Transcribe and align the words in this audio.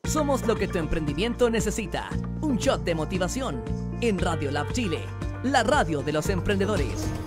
Somos 0.05 0.45
lo 0.49 0.57
que 0.57 0.67
tu 0.67 0.79
emprendimiento 0.79 1.49
necesita. 1.49 2.09
Un 2.41 2.57
shot 2.57 2.83
de 2.83 2.97
motivación 2.97 3.63
en 4.01 4.19
Radiolab 4.19 4.73
Chile, 4.73 5.05
la 5.45 5.63
radio 5.63 6.03
de 6.03 6.13
los 6.13 6.29
emprendedores. 6.29 7.22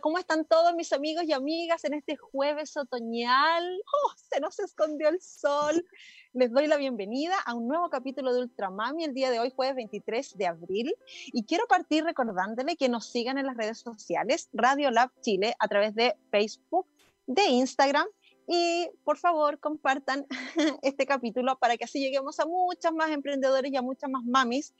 ¿Cómo 0.00 0.18
están 0.18 0.44
todos 0.44 0.74
mis 0.74 0.92
amigos 0.92 1.24
y 1.24 1.32
amigas 1.32 1.84
en 1.84 1.94
este 1.94 2.16
jueves 2.16 2.76
otoñal? 2.76 3.80
¡Oh, 3.86 4.12
se 4.16 4.40
nos 4.40 4.58
escondió 4.58 5.08
el 5.08 5.20
sol! 5.20 5.84
Les 6.32 6.50
doy 6.50 6.66
la 6.66 6.76
bienvenida 6.76 7.34
a 7.44 7.54
un 7.54 7.68
nuevo 7.68 7.90
capítulo 7.90 8.32
de 8.32 8.40
Ultramami 8.40 9.04
el 9.04 9.14
día 9.14 9.30
de 9.30 9.40
hoy, 9.40 9.52
jueves 9.54 9.76
23 9.76 10.38
de 10.38 10.46
abril. 10.46 10.94
Y 11.32 11.44
quiero 11.44 11.66
partir 11.66 12.04
recordándole 12.04 12.76
que 12.76 12.88
nos 12.88 13.10
sigan 13.10 13.36
en 13.36 13.46
las 13.46 13.56
redes 13.56 13.78
sociales, 13.78 14.48
Radio 14.52 14.90
Lab 14.90 15.10
Chile, 15.20 15.54
a 15.58 15.68
través 15.68 15.94
de 15.94 16.16
Facebook, 16.30 16.86
de 17.26 17.46
Instagram. 17.48 18.06
Y 18.46 18.88
por 19.04 19.18
favor, 19.18 19.58
compartan 19.60 20.26
este 20.82 21.04
capítulo 21.04 21.58
para 21.58 21.76
que 21.76 21.84
así 21.84 22.00
lleguemos 22.00 22.40
a 22.40 22.46
muchas 22.46 22.92
más 22.92 23.10
emprendedores 23.10 23.70
y 23.70 23.76
a 23.76 23.82
muchas 23.82 24.08
más 24.08 24.24
mamis 24.24 24.74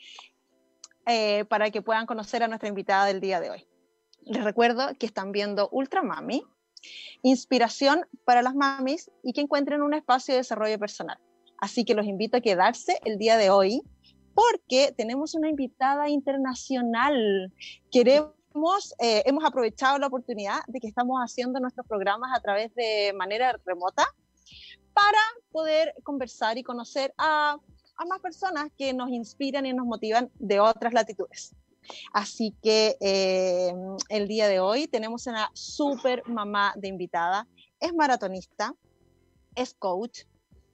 eh, 1.07 1.45
para 1.47 1.71
que 1.71 1.83
puedan 1.83 2.07
conocer 2.07 2.43
a 2.43 2.49
nuestra 2.49 2.69
invitada 2.69 3.05
del 3.05 3.21
día 3.21 3.41
de 3.41 3.51
hoy. 3.51 3.70
Les 4.31 4.45
recuerdo 4.45 4.95
que 4.97 5.07
están 5.07 5.33
viendo 5.33 5.69
Ultra 5.73 6.05
Mami, 6.05 6.45
inspiración 7.23 8.07
para 8.25 8.43
las 8.43 8.55
mamis 8.55 9.11
y 9.25 9.33
que 9.33 9.41
encuentren 9.41 9.83
un 9.83 9.93
espacio 9.93 10.35
de 10.35 10.39
desarrollo 10.39 10.79
personal. 10.79 11.19
Así 11.59 11.85
que 11.85 11.97
los 11.97 12.07
invito 12.07 12.37
a 12.37 12.41
quedarse 12.41 13.01
el 13.05 13.19
día 13.19 13.37
de 13.37 13.51
hoy 13.51 13.83
porque 14.33 14.95
tenemos 14.97 15.35
una 15.35 15.49
invitada 15.49 16.09
internacional. 16.09 17.53
Queremos, 17.91 18.95
eh, 19.01 19.25
hemos 19.27 19.45
aprovechado 19.45 19.99
la 19.99 20.07
oportunidad 20.07 20.61
de 20.69 20.79
que 20.79 20.87
estamos 20.87 21.19
haciendo 21.19 21.59
nuestros 21.59 21.85
programas 21.89 22.31
a 22.33 22.41
través 22.41 22.73
de 22.77 23.13
manera 23.17 23.59
remota 23.67 24.07
para 24.95 25.19
poder 25.51 25.93
conversar 26.05 26.57
y 26.57 26.63
conocer 26.63 27.13
a 27.19 27.59
a 28.01 28.07
más 28.07 28.21
personas 28.21 28.71
que 28.79 28.95
nos 28.95 29.11
inspiran 29.11 29.67
y 29.67 29.75
nos 29.75 29.85
motivan 29.85 30.31
de 30.39 30.59
otras 30.59 30.95
latitudes. 30.95 31.55
Así 32.13 32.55
que 32.63 32.97
eh, 33.01 33.73
el 34.09 34.29
día 34.29 34.49
de 34.49 34.61
hoy 34.61 34.87
tenemos 34.87 35.27
una 35.27 35.51
super 35.55 36.23
mamá 36.27 36.73
de 36.77 36.89
invitada. 36.89 37.49
Es 37.81 37.95
maratonista, 37.95 38.75
es 39.55 39.75
coach, 39.75 40.21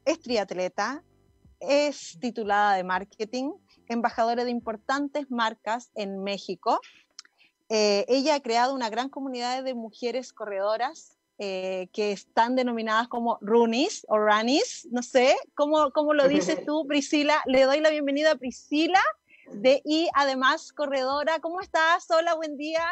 es 0.04 0.20
triatleta, 0.20 1.02
es 1.60 2.18
titulada 2.20 2.76
de 2.76 2.84
marketing, 2.84 3.52
embajadora 3.88 4.44
de 4.44 4.50
importantes 4.50 5.30
marcas 5.30 5.90
en 5.94 6.22
México. 6.22 6.80
Eh, 7.68 8.04
ella 8.08 8.36
ha 8.36 8.40
creado 8.40 8.74
una 8.74 8.90
gran 8.90 9.08
comunidad 9.08 9.64
de 9.64 9.74
mujeres 9.74 10.32
corredoras 10.32 11.16
eh, 11.38 11.88
que 11.92 12.12
están 12.12 12.54
denominadas 12.54 13.08
como 13.08 13.38
runis 13.42 14.06
o 14.08 14.18
ranis, 14.18 14.88
no 14.90 15.02
sé, 15.02 15.36
¿cómo, 15.54 15.90
cómo 15.90 16.14
lo 16.14 16.28
dices 16.28 16.58
tú, 16.66 16.86
Priscila? 16.86 17.42
Le 17.46 17.64
doy 17.64 17.80
la 17.80 17.90
bienvenida 17.90 18.32
a 18.32 18.36
Priscila 18.36 19.00
de, 19.52 19.80
y 19.84 20.08
además 20.14 20.72
corredora. 20.72 21.38
¿Cómo 21.40 21.60
estás? 21.60 22.10
Hola, 22.10 22.34
buen 22.34 22.56
día. 22.56 22.84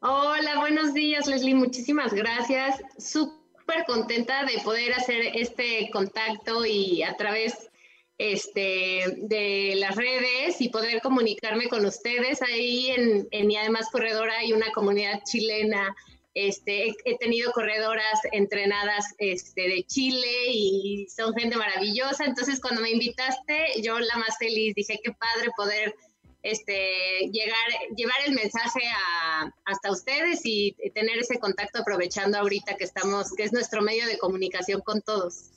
Hola, 0.00 0.58
buenos 0.58 0.94
días, 0.94 1.26
Leslie. 1.26 1.54
Muchísimas 1.54 2.12
gracias. 2.12 2.80
Súper 2.98 3.84
contenta 3.86 4.44
de 4.44 4.60
poder 4.62 4.92
hacer 4.94 5.20
este 5.34 5.90
contacto 5.92 6.64
y 6.64 7.02
a 7.02 7.16
través 7.16 7.70
este, 8.18 9.18
de 9.22 9.74
las 9.76 9.96
redes 9.96 10.60
y 10.60 10.68
poder 10.68 11.00
comunicarme 11.00 11.68
con 11.68 11.84
ustedes. 11.84 12.42
Ahí 12.42 12.90
en, 12.90 13.28
en 13.30 13.50
y 13.50 13.56
además 13.56 13.88
corredora 13.90 14.38
hay 14.38 14.52
una 14.52 14.70
comunidad 14.72 15.22
chilena 15.24 15.94
este, 16.36 16.92
he, 17.06 17.16
tenido 17.16 17.50
corredoras 17.52 18.20
entrenadas 18.30 19.06
este, 19.16 19.62
de 19.62 19.84
Chile 19.84 20.50
y 20.50 21.06
son 21.08 21.32
gente 21.34 21.56
maravillosa. 21.56 22.26
Entonces, 22.26 22.60
cuando 22.60 22.82
me 22.82 22.90
invitaste, 22.90 23.80
yo 23.82 23.98
la 23.98 24.16
más 24.18 24.36
feliz, 24.38 24.74
dije, 24.74 25.00
qué 25.02 25.12
padre 25.12 25.50
poder 25.56 25.96
este, 26.42 27.30
llegar, 27.32 27.66
llevar 27.96 28.16
el 28.26 28.34
mensaje 28.34 28.82
a, 28.86 29.50
hasta 29.64 29.90
ustedes 29.90 30.42
y 30.44 30.76
tener 30.94 31.16
ese 31.18 31.38
contacto 31.38 31.80
aprovechando 31.80 32.36
ahorita 32.36 32.76
que 32.76 32.84
estamos, 32.84 33.32
que 33.32 33.44
es 33.44 33.54
nuestro 33.54 33.80
medio 33.80 34.06
de 34.06 34.18
comunicación 34.18 34.82
con 34.82 35.00
todos. 35.00 35.52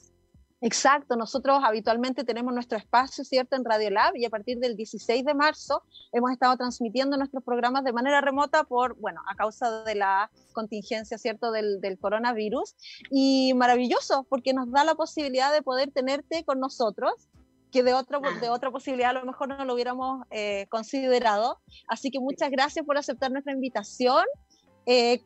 Exacto, 0.61 1.15
nosotros 1.15 1.61
habitualmente 1.63 2.25
tenemos 2.25 2.53
nuestro 2.53 2.77
espacio, 2.77 3.23
¿cierto?, 3.23 3.55
en 3.55 3.63
Radio 3.63 3.91
Lab 3.91 4.17
y 4.17 4.25
a 4.25 4.29
partir 4.29 4.59
del 4.59 4.75
16 4.75 5.23
de 5.23 5.33
marzo 5.33 5.83
hemos 6.11 6.31
estado 6.31 6.57
transmitiendo 6.57 7.15
nuestros 7.15 7.43
programas 7.45 7.85
de 7.85 7.93
manera 7.93 8.19
remota 8.19 8.65
por, 8.65 8.95
bueno, 8.99 9.21
a 9.29 9.35
causa 9.35 9.83
de 9.83 9.95
la 9.95 10.29
contingencia, 10.51 11.17
¿cierto?, 11.17 11.51
del, 11.51 11.79
del 11.79 11.97
coronavirus. 11.97 12.75
Y 13.09 13.53
maravilloso, 13.53 14.25
porque 14.27 14.53
nos 14.53 14.69
da 14.69 14.83
la 14.83 14.95
posibilidad 14.95 15.53
de 15.53 15.61
poder 15.61 15.91
tenerte 15.91 16.43
con 16.43 16.59
nosotros 16.59 17.29
que 17.71 17.83
de 17.83 17.93
otra, 17.93 18.19
de 18.41 18.49
otra 18.49 18.71
posibilidad 18.71 19.11
a 19.11 19.19
lo 19.19 19.25
mejor 19.25 19.47
no 19.47 19.63
lo 19.63 19.73
hubiéramos 19.73 20.25
eh, 20.31 20.65
considerado. 20.69 21.59
Así 21.87 22.11
que 22.11 22.19
muchas 22.19 22.49
gracias 22.49 22.85
por 22.85 22.97
aceptar 22.97 23.31
nuestra 23.31 23.53
invitación. 23.53 24.25
Eh, 24.85 25.21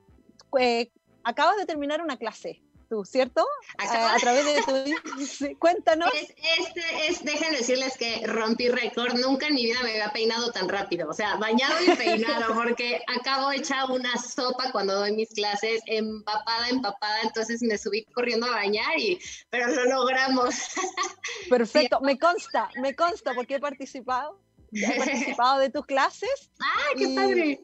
eh, 0.59 0.91
acabas 1.23 1.57
de 1.57 1.65
terminar 1.65 2.01
una 2.01 2.17
clase, 2.17 2.61
tú, 2.93 3.03
¿cierto? 3.05 3.45
A, 3.77 4.13
a, 4.13 4.17
través 4.17 4.45
de 4.45 4.61
tu... 5.49 5.59
cuéntanos. 5.59 6.11
Es, 6.13 6.29
este 6.59 7.07
es, 7.07 7.23
déjenme 7.23 7.57
decirles 7.57 7.97
que 7.97 8.25
rompí 8.27 8.69
récord, 8.69 9.13
nunca 9.15 9.47
en 9.47 9.55
mi 9.55 9.65
vida 9.65 9.81
me 9.81 9.91
había 9.91 10.13
peinado 10.13 10.51
tan 10.51 10.69
rápido, 10.69 11.09
o 11.09 11.13
sea, 11.13 11.35
bañado 11.37 11.73
y 11.85 11.95
peinado, 11.95 12.53
porque 12.55 13.01
acabo 13.19 13.51
hecha 13.51 13.85
una 13.85 14.15
sopa 14.17 14.71
cuando 14.71 14.93
doy 14.95 15.13
mis 15.13 15.29
clases, 15.29 15.81
empapada, 15.87 16.69
empapada, 16.69 17.21
entonces 17.23 17.61
me 17.63 17.77
subí 17.77 18.05
corriendo 18.13 18.45
a 18.45 18.51
bañar, 18.51 18.97
y, 18.99 19.19
pero 19.49 19.67
lo 19.67 19.85
logramos. 19.85 20.55
Perfecto, 21.49 21.99
me 22.01 22.19
consta, 22.19 22.69
me 22.81 22.95
consta, 22.95 23.33
porque 23.33 23.55
he 23.55 23.59
participado, 23.59 24.39
he 24.71 24.97
participado 24.97 25.59
de 25.59 25.69
tus 25.69 25.85
clases. 25.85 26.51
¡Ah, 26.59 26.93
qué 26.95 27.05
y... 27.05 27.15
padre! 27.15 27.59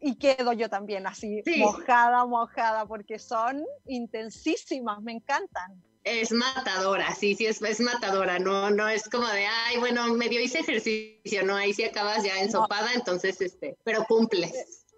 Y 0.00 0.16
quedo 0.16 0.52
yo 0.52 0.68
también 0.68 1.06
así, 1.06 1.42
sí. 1.44 1.58
mojada, 1.58 2.24
mojada, 2.26 2.86
porque 2.86 3.18
son 3.18 3.64
intensísimas, 3.86 5.00
me 5.02 5.12
encantan. 5.12 5.82
Es 6.02 6.32
matadora, 6.32 7.14
sí, 7.14 7.34
sí, 7.34 7.46
es, 7.46 7.60
es 7.60 7.80
matadora, 7.80 8.38
no, 8.38 8.70
no 8.70 8.88
es 8.88 9.08
como 9.08 9.26
de, 9.28 9.46
ay, 9.46 9.78
bueno, 9.78 10.06
medio 10.14 10.40
hice 10.40 10.60
ejercicio, 10.60 11.44
no, 11.44 11.56
ahí 11.56 11.74
sí 11.74 11.84
acabas 11.84 12.24
ya 12.24 12.40
ensopada, 12.40 12.88
no. 12.90 12.98
entonces, 12.98 13.40
este, 13.40 13.76
pero 13.84 14.04
cumples. 14.04 14.52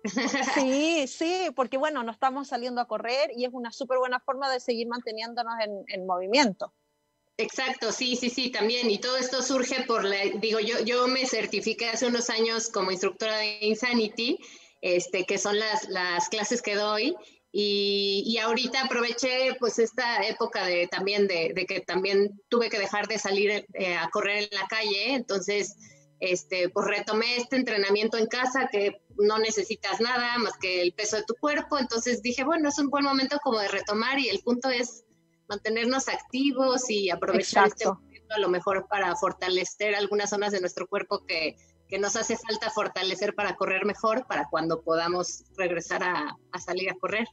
Sí, 0.55 1.07
sí, 1.07 1.51
porque 1.55 1.77
bueno, 1.77 2.03
no 2.03 2.11
estamos 2.11 2.49
saliendo 2.49 2.81
a 2.81 2.89
correr 2.89 3.31
y 3.37 3.45
es 3.45 3.51
una 3.53 3.71
súper 3.71 3.99
buena 3.99 4.19
forma 4.19 4.53
de 4.53 4.59
seguir 4.59 4.89
manteniéndonos 4.89 5.55
en, 5.65 5.85
en 5.87 6.07
movimiento. 6.07 6.73
Exacto, 7.39 7.93
sí, 7.93 8.17
sí, 8.17 8.29
sí, 8.29 8.51
también. 8.51 8.91
Y 8.91 8.99
todo 8.99 9.17
esto 9.17 9.43
surge 9.43 9.85
por 9.85 10.05
la, 10.05 10.17
digo, 10.37 10.61
yo, 10.61 10.81
yo 10.81 11.09
me 11.09 11.27
certifiqué 11.27 11.89
hace 11.89 12.07
unos 12.07 12.31
años 12.31 12.69
como 12.69 12.91
instructora 12.91 13.37
de 13.39 13.59
Insanity 13.63 14.39
este, 14.83 15.25
que 15.25 15.39
son 15.39 15.59
las, 15.59 15.89
las 15.89 16.29
clases 16.29 16.61
que 16.61 16.75
doy. 16.75 17.17
Y, 17.55 18.23
y, 18.27 18.39
ahorita 18.39 18.85
aproveché 18.85 19.55
pues 19.61 19.79
esta 19.79 20.27
época 20.27 20.65
de 20.65 20.89
también 20.89 21.27
de, 21.27 21.53
de 21.55 21.67
que 21.67 21.81
también 21.81 22.41
tuve 22.49 22.71
que 22.71 22.79
dejar 22.79 23.07
de 23.09 23.19
salir 23.19 23.67
eh, 23.75 23.95
a 23.95 24.09
correr 24.09 24.45
en 24.45 24.59
la 24.59 24.67
calle, 24.69 25.13
entonces 25.13 25.77
este, 26.19 26.71
pues 26.71 26.87
retomé 26.87 27.37
este 27.37 27.57
entrenamiento 27.57 28.17
en 28.17 28.27
casa 28.27 28.69
que 28.73 29.03
no 29.19 29.39
necesitas 29.39 30.01
nada 30.01 30.39
más 30.39 30.55
que 30.59 30.81
el 30.81 30.93
peso 30.95 31.17
de 31.17 31.25
tu 31.25 31.35
cuerpo. 31.35 31.79
Entonces 31.79 32.23
dije, 32.23 32.45
bueno, 32.45 32.69
es 32.69 32.79
un 32.79 32.89
buen 32.89 33.05
momento 33.05 33.39
como 33.43 33.59
de 33.59 33.69
retomar 33.69 34.19
y 34.19 34.29
el 34.29 34.39
punto 34.39 34.71
es 34.71 35.05
mantenernos 35.49 36.09
activos 36.09 36.89
y 36.89 37.11
aprovechar 37.11 37.67
este 37.67 37.87
momento 37.87 38.35
a 38.35 38.39
lo 38.39 38.49
mejor 38.49 38.87
para 38.89 39.15
fortalecer 39.17 39.95
algunas 39.95 40.31
zonas 40.31 40.53
de 40.53 40.61
nuestro 40.61 40.87
cuerpo 40.87 41.27
que, 41.27 41.57
que 41.93 41.99
nos 41.99 42.17
hace 42.17 42.39
falta 42.39 42.71
fortalecer 42.71 43.35
para 43.35 43.55
correr 43.55 43.85
mejor, 43.85 44.27
para 44.27 44.49
cuando 44.49 44.81
podamos 44.81 45.45
regresar 45.59 46.03
a, 46.03 46.39
a 46.51 46.59
salir 46.59 46.89
a 46.91 46.95
correr. 46.95 47.29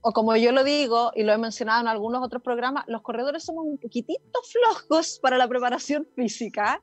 O 0.00 0.12
como 0.12 0.34
yo 0.34 0.50
lo 0.50 0.64
digo, 0.64 1.12
y 1.14 1.22
lo 1.22 1.32
he 1.32 1.38
mencionado 1.38 1.82
en 1.82 1.86
algunos 1.86 2.20
otros 2.20 2.42
programas, 2.42 2.82
los 2.88 3.02
corredores 3.02 3.44
somos 3.44 3.64
un 3.64 3.78
poquitito 3.78 4.40
flojos 4.42 5.20
para 5.22 5.38
la 5.38 5.46
preparación 5.46 6.04
física 6.16 6.82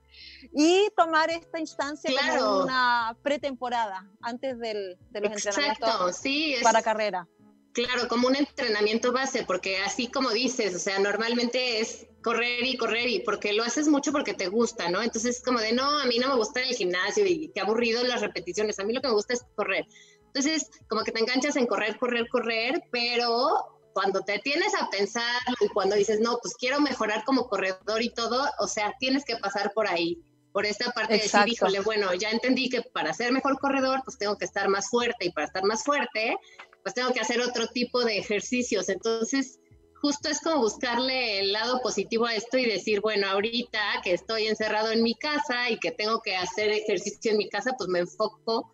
y 0.54 0.88
tomar 0.96 1.30
esta 1.30 1.60
instancia 1.60 2.10
Claro. 2.10 2.40
como 2.42 2.64
una 2.64 3.18
pretemporada 3.22 4.10
antes 4.22 4.58
del, 4.58 4.98
de 5.12 5.20
los 5.20 5.32
entrenamientos 5.34 5.90
Exacto, 5.90 6.14
sí, 6.14 6.54
es, 6.54 6.64
para 6.64 6.82
carrera. 6.82 7.28
Claro, 7.74 8.08
como 8.08 8.28
un 8.28 8.36
entrenamiento 8.36 9.12
base, 9.12 9.44
porque 9.48 9.78
así 9.78 10.08
como 10.08 10.30
dices, 10.30 10.76
o 10.76 10.80
sea, 10.80 11.00
normalmente 11.00 11.80
es 11.80 12.06
correr 12.22 12.64
y 12.64 12.78
correr 12.78 13.10
y 13.10 13.20
porque 13.22 13.52
lo 13.52 13.64
haces 13.64 13.88
mucho 13.88 14.12
porque 14.12 14.36
te 14.36 14.48
gusta, 14.48 14.90
¿no? 14.90 15.02
Entonces 15.02 15.38
es 15.38 15.44
como 15.44 15.60
de, 15.60 15.74
no, 15.74 16.00
a 16.00 16.06
mí 16.06 16.20
no 16.20 16.30
me 16.30 16.36
gusta 16.36 16.62
el 16.62 16.76
gimnasio 16.76 17.26
y 17.26 17.50
qué 17.50 17.62
aburrido 17.62 18.04
las 18.04 18.22
repeticiones, 18.22 18.80
a 18.80 18.84
mí 18.84 18.94
lo 18.94 19.02
que 19.02 19.08
me 19.08 19.16
gusta 19.16 19.34
es 19.34 19.44
correr. 19.56 19.88
Entonces, 20.28 20.70
como 20.88 21.04
que 21.04 21.12
te 21.12 21.20
enganchas 21.20 21.56
en 21.56 21.66
correr, 21.66 21.98
correr, 21.98 22.28
correr, 22.30 22.84
pero 22.92 23.74
cuando 23.94 24.22
te 24.22 24.40
tienes 24.40 24.74
a 24.80 24.90
pensar 24.90 25.42
y 25.60 25.68
cuando 25.70 25.96
dices, 25.96 26.20
no, 26.20 26.38
pues 26.42 26.56
quiero 26.56 26.80
mejorar 26.80 27.24
como 27.24 27.48
corredor 27.48 28.02
y 28.02 28.10
todo, 28.10 28.50
o 28.60 28.68
sea, 28.68 28.94
tienes 29.00 29.26
que 29.26 29.38
pasar 29.38 29.72
por 29.74 29.88
ahí, 29.88 30.20
por 30.52 30.66
esta 30.66 30.92
parte 30.92 31.14
de 31.14 31.20
Exacto. 31.20 31.46
decir, 31.46 31.54
híjole, 31.54 31.80
bueno, 31.82 32.14
ya 32.14 32.30
entendí 32.30 32.70
que 32.70 32.82
para 32.82 33.14
ser 33.14 33.32
mejor 33.32 33.60
corredor, 33.60 34.02
pues 34.06 34.18
tengo 34.18 34.38
que 34.38 34.46
estar 34.46 34.70
más 34.70 34.90
fuerte 34.90 35.26
y 35.26 35.32
para 35.32 35.48
estar 35.48 35.64
más 35.64 35.84
fuerte, 35.84 36.36
pues 36.84 36.94
tengo 36.94 37.12
que 37.14 37.22
hacer 37.22 37.42
otro 37.42 37.68
tipo 37.68 38.04
de 38.04 38.18
ejercicios. 38.18 38.90
Entonces, 38.90 39.60
justo 40.02 40.30
es 40.30 40.42
como 40.42 40.60
buscarle 40.60 41.40
el 41.40 41.54
lado 41.54 41.80
positivo 41.82 42.26
a 42.26 42.36
esto 42.36 42.58
y 42.58 42.66
decir, 42.66 43.00
bueno, 43.02 43.28
ahorita 43.28 43.80
que 44.04 44.14
estoy 44.14 44.48
encerrado 44.48 44.92
en 44.92 45.02
mi 45.02 45.16
casa 45.16 45.70
y 45.70 45.80
que 45.80 45.92
tengo 45.92 46.22
que 46.22 46.36
hacer 46.36 46.72
ejercicio 46.72 47.32
en 47.32 47.38
mi 47.38 47.50
casa, 47.50 47.74
pues 47.78 47.90
me 47.90 48.00
enfoco 48.00 48.74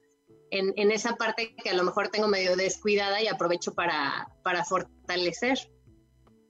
en, 0.50 0.74
en 0.76 0.92
esa 0.92 1.16
parte 1.16 1.56
que 1.64 1.70
a 1.70 1.76
lo 1.76 1.84
mejor 1.84 2.10
tengo 2.10 2.28
medio 2.28 2.56
descuidada 2.56 3.22
y 3.22 3.28
aprovecho 3.28 3.74
para, 3.74 4.28
para 4.44 4.66
fortalecer. 4.66 5.60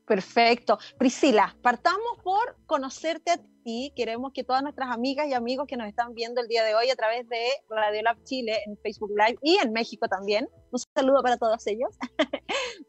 Perfecto. 0.10 0.80
Priscila, 0.98 1.56
partamos 1.62 2.18
por 2.24 2.58
conocerte 2.66 3.30
a 3.30 3.38
ti. 3.64 3.94
Queremos 3.96 4.32
que 4.34 4.44
todas 4.44 4.64
nuestras 4.64 4.90
amigas 4.90 5.28
y 5.28 5.36
amigos 5.36 5.68
que 5.68 5.78
nos 5.78 5.88
están 5.88 6.16
viendo 6.16 6.42
el 6.42 6.48
día 6.48 6.64
de 6.64 6.74
hoy 6.74 6.90
a 6.90 6.96
través 6.96 7.30
de 7.30 7.40
Radio 7.70 8.02
Lab 8.02 8.24
Chile 8.24 8.58
en 8.66 8.76
Facebook 8.78 9.12
Live 9.12 9.38
y 9.44 9.58
en 9.58 9.72
México 9.72 10.08
también. 10.08 10.50
Un 10.72 10.80
saludo 10.96 11.22
para 11.22 11.38
todos 11.38 11.66
ellos. 11.68 11.92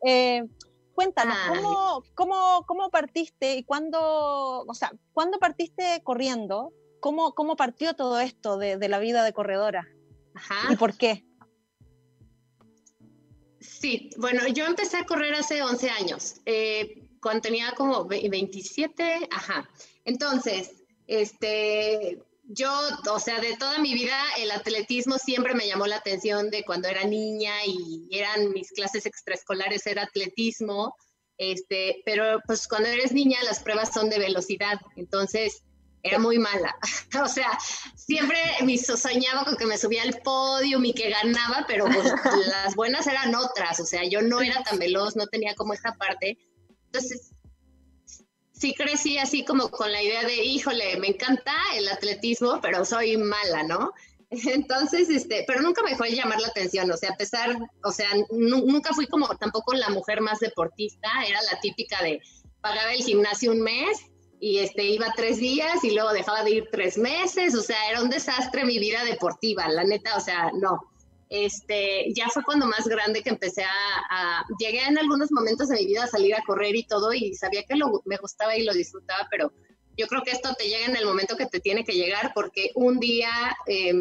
Eh, 0.07 0.45
cuéntanos. 0.95 1.37
¿cómo, 1.47 2.03
cómo, 2.15 2.65
cómo 2.67 2.91
partiste 2.91 3.57
y 3.57 3.65
cuándo, 3.65 4.65
o 4.67 4.73
sea, 4.73 4.91
cuándo 5.13 5.39
partiste 5.39 6.01
corriendo? 6.03 6.73
¿Cómo, 7.01 7.35
cómo 7.35 7.55
partió 7.55 7.93
todo 7.93 8.19
esto 8.19 8.57
de, 8.57 8.79
de 8.79 8.89
la 8.89 8.99
vida 8.99 9.25
de 9.25 9.35
corredora? 9.35 9.87
Ajá. 10.35 10.73
¿Y 10.73 10.77
por 10.77 10.97
qué? 10.97 11.27
Sí, 13.61 14.09
bueno, 14.17 14.49
yo 14.49 14.65
empecé 14.65 14.97
a 14.97 15.05
correr 15.05 15.35
hace 15.35 15.63
11 15.63 15.91
años, 15.91 16.37
eh, 16.47 17.10
cuando 17.21 17.43
tenía 17.43 17.73
como 17.73 18.05
ve- 18.07 18.29
27, 18.31 19.29
ajá. 19.31 19.69
Entonces, 20.05 20.71
este, 21.07 22.19
yo, 22.45 22.73
o 23.13 23.19
sea, 23.19 23.41
de 23.41 23.57
toda 23.57 23.79
mi 23.79 23.95
vida 23.95 24.17
el 24.39 24.51
atletismo 24.51 25.19
siempre 25.19 25.55
me 25.55 25.67
llamó 25.67 25.87
la 25.87 25.97
atención 25.97 26.51
de 26.51 26.65
cuando 26.65 26.89
era 26.89 27.05
niña 27.05 27.53
y 27.67 28.09
eran 28.11 28.51
mis 28.51 28.71
clases 28.73 29.07
extraescolares, 29.07 29.87
era 29.87 30.05
atletismo, 30.05 30.95
este, 31.39 32.03
pero 32.05 32.41
pues 32.47 32.67
cuando 32.69 32.89
eres 32.89 33.13
niña 33.13 33.39
las 33.45 33.61
pruebas 33.61 33.93
son 33.93 34.11
de 34.11 34.19
velocidad, 34.19 34.79
entonces 34.97 35.63
era 36.03 36.19
muy 36.19 36.39
mala. 36.39 36.75
o 37.25 37.29
sea, 37.29 37.59
siempre 37.95 38.39
me 38.65 38.79
so- 38.79 38.97
soñaba 38.97 39.45
con 39.45 39.57
que 39.57 39.67
me 39.67 39.79
subía 39.79 40.03
al 40.03 40.21
podio 40.23 40.83
y 40.83 40.93
que 40.95 41.11
ganaba, 41.11 41.65
pero 41.69 41.85
pues, 41.87 42.05
las 42.47 42.75
buenas 42.75 43.07
eran 43.07 43.35
otras, 43.35 43.81
o 43.81 43.85
sea, 43.85 44.05
yo 44.09 44.23
no 44.23 44.41
era 44.41 44.63
tan 44.63 44.79
veloz, 44.79 45.17
no 45.17 45.27
tenía 45.27 45.55
como 45.55 45.75
esta 45.75 45.95
parte. 45.97 46.39
Entonces, 46.93 47.33
sí 48.53 48.75
crecí 48.75 49.19
así 49.19 49.45
como 49.45 49.71
con 49.71 49.91
la 49.91 50.03
idea 50.03 50.23
de, 50.25 50.45
híjole, 50.45 50.99
me 50.99 51.09
encanta 51.09 51.53
el 51.77 51.89
atletismo, 51.89 52.61
pero 52.61 52.85
soy 52.85 53.17
mala, 53.17 53.63
¿no? 53.63 53.93
Entonces, 54.31 55.09
este, 55.09 55.45
pero 55.47 55.63
nunca 55.63 55.83
me 55.83 55.97
de 55.97 56.15
llamar 56.17 56.41
la 56.41 56.49
atención, 56.49 56.91
o 56.91 56.97
sea, 56.97 57.11
a 57.13 57.17
pesar, 57.17 57.57
o 57.85 57.91
sea, 57.93 58.09
nu- 58.31 58.67
nunca 58.67 58.93
fui 58.93 59.07
como 59.07 59.29
tampoco 59.37 59.73
la 59.75 59.89
mujer 59.91 60.21
más 60.21 60.41
deportista, 60.41 61.09
era 61.27 61.41
la 61.43 61.59
típica 61.61 62.03
de 62.03 62.21
pagaba 62.61 62.93
el 62.93 63.03
gimnasio 63.03 63.53
un 63.53 63.62
mes 63.62 63.99
y 64.38 64.59
este 64.59 64.85
iba 64.85 65.12
tres 65.17 65.38
días 65.38 65.83
y 65.83 65.93
luego 65.93 66.12
dejaba 66.12 66.45
de 66.45 66.50
ir 66.50 66.69
tres 66.71 66.99
meses, 66.99 67.55
o 67.55 67.62
sea, 67.62 67.88
era 67.91 68.03
un 68.03 68.11
desastre 68.11 68.64
mi 68.64 68.79
vida 68.79 69.05
deportiva, 69.05 69.69
la 69.69 69.85
neta, 69.85 70.17
o 70.17 70.21
sea, 70.21 70.50
no. 70.61 70.89
Este, 71.31 72.13
ya 72.13 72.29
fue 72.29 72.43
cuando 72.43 72.67
más 72.67 72.89
grande 72.89 73.23
que 73.23 73.31
empecé 73.31 73.63
a, 73.63 74.45
llegué 74.59 74.85
en 74.85 74.99
algunos 74.99 75.31
momentos 75.31 75.69
de 75.69 75.77
mi 75.77 75.87
vida 75.87 76.03
a 76.03 76.09
salir 76.09 76.35
a 76.35 76.43
correr 76.45 76.75
y 76.75 76.83
todo 76.83 77.13
y 77.13 77.35
sabía 77.35 77.63
que 77.63 77.77
me 78.05 78.17
gustaba 78.17 78.57
y 78.57 78.65
lo 78.65 78.75
disfrutaba, 78.75 79.29
pero 79.31 79.53
yo 79.97 80.09
creo 80.09 80.23
que 80.23 80.33
esto 80.33 80.53
te 80.55 80.65
llega 80.65 80.87
en 80.87 80.97
el 80.97 81.07
momento 81.07 81.37
que 81.37 81.47
te 81.47 81.61
tiene 81.61 81.85
que 81.85 81.93
llegar 81.93 82.33
porque 82.35 82.73
un 82.75 82.99
día, 82.99 83.31
eh, 83.67 83.93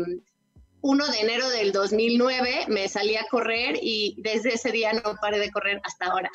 1 0.82 1.08
de 1.08 1.20
enero 1.20 1.50
del 1.50 1.72
2009, 1.72 2.66
me 2.70 2.88
salí 2.88 3.16
a 3.16 3.26
correr 3.30 3.78
y 3.82 4.16
desde 4.20 4.54
ese 4.54 4.72
día 4.72 4.94
no 4.94 5.16
paré 5.22 5.40
de 5.40 5.52
correr 5.52 5.82
hasta 5.84 6.06
ahora. 6.08 6.30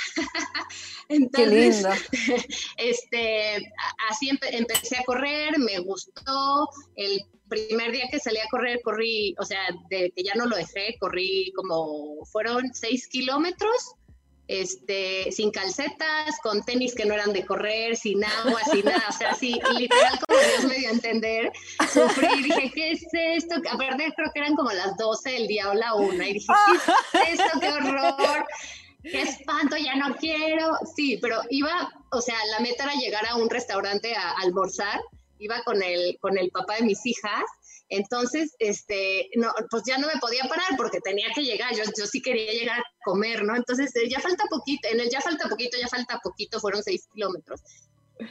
Qué 1.09 1.15
Entonces, 1.17 1.83
lindo. 1.83 1.89
este, 2.77 3.73
así 4.11 4.29
empe- 4.31 4.51
empecé 4.53 4.99
a 4.99 5.05
correr, 5.05 5.59
me 5.59 5.79
gustó. 5.79 6.69
El 6.97 7.21
primer 7.49 7.93
día 7.93 8.09
que 8.11 8.19
salí 8.19 8.39
a 8.39 8.49
correr, 8.51 8.81
corrí, 8.83 9.35
o 9.39 9.45
sea, 9.45 9.61
de 9.91 10.11
que 10.15 10.23
ya 10.23 10.33
no 10.35 10.47
lo 10.47 10.57
dejé, 10.57 10.97
corrí 10.99 11.53
como, 11.57 12.25
fueron 12.27 12.73
seis 12.75 13.07
kilómetros, 13.09 13.95
este, 14.49 15.33
sin 15.33 15.51
calcetas, 15.51 16.39
con 16.43 16.63
tenis 16.65 16.95
que 16.95 17.05
no 17.07 17.15
eran 17.15 17.33
de 17.33 17.45
correr, 17.47 17.97
sin 17.97 18.25
agua, 18.25 18.61
sin 18.71 18.85
nada, 18.85 19.05
o 19.09 19.13
sea, 19.13 19.31
así, 19.31 19.59
literal, 19.79 20.19
como 20.27 20.39
Dios 20.39 20.65
me 20.65 20.75
dio 20.77 20.89
a 20.89 20.93
entender, 20.93 21.53
sufrí, 21.93 22.43
dije, 22.43 22.71
¿qué 22.75 22.93
es 22.93 23.03
esto? 23.13 23.57
Aparte, 23.71 24.13
creo 24.15 24.31
que 24.33 24.41
eran 24.41 24.55
como 24.55 24.71
las 24.73 24.97
12 24.97 25.31
del 25.31 25.47
día 25.47 25.71
o 25.71 25.75
la 25.75 25.95
una, 25.95 26.29
y 26.29 26.35
dije, 26.35 26.53
¿qué 27.13 27.19
es 27.33 27.41
esto? 27.41 27.61
¡Qué 27.61 27.69
horror! 27.69 28.47
qué 29.05 29.23
espanto, 29.23 29.77
ya 29.77 29.95
no 29.97 30.17
quiero. 30.17 30.79
Sí, 30.97 31.19
pero 31.21 31.41
iba, 31.51 31.91
o 32.11 32.21
sea, 32.21 32.37
la 32.51 32.61
meta 32.61 32.85
era 32.85 32.95
llegar 32.95 33.27
a 33.27 33.37
un 33.37 33.51
restaurante 33.51 34.15
a, 34.15 34.33
almorzar, 34.43 35.01
iba 35.39 35.63
con 35.63 35.83
el, 35.83 36.19
con 36.21 36.39
el 36.39 36.51
papá 36.51 36.77
de 36.77 36.85
mis 36.85 37.05
hijas, 37.05 37.45
entonces, 37.97 38.55
este, 38.59 39.29
no, 39.37 39.51
pues 39.71 39.83
ya 39.87 39.99
no 39.99 40.07
me 40.07 40.19
podía 40.21 40.45
parar 40.45 40.77
porque 40.77 41.01
tenía 41.01 41.29
que 41.35 41.43
llegar, 41.43 41.75
yo, 41.75 41.83
yo 41.99 42.07
sí 42.07 42.21
quería 42.23 42.53
llegar 42.53 42.81
a 42.81 42.85
comer, 43.05 43.45
¿no? 43.45 43.55
Entonces, 43.57 43.95
eh, 43.97 44.09
ya 44.09 44.21
falta 44.21 44.45
poquito, 44.51 44.89
en 44.91 45.01
el 45.01 45.11
ya 45.11 45.21
falta 45.21 45.49
poquito, 45.49 45.77
ya 45.81 45.89
falta 45.89 46.19
poquito, 46.23 46.61
fueron 46.61 46.83
seis 46.83 47.07
kilómetros. 47.13 47.61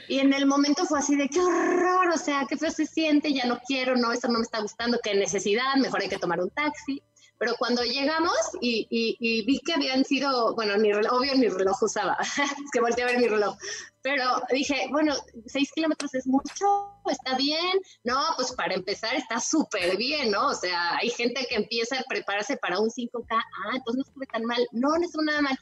Y 0.07 0.19
en 0.19 0.33
el 0.33 0.45
momento 0.45 0.85
fue 0.85 0.99
así 0.99 1.15
de 1.15 1.27
qué 1.27 1.39
horror, 1.41 2.09
o 2.09 2.17
sea, 2.17 2.45
qué 2.47 2.57
feo 2.57 2.71
se 2.71 2.85
siente, 2.85 3.33
ya 3.33 3.45
no 3.45 3.59
quiero, 3.67 3.95
no, 3.97 4.11
esto 4.13 4.27
no 4.29 4.39
me 4.39 4.43
está 4.45 4.61
gustando, 4.61 4.99
qué 5.03 5.13
necesidad, 5.13 5.75
mejor 5.77 6.01
hay 6.01 6.09
que 6.09 6.17
tomar 6.17 6.39
un 6.39 6.49
taxi. 6.51 7.01
Pero 7.39 7.55
cuando 7.57 7.83
llegamos 7.83 8.31
y, 8.61 8.87
y- 8.89 9.17
y 9.19 9.45
vi 9.45 9.59
que 9.59 9.73
habían 9.73 10.05
sido, 10.05 10.55
bueno, 10.55 10.77
ni 10.77 10.93
reloj, 10.93 11.11
obvio 11.13 11.35
ni 11.35 11.49
reloj 11.49 11.81
usaba, 11.83 12.15
es 12.63 12.71
que 12.71 12.79
volteé 12.79 13.03
a 13.03 13.07
ver 13.07 13.17
mi 13.19 13.27
reloj, 13.27 13.57
pero 14.03 14.41
dije, 14.51 14.87
bueno, 14.91 15.15
seis 15.47 15.71
kilómetros 15.73 16.13
es 16.13 16.27
mucho, 16.27 16.91
está 17.09 17.35
bien, 17.37 17.79
no, 18.03 18.21
pues 18.35 18.51
para 18.51 18.75
empezar 18.75 19.15
está 19.15 19.39
súper 19.39 19.95
bien, 19.95 20.29
¿no? 20.29 20.49
O 20.49 20.53
sea, 20.53 20.97
hay 20.97 21.09
gente 21.09 21.47
que 21.49 21.55
empieza 21.55 21.99
a 21.99 22.03
prepararse 22.03 22.57
para 22.57 22.79
un 22.79 22.89
5K, 22.89 23.25
ah, 23.31 23.71
entonces 23.73 23.95
no 23.95 24.03
estuve 24.03 24.25
tan 24.27 24.43
mal, 24.43 24.67
no, 24.73 24.89
no 24.89 25.05
estuve 25.05 25.23
nada 25.23 25.41
mal. 25.41 25.57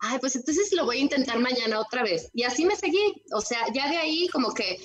Ay, 0.00 0.18
pues 0.20 0.36
entonces 0.36 0.72
lo 0.72 0.84
voy 0.84 0.98
a 0.98 1.00
intentar 1.00 1.38
mañana 1.40 1.80
otra 1.80 2.04
vez. 2.04 2.30
Y 2.32 2.44
así 2.44 2.64
me 2.64 2.76
seguí. 2.76 3.24
O 3.32 3.40
sea, 3.40 3.66
ya 3.74 3.88
de 3.88 3.96
ahí 3.96 4.28
como 4.28 4.54
que, 4.54 4.78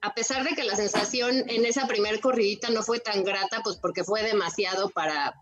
a 0.00 0.12
pesar 0.12 0.42
de 0.42 0.56
que 0.56 0.64
la 0.64 0.74
sensación 0.74 1.48
en 1.48 1.64
esa 1.64 1.86
primer 1.86 2.20
corridita 2.20 2.70
no 2.70 2.82
fue 2.82 2.98
tan 2.98 3.22
grata, 3.22 3.60
pues 3.62 3.76
porque 3.76 4.02
fue 4.02 4.24
demasiado 4.24 4.90
para, 4.90 5.34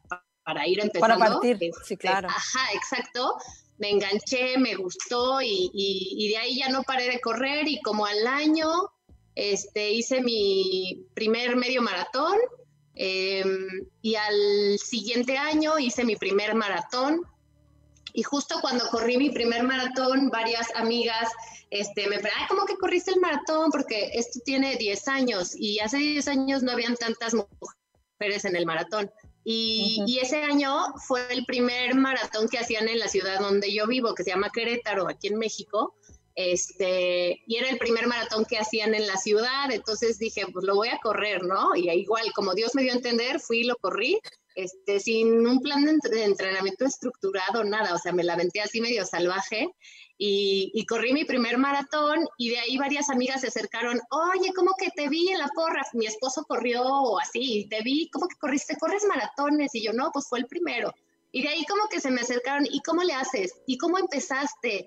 para 0.45 0.69
ir 0.69 0.81
empezando. 0.81 1.19
Para 1.19 1.31
partir, 1.33 1.57
este, 1.59 1.85
sí, 1.85 1.97
claro. 1.97 2.29
Ajá, 2.29 2.73
exacto. 2.75 3.39
Me 3.79 3.91
enganché, 3.91 4.57
me 4.59 4.75
gustó 4.75 5.41
y, 5.43 6.29
de 6.31 6.37
ahí 6.37 6.59
ya 6.59 6.69
no 6.69 6.83
paré 6.83 7.09
de 7.09 7.21
correr 7.21 7.67
y 7.69 7.81
como 7.81 8.07
al 8.07 8.27
año 8.27 8.69
este, 9.35 9.93
hice 9.93 10.21
mi 10.21 11.07
primer 11.15 11.57
medio 11.57 11.83
maratón 11.83 12.39
em, 12.95 13.69
y 14.01 14.15
al 14.15 14.79
siguiente 14.79 15.37
año 15.37 15.79
hice 15.79 16.05
mi 16.05 16.15
primer 16.15 16.55
maratón 16.55 17.23
Y 18.13 18.23
justo 18.23 18.61
cuando 18.61 18.87
corrí 18.91 19.17
mi 19.17 19.31
primer 19.31 19.65
maratón, 19.65 20.29
varias 20.31 20.69
amigas 20.77 21.33
este, 21.71 22.03
me 22.03 22.21
preguntaron, 22.21 22.47
¿cómo 22.49 22.65
que 22.67 22.77
corriste 22.77 23.11
el 23.11 23.21
maratón? 23.21 23.73
Porque 23.73 24.11
esto 24.15 24.39
tiene 24.45 24.77
10 24.77 25.09
años 25.09 25.57
y 25.57 25.81
hace 25.81 25.99
10 25.99 26.29
años 26.29 26.63
no 26.63 26.71
habían 26.71 26.95
tantas 26.95 27.35
mujeres 27.35 28.45
en 28.45 28.55
el 28.55 28.65
maratón. 28.65 29.11
Y, 29.45 30.03
y, 30.07 30.19
ese 30.19 30.43
año 30.43 30.75
fue 31.07 31.21
el 31.31 31.45
primer 31.45 31.95
maratón 31.95 32.49
que 32.49 32.59
hacían 32.59 32.89
en 32.89 32.99
la 32.99 33.09
ciudad 33.09 33.41
donde 33.41 33.73
yo 33.73 33.87
vivo, 33.87 34.15
que 34.15 34.25
se 34.25 34.31
llama 34.31 34.51
Querétaro, 34.51 35.09
aquí 35.09 35.29
en 35.29 35.39
México. 35.39 35.95
Este, 36.37 37.43
y 37.47 37.57
era 37.57 37.69
el 37.69 37.79
primer 37.79 38.09
maratón 38.09 38.45
que 38.45 38.59
hacían 38.59 38.95
en 38.95 39.07
la 39.07 39.17
ciudad, 39.17 39.71
entonces 39.71 40.19
dije, 40.19 40.45
pues 40.53 40.65
lo 40.65 40.75
voy 40.75 40.89
a 40.89 40.99
correr, 40.99 41.45
¿no? 41.45 41.77
Y 41.77 41.89
igual, 41.91 42.33
como 42.35 42.55
Dios 42.55 42.75
me 42.75 42.83
dio 42.83 42.93
a 42.93 42.97
entender, 42.97 43.39
fui 43.39 43.61
y 43.61 43.65
lo 43.65 43.77
corrí, 43.77 44.19
este, 44.57 44.99
sin 44.99 45.47
un 45.47 45.61
plan 45.61 45.85
de, 45.85 46.25
entrenamiento 46.25 46.87
estructurado, 46.87 47.63
nada, 47.63 47.95
o 47.95 47.99
sea, 47.99 48.13
me 48.13 48.25
la 48.25 48.35
aventé 48.35 48.61
así 48.61 48.81
medio 48.81 49.05
salvaje 49.05 49.69
y, 50.17 50.71
y, 50.75 50.87
corrí 50.87 51.13
mi 51.13 51.25
primer 51.25 51.59
maratón 51.59 52.27
y 52.39 52.51
de 52.51 52.59
ahí 52.59 52.77
varias 52.77 53.11
amigas 53.11 53.41
se 53.41 53.49
acercaron, 53.49 54.01
oye, 54.11 54.53
¿cómo 54.55 54.75
que 54.79 54.91
te 54.91 55.09
vi 55.09 55.31
en 55.31 55.39
la 55.39 55.49
porra? 55.49 55.83
Mi 55.93 56.07
esposo 56.07 56.45
corrió 56.45 57.19
así, 57.19 57.67
te 57.69 57.83
vi, 57.83 58.09
¿cómo 58.11 58.29
que 58.29 58.37
corriste? 58.37 58.77
¿Corres 58.77 59.05
maratones? 59.09 59.75
Y 59.75 59.83
yo, 59.83 59.93
no, 59.93 60.11
pues 60.13 60.27
fue 60.29 60.39
el 60.39 60.47
primero. 60.47 60.95
Y 61.35 61.43
de 61.43 61.49
ahí 61.49 61.65
como 61.65 61.89
que 61.89 62.01
se 62.01 62.13
me 62.13 62.21
acercaron, 62.21 62.65
¿y 62.71 62.81
cómo 62.83 63.03
le 63.03 63.13
haces? 63.13 63.55
¿Y 63.67 63.77
cómo 63.77 63.99
empezaste? 63.99 64.87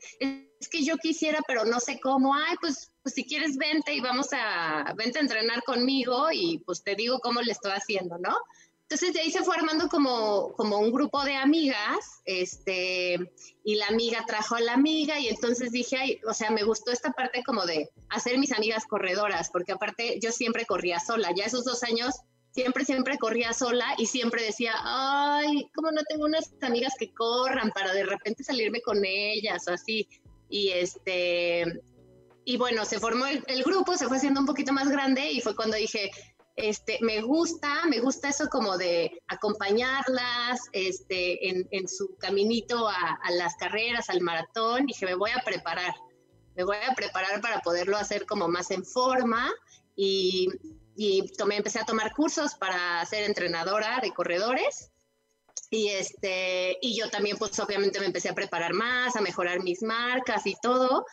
Es 0.62 0.70
que 0.70 0.82
yo 0.82 0.96
quisiera, 0.96 1.42
pero 1.46 1.66
no 1.66 1.82
sé 1.82 2.00
cómo. 2.00 2.34
Ay, 2.34 2.56
pues, 2.62 2.90
pues 3.04 3.16
si 3.16 3.26
quieres 3.26 3.58
vente 3.58 3.94
y 3.94 4.00
vamos 4.00 4.28
a, 4.32 4.94
vente 4.96 5.20
a 5.20 5.24
entrenar 5.24 5.62
conmigo 5.64 6.32
y 6.32 6.60
pues 6.60 6.84
te 6.84 6.96
digo 6.96 7.20
cómo 7.20 7.42
le 7.42 7.52
estoy 7.52 7.74
haciendo, 7.74 8.18
¿no? 8.18 8.34
Entonces 8.90 9.14
de 9.14 9.20
ahí 9.20 9.32
se 9.32 9.44
fue 9.44 9.58
armando 9.58 9.90
como, 9.90 10.54
como 10.54 10.80
un 10.80 10.94
grupo 10.94 11.22
de 11.26 11.36
amigas, 11.36 12.22
este, 12.24 13.20
y 13.66 13.76
la 13.76 13.88
amiga 13.88 14.24
trajo 14.26 14.56
a 14.56 14.62
la 14.62 14.74
amiga, 14.74 15.20
y 15.20 15.28
entonces 15.28 15.72
dije, 15.72 15.98
ay, 15.98 16.20
o 16.26 16.34
sea, 16.34 16.52
me 16.52 16.64
gustó 16.64 16.92
esta 16.92 17.12
parte 17.12 17.44
como 17.44 17.66
de 17.66 17.90
hacer 18.08 18.38
mis 18.40 18.54
amigas 18.54 18.86
corredoras, 18.86 19.50
porque 19.52 19.74
aparte 19.74 20.20
yo 20.22 20.32
siempre 20.32 20.66
corría 20.66 21.02
sola, 21.02 21.34
ya 21.36 21.44
esos 21.44 21.66
dos 21.66 21.84
años 21.84 22.16
siempre, 22.52 22.86
siempre 22.86 23.18
corría 23.18 23.54
sola 23.54 23.94
y 23.98 24.06
siempre 24.06 24.42
decía, 24.42 24.74
ay, 24.78 25.70
como 25.76 25.92
no 25.92 26.02
tengo 26.04 26.26
unas 26.26 26.50
amigas 26.62 26.94
que 26.98 27.14
corran 27.14 27.72
para 27.72 27.94
de 27.94 28.06
repente 28.06 28.44
salirme 28.44 28.82
con 28.82 29.04
ellas 29.04 29.68
o 29.68 29.74
así. 29.74 30.08
Y 30.50 30.70
este, 30.70 31.82
y 32.46 32.58
bueno, 32.58 32.86
se 32.86 33.00
formó 33.00 33.26
el, 33.26 33.64
grupo, 33.64 33.98
se 33.98 34.08
fue 34.08 34.18
haciendo 34.18 34.40
un 34.40 34.46
poquito 34.46 34.72
más 34.72 34.90
grande 34.90 35.30
y 35.30 35.42
fue 35.42 35.56
cuando 35.56 35.76
dije, 35.76 36.10
este, 36.58 36.98
me 37.02 37.22
gusta, 37.22 37.86
me 37.86 38.00
gusta 38.00 38.30
eso 38.30 38.50
como 38.50 38.80
de 38.80 39.22
acompañarlas 39.28 40.60
este, 40.72 41.48
en, 41.50 41.88
su 41.88 42.18
caminito 42.18 42.90
a, 42.90 43.20
las 43.30 43.56
carreras, 43.58 44.10
al 44.10 44.22
maratón. 44.22 44.88
Dije, 44.88 45.06
me 45.06 45.14
voy 45.14 45.30
a 45.30 45.44
preparar, 45.46 45.94
me 46.56 46.64
voy 46.64 46.78
a 46.78 46.96
preparar 46.96 47.42
para 47.42 47.60
poderlo 47.60 47.96
hacer 47.96 48.26
como 48.26 48.48
más 48.48 48.72
en 48.72 48.84
forma 48.84 49.54
y, 49.96 50.50
y 50.96 51.32
empecé 51.52 51.80
a 51.80 51.86
tomar 51.86 52.12
cursos 52.16 52.56
para 52.56 53.06
ser 53.06 53.26
entrenadora 53.26 54.00
de 54.02 54.12
corredores. 54.12 54.90
Y, 55.70 55.90
este, 55.90 56.80
y 56.82 56.98
yo 56.98 57.12
también, 57.12 57.38
pues 57.38 57.60
obviamente 57.60 58.00
me 58.00 58.08
empecé 58.08 58.30
a 58.30 58.36
preparar 58.36 58.74
más, 58.74 59.16
a 59.16 59.22
mejorar 59.22 59.62
mis 59.62 59.84
marcas 59.84 60.48
y 60.48 60.56
todo. 60.60 61.06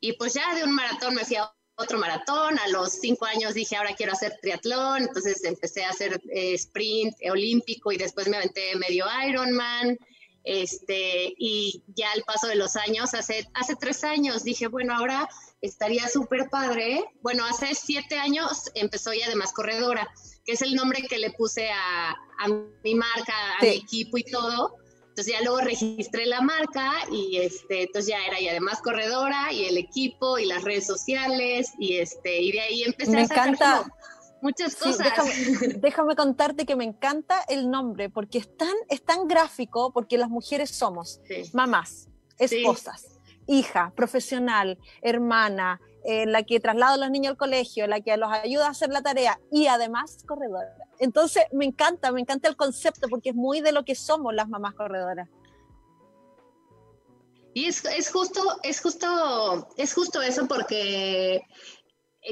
Y 0.00 0.14
pues 0.14 0.34
ya 0.34 0.52
de 0.56 0.64
un 0.64 0.74
maratón 0.74 1.14
me 1.14 1.24
fui 1.24 1.36
otro 1.76 1.98
maratón. 1.98 2.58
A 2.58 2.68
los 2.68 2.92
cinco 2.92 3.26
años 3.26 3.54
dije, 3.54 3.76
ahora 3.76 3.94
quiero 3.94 4.12
hacer 4.12 4.38
triatlón. 4.40 5.02
Entonces 5.02 5.44
empecé 5.44 5.84
a 5.84 5.90
hacer 5.90 6.20
eh, 6.32 6.54
sprint 6.54 7.14
olímpico 7.30 7.92
y 7.92 7.96
después 7.96 8.28
me 8.28 8.36
aventé 8.36 8.74
medio 8.76 9.06
Ironman. 9.28 9.98
Este, 10.44 11.34
y 11.38 11.82
ya 11.96 12.12
al 12.12 12.22
paso 12.22 12.46
de 12.46 12.56
los 12.56 12.76
años, 12.76 13.14
hace, 13.14 13.48
hace 13.54 13.76
tres 13.76 14.04
años, 14.04 14.44
dije, 14.44 14.66
bueno, 14.66 14.94
ahora 14.94 15.26
estaría 15.62 16.06
súper 16.08 16.50
padre. 16.50 17.02
Bueno, 17.22 17.46
hace 17.46 17.74
siete 17.74 18.18
años 18.18 18.70
empezó 18.74 19.14
ya 19.14 19.26
además 19.26 19.52
corredora, 19.54 20.06
que 20.44 20.52
es 20.52 20.62
el 20.62 20.74
nombre 20.74 21.02
que 21.08 21.18
le 21.18 21.30
puse 21.30 21.70
a, 21.70 22.10
a 22.10 22.48
mi 22.84 22.94
marca, 22.94 23.32
a 23.56 23.60
sí. 23.60 23.66
mi 23.66 23.76
equipo 23.76 24.18
y 24.18 24.24
todo. 24.24 24.83
Entonces 25.14 25.32
ya 25.32 25.42
luego 25.42 25.60
registré 25.60 26.26
la 26.26 26.40
marca 26.40 26.90
y 27.12 27.36
este, 27.36 27.82
entonces 27.82 28.10
ya 28.10 28.26
era 28.26 28.40
y 28.40 28.48
además 28.48 28.82
corredora 28.82 29.52
y 29.52 29.66
el 29.66 29.78
equipo 29.78 30.40
y 30.40 30.46
las 30.46 30.64
redes 30.64 30.88
sociales 30.88 31.70
y 31.78 31.98
este, 31.98 32.40
y 32.40 32.50
de 32.50 32.60
ahí 32.60 32.82
empecé 32.82 33.12
me 33.12 33.22
a 33.22 33.26
sacar 33.28 33.50
encanta. 33.50 33.86
muchas 34.42 34.74
cosas. 34.74 34.96
Sí, 34.96 35.02
déjame, 35.04 35.74
déjame, 35.78 36.16
contarte 36.16 36.66
que 36.66 36.74
me 36.74 36.82
encanta 36.82 37.44
el 37.48 37.70
nombre 37.70 38.10
porque 38.10 38.38
es 38.38 38.56
tan, 38.56 38.74
es 38.88 39.04
tan 39.04 39.28
gráfico 39.28 39.92
porque 39.92 40.18
las 40.18 40.30
mujeres 40.30 40.70
somos 40.70 41.20
sí. 41.28 41.48
mamás, 41.52 42.08
esposas. 42.36 43.02
Sí 43.02 43.08
hija, 43.46 43.92
profesional, 43.94 44.78
hermana, 45.02 45.80
eh, 46.04 46.26
la 46.26 46.42
que 46.42 46.60
traslada 46.60 46.94
a 46.94 46.96
los 46.96 47.10
niños 47.10 47.32
al 47.32 47.36
colegio, 47.36 47.86
la 47.86 48.00
que 48.00 48.16
los 48.16 48.30
ayuda 48.32 48.66
a 48.66 48.70
hacer 48.70 48.90
la 48.90 49.02
tarea 49.02 49.40
y 49.50 49.66
además 49.66 50.18
corredora. 50.26 50.74
Entonces 50.98 51.44
me 51.52 51.64
encanta, 51.64 52.12
me 52.12 52.20
encanta 52.20 52.48
el 52.48 52.56
concepto 52.56 53.08
porque 53.08 53.30
es 53.30 53.34
muy 53.34 53.60
de 53.60 53.72
lo 53.72 53.84
que 53.84 53.94
somos 53.94 54.34
las 54.34 54.48
mamás 54.48 54.74
corredoras. 54.74 55.28
Y 57.54 57.66
es, 57.66 57.84
es 57.84 58.10
justo, 58.10 58.40
es 58.62 58.80
justo, 58.80 59.68
es 59.76 59.94
justo 59.94 60.20
eso 60.20 60.48
porque 60.48 61.42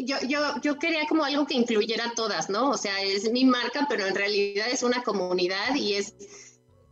yo, 0.00 0.16
yo, 0.26 0.40
yo 0.62 0.78
quería 0.78 1.06
como 1.06 1.24
algo 1.24 1.46
que 1.46 1.54
incluyera 1.54 2.06
a 2.06 2.14
todas, 2.14 2.50
¿no? 2.50 2.70
O 2.70 2.76
sea, 2.76 3.00
es 3.02 3.30
mi 3.30 3.44
marca, 3.44 3.86
pero 3.88 4.06
en 4.06 4.14
realidad 4.14 4.66
es 4.68 4.82
una 4.82 5.02
comunidad 5.02 5.74
y 5.76 5.94
es, 5.94 6.14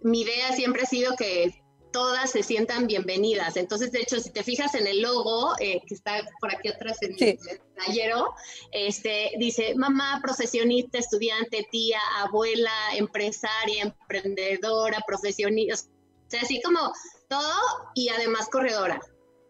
mi 0.02 0.22
idea 0.22 0.52
siempre 0.52 0.82
ha 0.82 0.86
sido 0.86 1.16
que 1.16 1.59
todas 1.92 2.30
se 2.30 2.42
sientan 2.42 2.86
bienvenidas. 2.86 3.56
Entonces, 3.56 3.92
de 3.92 4.00
hecho, 4.00 4.20
si 4.20 4.30
te 4.30 4.42
fijas 4.42 4.74
en 4.74 4.86
el 4.86 5.02
logo 5.02 5.54
eh, 5.60 5.80
que 5.86 5.94
está 5.94 6.22
por 6.40 6.54
aquí 6.54 6.68
atrás 6.68 6.98
en 7.02 7.18
sí. 7.18 7.38
el 7.48 7.60
tallero, 7.74 8.34
este, 8.72 9.32
dice 9.38 9.74
mamá, 9.74 10.20
profesionista, 10.22 10.98
estudiante, 10.98 11.66
tía, 11.70 12.00
abuela, 12.18 12.72
empresaria, 12.94 13.82
emprendedora, 13.82 15.02
profesionista, 15.06 15.74
o 15.74 16.30
sea, 16.30 16.42
así 16.42 16.60
como 16.62 16.92
todo 17.28 17.54
y 17.94 18.08
además 18.08 18.48
corredora. 18.48 19.00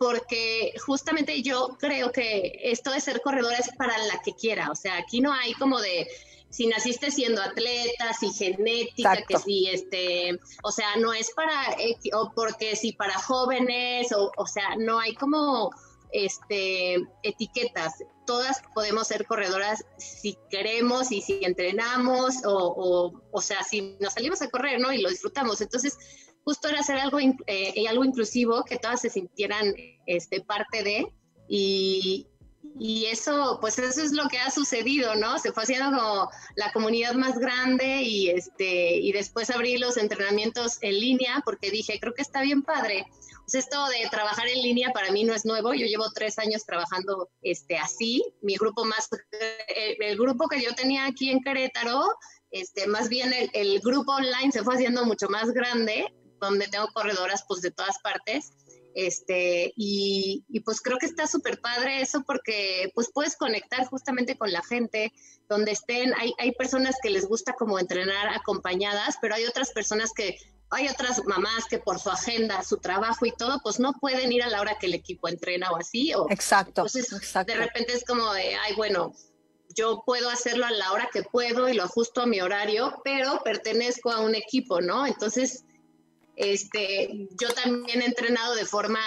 Porque 0.00 0.72
justamente 0.86 1.42
yo 1.42 1.76
creo 1.78 2.10
que 2.10 2.58
esto 2.64 2.90
de 2.90 3.02
ser 3.02 3.20
corredora 3.20 3.58
es 3.58 3.68
para 3.76 3.98
la 4.06 4.22
que 4.22 4.32
quiera. 4.32 4.70
O 4.70 4.74
sea, 4.74 4.96
aquí 4.96 5.20
no 5.20 5.30
hay 5.30 5.52
como 5.52 5.78
de, 5.78 6.08
si 6.48 6.68
naciste 6.68 7.10
siendo 7.10 7.42
atleta, 7.42 8.14
si 8.18 8.32
genética, 8.32 9.12
Exacto. 9.12 9.26
que 9.28 9.38
si 9.44 9.68
este, 9.68 10.40
o 10.62 10.72
sea, 10.72 10.96
no 10.96 11.12
es 11.12 11.30
para, 11.32 11.76
o 12.14 12.32
porque 12.34 12.76
si 12.76 12.92
para 12.92 13.12
jóvenes, 13.18 14.10
o, 14.12 14.32
o 14.38 14.46
sea, 14.46 14.74
no 14.78 14.98
hay 14.98 15.14
como 15.16 15.70
este, 16.12 16.94
etiquetas. 17.22 18.02
Todas 18.24 18.62
podemos 18.74 19.06
ser 19.06 19.26
corredoras 19.26 19.84
si 19.98 20.38
queremos 20.50 21.12
y 21.12 21.20
si 21.20 21.44
entrenamos, 21.44 22.36
o, 22.46 22.54
o, 22.56 23.22
o 23.30 23.40
sea, 23.42 23.62
si 23.64 23.98
nos 24.00 24.14
salimos 24.14 24.40
a 24.40 24.48
correr, 24.48 24.80
¿no? 24.80 24.94
Y 24.94 25.02
lo 25.02 25.10
disfrutamos. 25.10 25.60
Entonces, 25.60 25.98
justo 26.44 26.68
era 26.68 26.80
hacer 26.80 26.98
algo, 26.98 27.18
eh, 27.18 27.88
algo 27.88 28.04
inclusivo, 28.04 28.64
que 28.64 28.76
todas 28.76 29.00
se 29.00 29.10
sintieran 29.10 29.74
este, 30.06 30.40
parte 30.40 30.82
de, 30.82 31.06
y, 31.48 32.26
y 32.78 33.06
eso, 33.06 33.58
pues 33.60 33.78
eso 33.78 34.02
es 34.02 34.12
lo 34.12 34.28
que 34.28 34.38
ha 34.38 34.50
sucedido, 34.50 35.14
¿no? 35.16 35.38
Se 35.38 35.52
fue 35.52 35.64
haciendo 35.64 35.96
como 35.96 36.30
la 36.56 36.72
comunidad 36.72 37.14
más 37.14 37.38
grande 37.38 38.02
y 38.02 38.30
este, 38.30 38.96
y 38.96 39.12
después 39.12 39.50
abrí 39.50 39.78
los 39.78 39.96
entrenamientos 39.96 40.78
en 40.82 41.00
línea 41.00 41.42
porque 41.44 41.70
dije, 41.70 41.98
creo 42.00 42.14
que 42.14 42.22
está 42.22 42.42
bien 42.42 42.62
padre. 42.62 43.06
Pues 43.40 43.64
esto 43.64 43.84
de 43.88 44.08
trabajar 44.10 44.46
en 44.46 44.62
línea 44.62 44.92
para 44.92 45.10
mí 45.10 45.24
no 45.24 45.34
es 45.34 45.44
nuevo. 45.44 45.74
Yo 45.74 45.86
llevo 45.86 46.04
tres 46.14 46.38
años 46.38 46.64
trabajando 46.64 47.28
este, 47.42 47.76
así. 47.78 48.22
Mi 48.42 48.54
grupo 48.54 48.84
más, 48.84 49.08
el, 49.74 49.96
el 50.00 50.16
grupo 50.16 50.46
que 50.46 50.62
yo 50.62 50.72
tenía 50.76 51.06
aquí 51.06 51.30
en 51.30 51.40
Querétaro, 51.40 52.06
este, 52.52 52.86
más 52.86 53.08
bien 53.08 53.32
el, 53.32 53.50
el 53.52 53.80
grupo 53.80 54.12
online 54.12 54.52
se 54.52 54.62
fue 54.62 54.74
haciendo 54.74 55.04
mucho 55.04 55.28
más 55.28 55.50
grande, 55.50 56.06
donde 56.40 56.68
tengo 56.68 56.88
corredoras 56.88 57.44
pues 57.46 57.60
de 57.60 57.70
todas 57.70 57.98
partes 57.98 58.52
este, 58.94 59.72
y, 59.76 60.44
y, 60.48 60.60
pues 60.60 60.80
creo 60.80 60.98
que 60.98 61.06
está 61.06 61.26
súper 61.26 61.60
padre 61.60 62.00
eso 62.00 62.24
porque 62.26 62.90
pues 62.94 63.10
puedes 63.12 63.36
conectar 63.36 63.86
justamente 63.86 64.36
con 64.36 64.52
la 64.52 64.62
gente 64.62 65.12
donde 65.48 65.72
estén. 65.72 66.12
Hay, 66.18 66.34
hay 66.38 66.52
personas 66.52 66.96
que 67.00 67.10
les 67.10 67.26
gusta 67.28 67.54
como 67.54 67.78
entrenar 67.78 68.28
acompañadas, 68.28 69.16
pero 69.20 69.34
hay 69.36 69.44
otras 69.44 69.70
personas 69.70 70.12
que, 70.12 70.36
hay 70.70 70.88
otras 70.88 71.24
mamás 71.24 71.66
que 71.68 71.78
por 71.78 72.00
su 72.00 72.10
agenda, 72.10 72.62
su 72.64 72.78
trabajo 72.78 73.26
y 73.26 73.32
todo, 73.32 73.60
pues 73.62 73.78
no 73.78 73.92
pueden 73.92 74.32
ir 74.32 74.42
a 74.42 74.48
la 74.48 74.60
hora 74.60 74.76
que 74.78 74.86
el 74.86 74.94
equipo 74.94 75.28
entrena 75.28 75.70
o 75.70 75.76
así. 75.76 76.12
O, 76.14 76.26
exacto. 76.30 76.82
Entonces, 76.82 77.12
exacto. 77.12 77.52
de 77.52 77.58
repente 77.58 77.92
es 77.92 78.04
como 78.04 78.32
de, 78.32 78.56
ay, 78.56 78.74
bueno, 78.74 79.12
yo 79.74 80.02
puedo 80.04 80.30
hacerlo 80.30 80.66
a 80.66 80.70
la 80.72 80.92
hora 80.92 81.08
que 81.12 81.22
puedo 81.22 81.68
y 81.68 81.74
lo 81.74 81.84
ajusto 81.84 82.22
a 82.22 82.26
mi 82.26 82.40
horario, 82.40 83.00
pero 83.04 83.40
pertenezco 83.44 84.10
a 84.10 84.20
un 84.20 84.34
equipo, 84.34 84.80
¿no? 84.80 85.06
Entonces, 85.06 85.64
este, 86.40 87.28
yo 87.38 87.52
también 87.52 88.00
he 88.00 88.06
entrenado 88.06 88.54
de 88.54 88.64
forma 88.64 89.00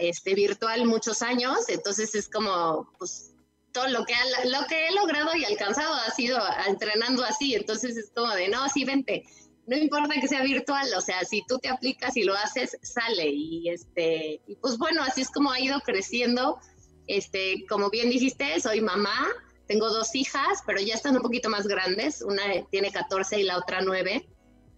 este, 0.00 0.34
virtual 0.34 0.84
muchos 0.84 1.22
años, 1.22 1.68
entonces 1.68 2.14
es 2.14 2.28
como, 2.28 2.92
pues, 2.98 3.32
todo 3.72 3.88
lo 3.88 4.04
que, 4.04 4.12
lo 4.44 4.66
que 4.66 4.88
he 4.88 4.94
logrado 4.94 5.34
y 5.34 5.46
alcanzado 5.46 5.94
ha 5.94 6.10
sido 6.10 6.38
entrenando 6.68 7.24
así, 7.24 7.54
entonces 7.54 7.96
es 7.96 8.10
como 8.14 8.30
de, 8.34 8.48
no, 8.48 8.68
sí, 8.68 8.84
vente. 8.84 9.24
no 9.66 9.78
importa 9.78 10.20
que 10.20 10.28
sea 10.28 10.42
virtual, 10.42 10.86
o 10.94 11.00
sea, 11.00 11.24
si 11.24 11.42
tú 11.48 11.58
te 11.58 11.68
aplicas 11.68 12.18
y 12.18 12.24
lo 12.24 12.34
haces, 12.34 12.76
sale. 12.82 13.30
Y 13.30 13.70
este, 13.70 14.42
y 14.46 14.56
pues 14.56 14.76
bueno, 14.76 15.02
así 15.02 15.22
es 15.22 15.30
como 15.30 15.52
ha 15.52 15.60
ido 15.60 15.80
creciendo. 15.80 16.58
Este, 17.06 17.64
como 17.66 17.88
bien 17.88 18.10
dijiste, 18.10 18.60
soy 18.60 18.82
mamá, 18.82 19.26
tengo 19.66 19.88
dos 19.88 20.14
hijas, 20.14 20.62
pero 20.66 20.80
ya 20.80 20.94
están 20.94 21.16
un 21.16 21.22
poquito 21.22 21.48
más 21.48 21.66
grandes, 21.66 22.20
una 22.20 22.42
tiene 22.70 22.92
14 22.92 23.40
y 23.40 23.44
la 23.44 23.56
otra 23.56 23.80
9. 23.80 24.28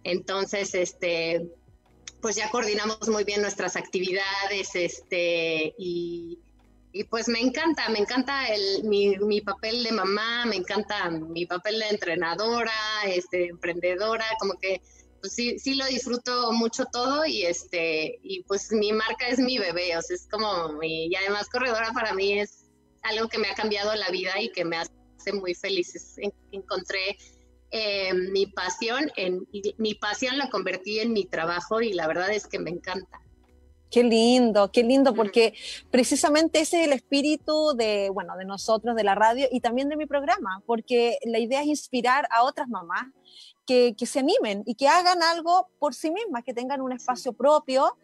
Entonces, 0.05 0.73
este, 0.73 1.51
pues 2.27 2.35
ya 2.35 2.49
coordinamos 2.49 3.07
muy 3.07 3.23
bien 3.23 3.41
nuestras 3.41 3.77
actividades, 3.77 4.75
este, 4.75 5.73
y, 5.77 6.37
y 6.91 7.05
pues 7.05 7.29
me 7.29 7.39
encanta, 7.39 7.87
me 7.87 7.99
encanta 7.99 8.49
el, 8.49 8.83
mi, 8.83 9.15
mi, 9.15 9.39
papel 9.39 9.81
de 9.81 9.93
mamá, 9.93 10.45
me 10.45 10.57
encanta 10.57 11.09
mi 11.09 11.45
papel 11.45 11.79
de 11.79 11.87
entrenadora, 11.87 12.73
este, 13.05 13.47
emprendedora, 13.47 14.25
como 14.41 14.55
que 14.55 14.81
pues 15.21 15.35
sí, 15.35 15.57
sí 15.57 15.75
lo 15.75 15.85
disfruto 15.85 16.51
mucho 16.51 16.83
todo 16.91 17.25
y 17.25 17.45
este, 17.45 18.19
y 18.21 18.43
pues 18.43 18.73
mi 18.73 18.91
marca 18.91 19.29
es 19.29 19.39
mi 19.39 19.57
bebé, 19.57 19.95
o 19.95 20.01
sea, 20.01 20.17
es 20.17 20.27
como 20.29 20.73
mi, 20.73 21.05
y 21.05 21.15
además 21.15 21.47
corredora 21.47 21.93
para 21.93 22.13
mí 22.13 22.41
es 22.41 22.65
algo 23.03 23.29
que 23.29 23.37
me 23.37 23.47
ha 23.47 23.55
cambiado 23.55 23.95
la 23.95 24.09
vida 24.09 24.33
y 24.41 24.51
que 24.51 24.65
me 24.65 24.75
hace 24.75 24.91
muy 25.31 25.55
feliz. 25.55 25.93
encontré 26.51 27.17
eh, 27.71 28.13
mi 28.13 28.45
pasión, 28.45 29.11
en, 29.15 29.47
mi 29.77 29.95
pasión 29.95 30.37
la 30.37 30.49
convertí 30.49 30.99
en 30.99 31.13
mi 31.13 31.25
trabajo 31.25 31.81
y 31.81 31.93
la 31.93 32.07
verdad 32.07 32.31
es 32.31 32.47
que 32.47 32.59
me 32.59 32.69
encanta. 32.69 33.21
Qué 33.89 34.03
lindo, 34.03 34.69
qué 34.71 34.83
lindo, 34.83 35.13
porque 35.13 35.53
precisamente 35.91 36.59
ese 36.59 36.81
es 36.81 36.87
el 36.87 36.93
espíritu 36.93 37.73
de, 37.73 38.09
bueno, 38.09 38.35
de 38.35 38.43
nosotros, 38.43 38.95
de 38.97 39.03
la 39.03 39.15
radio 39.15 39.47
y 39.49 39.61
también 39.61 39.87
de 39.87 39.95
mi 39.95 40.05
programa, 40.05 40.61
porque 40.65 41.17
la 41.23 41.39
idea 41.39 41.61
es 41.61 41.67
inspirar 41.67 42.27
a 42.31 42.43
otras 42.43 42.67
mamás 42.67 43.05
que, 43.65 43.95
que 43.97 44.05
se 44.05 44.19
animen 44.19 44.63
y 44.65 44.75
que 44.75 44.89
hagan 44.89 45.23
algo 45.23 45.69
por 45.79 45.93
sí 45.93 46.11
mismas, 46.11 46.43
que 46.43 46.53
tengan 46.53 46.81
un 46.81 46.91
espacio 46.91 47.31
propio 47.31 47.95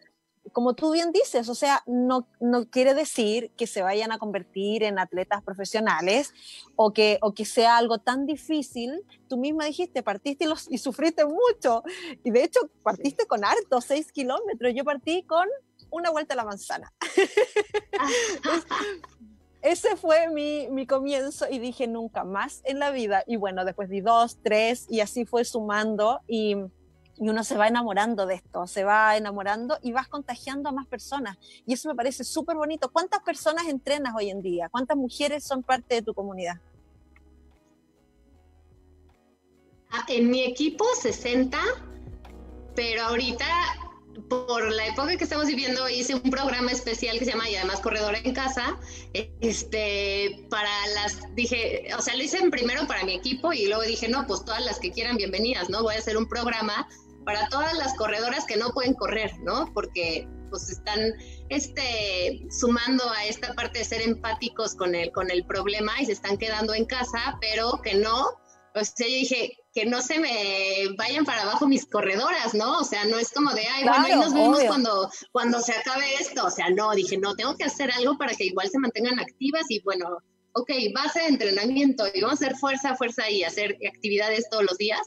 como 0.52 0.74
tú 0.74 0.92
bien 0.92 1.12
dices, 1.12 1.48
o 1.48 1.54
sea, 1.54 1.82
no, 1.86 2.26
no 2.40 2.68
quiere 2.68 2.94
decir 2.94 3.50
que 3.56 3.66
se 3.66 3.82
vayan 3.82 4.12
a 4.12 4.18
convertir 4.18 4.82
en 4.82 4.98
atletas 4.98 5.42
profesionales 5.42 6.32
o 6.76 6.92
que, 6.92 7.18
o 7.22 7.32
que 7.32 7.44
sea 7.44 7.76
algo 7.76 7.98
tan 7.98 8.26
difícil. 8.26 9.02
Tú 9.28 9.36
misma 9.36 9.64
dijiste, 9.64 10.02
partiste 10.02 10.44
y, 10.44 10.48
los, 10.48 10.70
y 10.70 10.78
sufriste 10.78 11.24
mucho. 11.24 11.82
Y 12.22 12.30
de 12.30 12.44
hecho, 12.44 12.60
partiste 12.82 13.26
con 13.26 13.44
harto, 13.44 13.80
seis 13.80 14.12
kilómetros. 14.12 14.72
Yo 14.74 14.84
partí 14.84 15.22
con 15.22 15.48
una 15.90 16.10
vuelta 16.10 16.34
a 16.34 16.36
la 16.36 16.44
manzana. 16.44 16.92
Ese 19.62 19.96
fue 19.96 20.28
mi, 20.28 20.68
mi, 20.68 20.86
comienzo 20.86 21.46
y 21.50 21.58
dije 21.58 21.86
nunca 21.86 22.22
más 22.22 22.60
en 22.64 22.78
la 22.78 22.90
vida. 22.90 23.24
Y 23.26 23.36
bueno, 23.36 23.64
después 23.64 23.88
di 23.88 24.02
dos, 24.02 24.38
tres 24.42 24.86
y 24.90 25.00
así 25.00 25.24
fue 25.24 25.46
sumando. 25.46 26.20
Y 26.28 26.56
y 27.16 27.28
uno 27.28 27.44
se 27.44 27.56
va 27.56 27.68
enamorando 27.68 28.26
de 28.26 28.34
esto, 28.34 28.66
se 28.66 28.84
va 28.84 29.16
enamorando 29.16 29.78
y 29.82 29.92
vas 29.92 30.08
contagiando 30.08 30.68
a 30.68 30.72
más 30.72 30.86
personas. 30.86 31.38
Y 31.66 31.74
eso 31.74 31.88
me 31.88 31.94
parece 31.94 32.24
súper 32.24 32.56
bonito. 32.56 32.90
¿Cuántas 32.90 33.22
personas 33.22 33.66
entrenas 33.68 34.14
hoy 34.16 34.30
en 34.30 34.42
día? 34.42 34.68
¿Cuántas 34.68 34.96
mujeres 34.96 35.44
son 35.44 35.62
parte 35.62 35.96
de 35.96 36.02
tu 36.02 36.14
comunidad? 36.14 36.60
Ah, 39.90 40.04
en 40.08 40.28
mi 40.28 40.42
equipo 40.42 40.84
60, 41.00 41.58
pero 42.74 43.04
ahorita 43.04 43.46
por 44.28 44.70
la 44.72 44.86
época 44.86 45.16
que 45.16 45.24
estamos 45.24 45.46
viviendo 45.46 45.88
hice 45.88 46.14
un 46.14 46.30
programa 46.30 46.70
especial 46.70 47.18
que 47.18 47.24
se 47.24 47.32
llama 47.32 47.48
y 47.48 47.56
además 47.56 47.80
corredor 47.80 48.14
en 48.22 48.32
casa 48.32 48.78
este 49.12 50.46
para 50.48 50.70
las 50.94 51.34
dije 51.34 51.88
o 51.96 52.00
sea 52.00 52.14
lo 52.16 52.22
hice 52.22 52.38
primero 52.50 52.86
para 52.86 53.04
mi 53.04 53.14
equipo 53.14 53.52
y 53.52 53.66
luego 53.66 53.82
dije 53.82 54.08
no 54.08 54.26
pues 54.26 54.44
todas 54.44 54.64
las 54.64 54.78
que 54.78 54.92
quieran 54.92 55.16
bienvenidas 55.16 55.68
no 55.68 55.82
voy 55.82 55.96
a 55.96 55.98
hacer 55.98 56.16
un 56.16 56.28
programa 56.28 56.88
para 57.24 57.48
todas 57.48 57.74
las 57.74 57.94
corredoras 57.94 58.44
que 58.46 58.56
no 58.56 58.70
pueden 58.70 58.94
correr, 58.94 59.32
¿no? 59.40 59.70
Porque 59.72 60.28
pues 60.50 60.70
están 60.70 61.00
este, 61.48 62.46
sumando 62.48 63.10
a 63.10 63.24
esta 63.24 63.54
parte 63.54 63.80
de 63.80 63.84
ser 63.84 64.02
empáticos 64.02 64.76
con 64.76 64.94
el, 64.94 65.10
con 65.10 65.30
el 65.30 65.44
problema 65.44 65.92
y 66.00 66.06
se 66.06 66.12
están 66.12 66.36
quedando 66.38 66.74
en 66.74 66.84
casa, 66.84 67.36
pero 67.40 67.80
que 67.82 67.94
no, 67.94 68.26
o 68.76 68.84
sea, 68.84 69.08
yo 69.08 69.14
dije, 69.14 69.56
que 69.72 69.84
no 69.86 70.00
se 70.00 70.20
me 70.20 70.94
vayan 70.96 71.24
para 71.24 71.42
abajo 71.42 71.66
mis 71.66 71.86
corredoras, 71.86 72.54
¿no? 72.54 72.78
O 72.78 72.84
sea, 72.84 73.04
no 73.04 73.18
es 73.18 73.32
como 73.32 73.52
de, 73.52 73.66
ay, 73.66 73.82
bueno, 73.82 74.04
ahí 74.04 74.14
nos 74.14 74.32
vemos 74.32 74.62
cuando, 74.64 75.10
cuando 75.32 75.60
se 75.60 75.72
acabe 75.72 76.14
esto. 76.20 76.46
O 76.46 76.50
sea, 76.50 76.70
no, 76.70 76.92
dije, 76.92 77.18
no, 77.18 77.34
tengo 77.34 77.56
que 77.56 77.64
hacer 77.64 77.90
algo 77.90 78.16
para 78.16 78.34
que 78.34 78.44
igual 78.44 78.70
se 78.70 78.78
mantengan 78.78 79.18
activas 79.18 79.64
y 79.68 79.80
bueno, 79.80 80.18
ok, 80.52 80.70
base 80.94 81.20
de 81.20 81.26
entrenamiento 81.26 82.04
y 82.14 82.20
vamos 82.20 82.40
a 82.40 82.46
hacer 82.46 82.56
fuerza, 82.56 82.94
fuerza 82.94 83.28
y 83.28 83.42
hacer 83.42 83.76
actividades 83.88 84.48
todos 84.48 84.62
los 84.62 84.78
días 84.78 85.00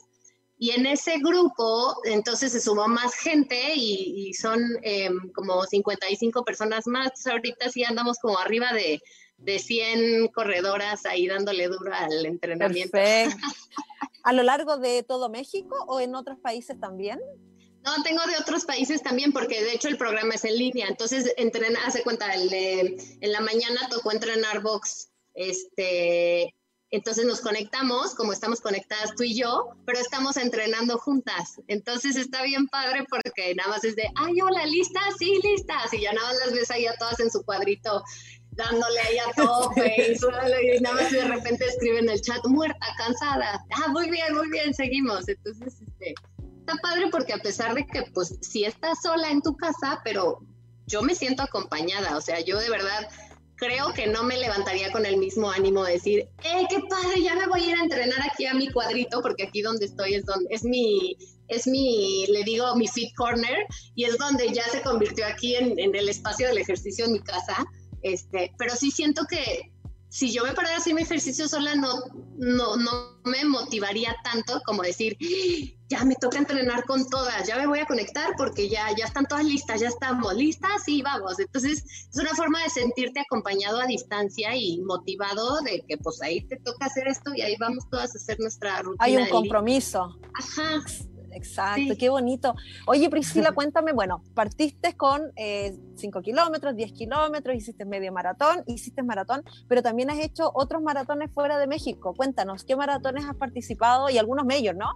y 0.60 0.72
en 0.72 0.88
ese 0.88 1.20
grupo, 1.20 1.96
entonces 2.06 2.52
se 2.52 2.60
sumó 2.60 2.88
más 2.88 3.14
gente 3.14 3.76
y, 3.76 4.34
son 4.34 4.60
em, 4.82 5.32
como 5.34 5.64
55 5.64 6.44
personas 6.44 6.88
más. 6.88 7.06
Entonces, 7.08 7.32
ahorita 7.32 7.70
sí 7.70 7.84
andamos 7.84 8.18
como 8.20 8.40
arriba 8.40 8.74
de, 8.74 9.00
de 9.38 9.60
100 9.60 10.30
corredoras 10.30 11.06
ahí 11.06 11.28
dándole 11.28 11.68
duro 11.68 11.94
al 11.94 12.26
entrenamiento. 12.26 12.98
¿A 14.24 14.34
lo 14.34 14.44
largo 14.44 14.78
de 14.78 15.04
todo 15.04 15.30
México 15.30 15.76
o 15.88 16.00
en 16.00 16.16
otros 16.16 16.40
países 16.40 16.80
también? 16.80 17.20
No, 17.86 18.04
tengo 18.04 18.26
de 18.26 18.38
otros 18.38 18.66
países 18.66 19.02
también, 19.02 19.32
porque 19.32 19.64
de 19.64 19.74
hecho 19.74 19.88
el 19.88 19.98
programa 19.98 20.34
es 20.34 20.44
en 20.44 20.58
línea. 20.58 20.88
Entonces, 20.88 21.34
entrena, 21.38 21.80
hace 21.86 22.02
cuenta, 22.02 22.34
el, 22.34 22.52
en 22.52 23.32
la 23.32 23.40
mañana 23.42 23.88
tocó 23.90 24.12
entrenar 24.12 24.62
box 24.62 25.10
este, 25.36 26.54
entonces 26.90 27.26
nos 27.26 27.42
conectamos, 27.42 28.16
como 28.16 28.32
estamos 28.32 28.62
conectadas 28.62 29.14
tú 29.16 29.24
y 29.24 29.38
yo, 29.38 29.70
pero 29.86 30.00
estamos 30.00 30.38
entrenando 30.38 30.98
juntas. 30.98 31.60
Entonces 31.68 32.16
está 32.16 32.44
bien 32.44 32.68
padre 32.68 33.06
porque 33.10 33.54
nada 33.56 33.70
más 33.70 33.84
es 33.84 33.96
de, 33.96 34.10
ay, 34.16 34.40
hola, 34.42 34.66
¿lista? 34.66 35.02
Sí, 35.20 35.40
listas. 35.44 35.94
Y 35.94 36.02
ya 36.02 36.14
nada 36.14 36.28
más 36.28 36.38
las 36.46 36.54
ves 36.54 36.72
ahí 36.72 36.86
a 36.86 36.96
todas 36.96 37.20
en 37.20 37.30
su 37.30 37.44
cuadrito 37.44 38.04
dándole 38.52 39.00
ahí 39.00 39.18
a 39.20 39.32
tope 39.36 40.14
y, 40.14 40.82
nada 40.82 40.96
más 40.96 41.12
de 41.12 41.24
repente 41.26 41.66
escriben 41.66 42.06
en 42.06 42.12
el 42.12 42.22
chat, 42.22 42.44
muerta, 42.46 42.88
cansada. 42.98 43.64
Ah, 43.72 43.88
muy 43.90 44.10
bien, 44.10 44.36
muy 44.36 44.50
bien, 44.50 44.74
seguimos. 44.74 45.28
Entonces, 45.28 45.82
este, 45.82 46.16
está 46.60 46.76
padre 46.82 47.08
porque 47.12 47.34
a 47.34 47.38
pesar 47.38 47.76
de 47.76 47.86
que, 47.86 48.04
pues, 48.14 48.38
sí 48.42 48.66
estás 48.66 49.00
sola 49.04 49.30
en 49.30 49.42
tu 49.42 49.56
casa, 49.56 50.02
pero 50.04 50.40
yo 50.88 51.02
me 51.02 51.16
siento 51.16 51.44
acompañada. 51.44 52.18
O 52.18 52.22
sea, 52.22 52.40
yo 52.40 52.60
de 52.60 52.70
verdad 52.70 53.10
creo 53.58 53.92
que 53.94 54.08
no 54.08 54.24
me 54.24 54.38
levantaría 54.38 54.92
con 54.92 55.06
el 55.06 55.18
mismo 55.18 55.52
ánimo 55.52 55.84
de 55.84 55.94
decir, 55.94 56.20
¡eh, 56.44 56.66
qué 56.70 56.80
padre! 56.90 57.22
Ya 57.22 57.36
me 57.36 57.48
voy 57.48 57.62
a 57.62 57.72
ir 57.72 57.76
a 57.76 57.84
entrenar 57.84 58.20
aquí 58.32 58.46
a 58.46 58.54
mi 58.54 58.70
cuadrito, 58.72 59.22
porque 59.22 59.44
aquí 59.44 59.62
donde 59.62 59.86
estoy 59.86 60.14
es 60.16 60.26
donde 60.26 60.48
es 60.52 60.64
mi, 60.64 61.18
es 61.48 61.68
mi, 61.68 62.26
le 62.28 62.44
digo, 62.44 62.76
mi 62.76 62.88
fit 62.88 63.14
corner, 63.16 63.66
y 63.96 64.06
es 64.06 64.18
donde 64.18 64.54
ya 64.54 64.64
se 64.70 64.82
convirtió 64.82 65.26
aquí 65.26 65.56
en, 65.56 65.78
en 65.80 65.96
el 65.96 66.08
espacio 66.08 66.48
del 66.48 66.60
ejercicio 66.60 67.06
en 67.06 67.14
mi 67.14 67.20
casa. 67.20 67.66
Este, 68.04 68.54
pero 68.58 68.76
sí 68.76 68.92
siento 68.92 69.24
que 69.30 69.72
si 70.10 70.32
yo 70.32 70.44
me 70.44 70.54
parara 70.54 70.76
a 70.76 70.78
hacer 70.78 70.94
mi 70.94 71.02
ejercicio 71.02 71.48
sola, 71.48 71.76
no, 71.76 71.90
no, 72.38 72.78
no 72.78 72.92
me 73.26 73.44
motivaría 73.44 74.16
tanto 74.24 74.62
como 74.66 74.84
decir, 74.84 75.18
ya 75.90 76.04
me 76.06 76.16
toca 76.16 76.38
entrenar 76.38 76.86
con 76.86 77.10
todas, 77.10 77.48
ya 77.48 77.58
me 77.58 77.68
voy 77.68 77.80
a 77.80 77.86
conectar 77.86 78.34
porque 78.38 78.70
ya, 78.70 78.88
ya 78.98 79.06
están 79.06 79.26
todas 79.26 79.46
listas, 79.46 79.82
ya 79.82 79.90
estamos 79.90 80.34
listas 80.34 80.88
y 80.88 81.02
vamos. 81.02 81.40
Entonces, 81.40 81.84
es 82.10 82.18
una 82.18 82.34
forma 82.36 82.64
de 82.64 82.70
sentirte 82.70 83.20
acompañado 83.20 83.82
a 83.82 83.86
distancia 83.86 84.56
y 84.56 84.80
motivado 84.82 85.62
de 85.62 85.84
que 85.88 85.98
pues 85.98 86.22
ahí 86.22 86.42
te 86.48 86.58
toca 86.58 86.86
hacer 86.86 87.08
esto 87.08 87.34
y 87.36 87.42
ahí 87.42 87.56
vamos 87.60 87.90
todas 87.90 88.16
a 88.16 88.18
hacer 88.18 88.40
nuestra 88.40 88.82
rutina. 88.82 89.06
Hay 89.06 89.18
un 89.18 89.30
compromiso. 89.30 90.18
Ajá. 90.34 90.84
Exacto, 91.38 91.94
qué 91.98 92.10
bonito. 92.10 92.56
Oye, 92.86 93.10
Priscila, 93.10 93.52
cuéntame, 93.54 93.94
bueno, 93.94 94.24
partiste 94.34 94.96
con 94.96 95.22
5 95.36 95.36
eh, 95.36 96.22
kilómetros, 96.24 96.76
10 96.76 96.92
kilómetros, 96.94 97.56
hiciste 97.56 97.86
medio 97.86 98.12
maratón, 98.12 98.64
hiciste 98.66 99.04
maratón, 99.04 99.44
pero 99.68 99.82
también 99.82 100.10
has 100.10 100.20
hecho 100.20 100.52
otros 100.54 100.82
maratones 100.82 101.32
fuera 101.32 101.58
de 101.58 101.68
México. 101.68 102.14
Cuéntanos, 102.16 102.64
¿qué 102.64 102.76
maratones 102.76 103.26
has 103.26 103.36
participado? 103.36 104.10
Y 104.10 104.18
algunos 104.18 104.46
majors, 104.46 104.78
¿no? 104.78 104.90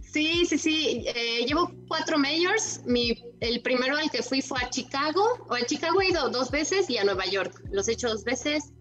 Sí, 0.00 0.46
sí, 0.46 0.58
sí. 0.58 1.04
Eh, 1.08 1.44
llevo 1.44 1.72
cuatro 1.88 2.16
majors. 2.18 2.82
Mi, 2.86 3.20
el 3.40 3.60
primero 3.62 3.96
al 3.96 4.08
que 4.12 4.22
fui 4.22 4.42
fue 4.42 4.58
a 4.62 4.70
Chicago. 4.70 5.24
O 5.48 5.54
a 5.54 5.62
Chicago 5.66 6.00
he 6.00 6.10
ido 6.10 6.30
dos 6.30 6.52
veces 6.52 6.88
y 6.88 6.98
a 6.98 7.04
Nueva 7.04 7.26
York. 7.26 7.60
Los 7.72 7.88
he 7.88 7.94
hecho 7.94 8.08
dos 8.08 8.22
veces. 8.22 8.72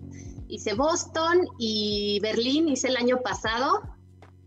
Hice 0.47 0.76
Boston 0.76 1.47
y 1.58 2.19
Berlín, 2.21 2.69
hice 2.69 2.89
el 2.89 2.97
año 2.97 3.19
pasado. 3.23 3.82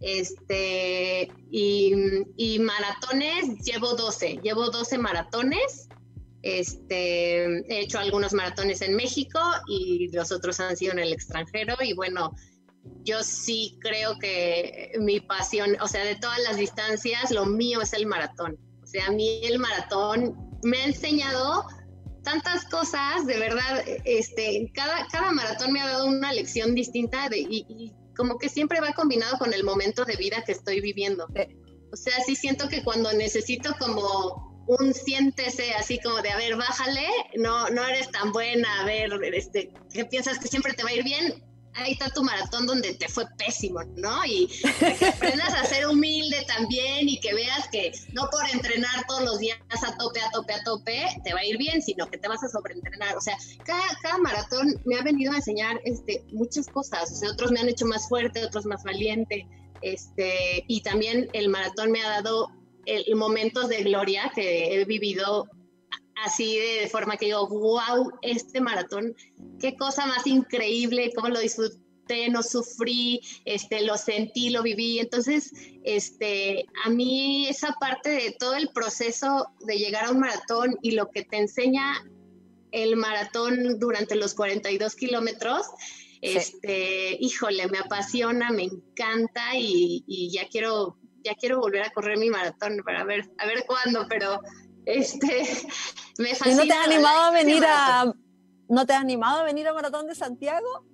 Este, 0.00 1.32
y, 1.50 2.58
maratones, 2.60 3.58
llevo 3.64 3.94
12, 3.94 4.40
llevo 4.42 4.70
12 4.70 4.98
maratones. 4.98 5.88
Este, 6.42 7.44
he 7.44 7.80
hecho 7.80 7.98
algunos 7.98 8.32
maratones 8.32 8.82
en 8.82 8.94
México 8.94 9.40
y 9.66 10.08
los 10.12 10.30
otros 10.30 10.60
han 10.60 10.76
sido 10.76 10.92
en 10.92 11.00
el 11.00 11.12
extranjero. 11.12 11.76
Y 11.82 11.94
bueno, 11.94 12.34
yo 13.04 13.22
sí 13.22 13.78
creo 13.80 14.18
que 14.18 14.92
mi 15.00 15.20
pasión, 15.20 15.76
o 15.80 15.88
sea, 15.88 16.04
de 16.04 16.16
todas 16.16 16.38
las 16.40 16.56
distancias, 16.56 17.30
lo 17.30 17.46
mío 17.46 17.80
es 17.80 17.92
el 17.92 18.06
maratón. 18.06 18.58
O 18.82 18.86
sea, 18.86 19.06
a 19.06 19.10
mí 19.10 19.40
el 19.42 19.58
maratón 19.58 20.36
me 20.62 20.78
ha 20.78 20.84
enseñado 20.84 21.64
tantas 22.22 22.64
cosas, 22.66 23.24
de 23.26 23.38
verdad, 23.38 23.84
este, 24.04 24.70
cada, 24.74 25.06
cada 25.08 25.30
maratón 25.32 25.72
me 25.72 25.80
ha 25.80 25.86
dado 25.86 26.06
una 26.06 26.32
lección 26.32 26.74
distinta 26.74 27.28
de, 27.28 27.38
y 27.38 27.92
como 28.16 28.38
que 28.38 28.48
siempre 28.48 28.80
va 28.80 28.92
combinado 28.92 29.38
con 29.38 29.52
el 29.52 29.64
momento 29.64 30.04
de 30.04 30.16
vida 30.16 30.42
que 30.44 30.52
estoy 30.52 30.80
viviendo. 30.80 31.26
O 31.26 31.92
O 31.92 31.96
sea, 31.96 32.14
sí 32.24 32.36
siento 32.36 32.68
que 32.68 32.82
cuando 32.82 33.12
necesito 33.12 33.74
como 33.78 34.64
un 34.66 34.92
siéntese 34.92 35.74
así 35.74 36.00
como 36.00 36.20
de, 36.22 36.30
a 36.30 36.36
ver, 36.36 36.56
bájale, 36.56 37.06
no, 37.36 37.68
no 37.70 37.86
eres 37.86 38.10
tan 38.10 38.32
buena, 38.32 38.80
a 38.80 38.84
ver, 38.84 39.12
este, 39.32 39.72
que 39.92 40.04
piensas 40.04 40.38
que 40.38 40.48
siempre 40.48 40.72
te 40.72 40.82
va 40.82 40.90
a 40.90 40.94
ir 40.94 41.04
bien, 41.04 41.42
ahí 41.76 41.92
está 41.92 42.08
tu 42.10 42.22
maratón 42.22 42.66
donde 42.66 42.94
te 42.94 43.08
fue 43.08 43.24
pésimo, 43.36 43.82
¿no? 43.96 44.24
Y 44.24 44.48
que 44.98 45.06
aprendas 45.06 45.54
a 45.54 45.64
ser 45.64 45.86
humilde 45.86 46.44
también 46.46 47.08
y 47.08 47.20
que 47.20 47.34
veas 47.34 47.68
que 47.70 47.92
no 48.12 48.28
por 48.30 48.48
entrenar 48.50 49.06
todos 49.06 49.22
los 49.22 49.38
días 49.38 49.58
a 49.70 49.96
tope, 49.96 50.20
a 50.20 50.30
tope, 50.30 50.54
a 50.54 50.64
tope, 50.64 51.06
te 51.24 51.32
va 51.32 51.40
a 51.40 51.44
ir 51.44 51.58
bien, 51.58 51.82
sino 51.82 52.08
que 52.10 52.18
te 52.18 52.28
vas 52.28 52.42
a 52.42 52.48
sobreentrenar. 52.48 53.16
O 53.16 53.20
sea, 53.20 53.36
cada, 53.64 54.18
maratón 54.18 54.80
me 54.84 54.96
ha 54.96 55.02
venido 55.02 55.32
a 55.32 55.36
enseñar 55.36 55.80
este, 55.84 56.24
muchas 56.32 56.66
cosas. 56.68 57.12
O 57.12 57.14
sea, 57.14 57.30
otros 57.30 57.52
me 57.52 57.60
han 57.60 57.68
hecho 57.68 57.86
más 57.86 58.08
fuerte, 58.08 58.44
otros 58.44 58.64
más 58.64 58.82
valiente. 58.82 59.46
Este, 59.82 60.64
y 60.66 60.80
también 60.80 61.28
el 61.32 61.48
maratón 61.48 61.92
me 61.92 62.02
ha 62.02 62.08
dado 62.08 62.50
el, 62.86 63.14
momentos 63.16 63.68
de 63.68 63.82
gloria 63.82 64.32
que 64.34 64.80
he 64.80 64.84
vivido 64.84 65.48
así 66.24 66.58
de, 66.58 66.88
forma 66.88 67.16
que 67.16 67.26
digo, 67.26 67.46
wow, 67.48 68.10
este 68.22 68.60
maratón, 68.60 69.14
qué 69.60 69.76
cosa 69.76 70.06
más 70.06 70.26
increíble, 70.26 71.12
cómo 71.14 71.28
lo 71.28 71.40
disfruté, 71.40 72.28
no 72.30 72.42
sufrí, 72.42 73.20
este, 73.44 73.82
lo 73.82 73.96
sentí, 73.96 74.50
lo 74.50 74.62
viví. 74.62 74.98
Entonces, 74.98 75.52
este, 75.84 76.66
a 76.84 76.90
mí 76.90 77.48
esa 77.48 77.74
parte 77.80 78.10
de 78.10 78.36
todo 78.38 78.54
el 78.54 78.68
proceso 78.68 79.48
de 79.60 79.78
llegar 79.78 80.06
a 80.06 80.10
un 80.10 80.20
maratón 80.20 80.76
y 80.82 80.92
lo 80.92 81.10
que 81.10 81.24
te 81.24 81.38
enseña 81.38 82.04
el 82.72 82.96
maratón 82.96 83.78
durante 83.78 84.16
los 84.16 84.34
42 84.34 84.94
kilómetros, 84.96 85.66
este, 86.22 87.16
híjole, 87.20 87.68
me 87.68 87.78
apasiona, 87.78 88.50
me 88.50 88.64
encanta 88.64 89.56
y, 89.56 90.02
y 90.06 90.30
ya 90.32 90.48
quiero 90.48 90.96
ya 91.26 91.34
quiero 91.34 91.58
volver 91.58 91.82
a 91.82 91.90
correr 91.90 92.18
mi 92.18 92.30
maratón 92.30 92.82
para 92.84 93.02
ver, 93.04 93.28
a 93.38 93.46
ver 93.46 93.64
cuándo, 93.66 94.06
pero 94.08 94.40
este, 94.86 95.46
me 96.18 96.34
fascina. 96.34 96.64
¿Y 96.64 96.66
no 96.66 96.72
te 96.72 96.72
has 96.72 96.86
animado 96.86 97.20
a 97.20 97.30
venir 97.30 97.64
a, 97.66 98.14
no 98.68 98.86
te 98.86 98.92
has 98.94 99.00
animado 99.00 99.40
a 99.40 99.44
venir 99.44 99.68
a 99.68 99.74
Maratón 99.74 100.06
de 100.06 100.14
Santiago? 100.14 100.84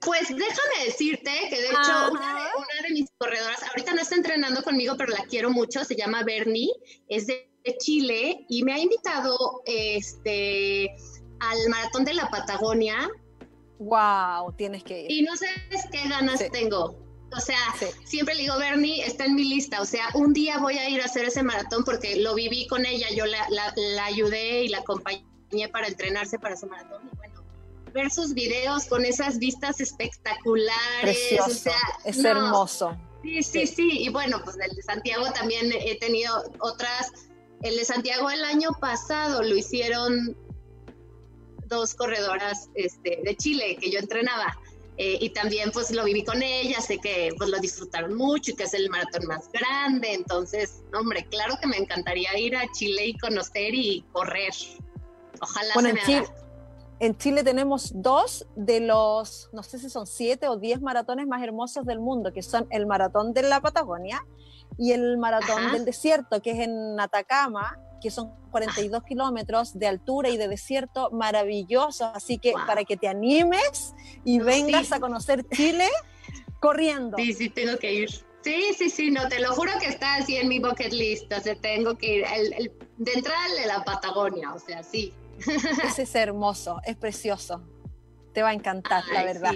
Pues 0.00 0.28
déjame 0.28 0.84
decirte 0.84 1.30
que 1.48 1.56
de 1.56 1.68
hecho 1.68 2.10
una 2.12 2.34
de, 2.34 2.44
una 2.56 2.86
de, 2.86 2.92
mis 2.92 3.08
corredoras, 3.16 3.62
ahorita 3.62 3.94
no 3.94 4.02
está 4.02 4.14
entrenando 4.14 4.62
conmigo, 4.62 4.94
pero 4.98 5.12
la 5.12 5.24
quiero 5.24 5.50
mucho, 5.50 5.84
se 5.84 5.96
llama 5.96 6.22
Bernie, 6.22 6.70
es 7.08 7.26
de 7.26 7.48
Chile 7.78 8.44
y 8.48 8.62
me 8.62 8.74
ha 8.74 8.78
invitado 8.78 9.62
este, 9.64 10.94
al 11.40 11.58
Maratón 11.68 12.04
de 12.04 12.14
la 12.14 12.28
Patagonia. 12.28 13.08
Wow, 13.78 14.52
tienes 14.56 14.84
que 14.84 15.04
ir. 15.04 15.10
Y 15.10 15.22
no 15.22 15.34
sabes 15.36 15.86
qué 15.90 16.08
ganas 16.08 16.40
tengo. 16.52 17.05
O 17.32 17.40
sea, 17.40 17.58
siempre 18.04 18.34
le 18.34 18.42
digo, 18.42 18.58
Bernie, 18.58 19.04
está 19.04 19.24
en 19.24 19.34
mi 19.34 19.44
lista. 19.44 19.80
O 19.80 19.84
sea, 19.84 20.08
un 20.14 20.32
día 20.32 20.58
voy 20.58 20.78
a 20.78 20.88
ir 20.88 21.00
a 21.00 21.06
hacer 21.06 21.24
ese 21.24 21.42
maratón 21.42 21.84
porque 21.84 22.16
lo 22.16 22.34
viví 22.34 22.66
con 22.66 22.86
ella. 22.86 23.08
Yo 23.14 23.24
la, 23.26 24.04
ayudé 24.04 24.62
y 24.64 24.68
la 24.68 24.78
acompañé 24.78 25.24
para 25.72 25.88
entrenarse 25.88 26.38
para 26.38 26.56
su 26.56 26.66
maratón. 26.66 27.10
Y 27.12 27.16
bueno, 27.16 27.42
ver 27.92 28.10
sus 28.10 28.32
videos 28.32 28.86
con 28.86 29.04
esas 29.04 29.38
vistas 29.38 29.80
espectaculares. 29.80 30.76
Precioso. 31.02 31.50
O 31.50 31.54
sea, 31.54 31.80
es 32.04 32.24
hermoso. 32.24 32.96
Sí, 33.22 33.42
sí, 33.42 33.66
sí. 33.66 33.88
Y 34.02 34.08
bueno, 34.08 34.40
pues 34.44 34.56
el 34.56 34.74
de 34.74 34.82
Santiago 34.82 35.24
también 35.32 35.72
he 35.72 35.98
tenido 35.98 36.44
otras. 36.60 37.12
El 37.62 37.76
de 37.76 37.84
Santiago 37.84 38.30
el 38.30 38.44
año 38.44 38.70
pasado 38.80 39.42
lo 39.42 39.56
hicieron 39.56 40.36
dos 41.66 41.94
corredoras 41.94 42.70
este, 42.74 43.20
de 43.24 43.36
Chile 43.36 43.76
que 43.80 43.90
yo 43.90 43.98
entrenaba. 43.98 44.56
Eh, 44.98 45.18
y 45.20 45.30
también 45.30 45.70
pues 45.72 45.90
lo 45.90 46.04
viví 46.04 46.24
con 46.24 46.42
ella, 46.42 46.80
sé 46.80 46.98
que 46.98 47.30
pues 47.36 47.50
lo 47.50 47.58
disfrutaron 47.58 48.14
mucho 48.14 48.52
y 48.52 48.56
que 48.56 48.64
es 48.64 48.72
el 48.72 48.88
maratón 48.88 49.26
más 49.26 49.50
grande, 49.52 50.14
entonces, 50.14 50.82
hombre, 50.98 51.26
claro 51.30 51.54
que 51.60 51.66
me 51.66 51.76
encantaría 51.76 52.38
ir 52.38 52.56
a 52.56 52.70
Chile 52.72 53.08
y 53.08 53.18
conocer 53.18 53.74
y 53.74 54.06
correr. 54.12 54.54
Ojalá 55.42 55.74
bueno, 55.74 55.90
se 55.90 55.94
me 55.94 56.00
en, 56.00 56.06
Chile, 56.06 56.26
en 57.00 57.18
Chile 57.18 57.44
tenemos 57.44 57.92
dos 57.94 58.46
de 58.56 58.80
los, 58.80 59.50
no 59.52 59.62
sé 59.62 59.78
si 59.78 59.90
son 59.90 60.06
siete 60.06 60.48
o 60.48 60.56
diez 60.56 60.80
maratones 60.80 61.26
más 61.26 61.42
hermosos 61.42 61.84
del 61.84 62.00
mundo, 62.00 62.32
que 62.32 62.42
son 62.42 62.66
el 62.70 62.86
maratón 62.86 63.34
de 63.34 63.42
la 63.42 63.60
Patagonia 63.60 64.24
y 64.78 64.92
el 64.92 65.18
maratón 65.18 65.72
del 65.72 65.84
desierto, 65.84 66.40
que 66.40 66.52
es 66.52 66.60
en 66.60 66.98
Atacama, 66.98 67.78
que 68.06 68.12
son 68.12 68.30
42 68.52 69.02
kilómetros 69.02 69.76
de 69.76 69.88
altura 69.88 70.28
y 70.28 70.36
de 70.36 70.46
desierto 70.46 71.10
maravillosos. 71.10 72.08
Así 72.14 72.38
que 72.38 72.52
para 72.52 72.84
que 72.84 72.96
te 72.96 73.08
animes 73.08 73.96
y 74.24 74.38
vengas 74.38 74.92
a 74.92 75.00
conocer 75.00 75.44
Chile 75.48 75.88
corriendo. 76.60 77.16
Sí, 77.16 77.32
sí, 77.32 77.50
tengo 77.50 77.76
que 77.78 77.92
ir. 77.92 78.10
Sí, 78.42 78.74
sí, 78.78 78.90
sí, 78.90 79.10
no, 79.10 79.26
te 79.28 79.40
lo 79.40 79.52
juro 79.54 79.72
que 79.80 79.88
está 79.88 80.14
así 80.14 80.36
en 80.36 80.46
mi 80.46 80.60
bucket 80.60 80.92
list. 80.92 81.32
O 81.32 81.40
sea, 81.40 81.56
tengo 81.56 81.98
que 81.98 82.18
ir. 82.18 82.24
El, 82.32 82.70
de 82.96 83.12
entrada 83.12 83.42
de 83.60 83.66
la 83.66 83.82
Patagonia, 83.82 84.54
o 84.54 84.60
sea, 84.60 84.84
sí. 84.84 85.12
Ese 85.84 86.02
es 86.02 86.14
hermoso, 86.14 86.80
es 86.84 86.96
precioso. 86.96 87.64
Te 88.32 88.42
va 88.42 88.50
a 88.50 88.54
encantar, 88.54 89.02
la 89.12 89.24
verdad. 89.24 89.52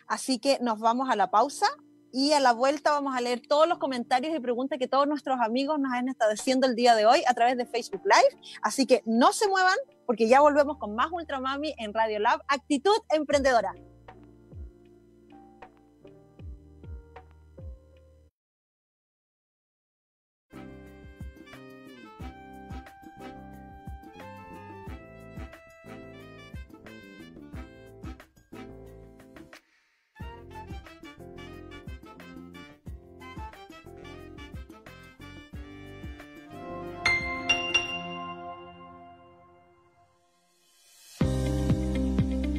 Así 0.07 0.39
que 0.39 0.59
nos 0.61 0.79
vamos 0.79 1.09
a 1.09 1.15
la 1.15 1.31
pausa 1.31 1.67
y 2.11 2.33
a 2.33 2.39
la 2.39 2.53
vuelta 2.53 2.91
vamos 2.91 3.15
a 3.15 3.21
leer 3.21 3.41
todos 3.47 3.67
los 3.67 3.77
comentarios 3.77 4.35
y 4.35 4.39
preguntas 4.39 4.77
que 4.77 4.87
todos 4.87 5.07
nuestros 5.07 5.39
amigos 5.39 5.79
nos 5.79 5.93
han 5.93 6.09
estado 6.09 6.33
haciendo 6.33 6.67
el 6.67 6.75
día 6.75 6.95
de 6.95 7.05
hoy 7.05 7.23
a 7.27 7.33
través 7.33 7.57
de 7.57 7.65
Facebook 7.65 8.01
Live. 8.03 8.41
Así 8.61 8.85
que 8.85 9.01
no 9.05 9.31
se 9.31 9.47
muevan 9.47 9.77
porque 10.05 10.27
ya 10.27 10.41
volvemos 10.41 10.77
con 10.77 10.95
más 10.95 11.07
Ultramami 11.11 11.73
en 11.77 11.93
Radio 11.93 12.19
Lab, 12.19 12.41
Actitud 12.47 12.97
Emprendedora. 13.09 13.73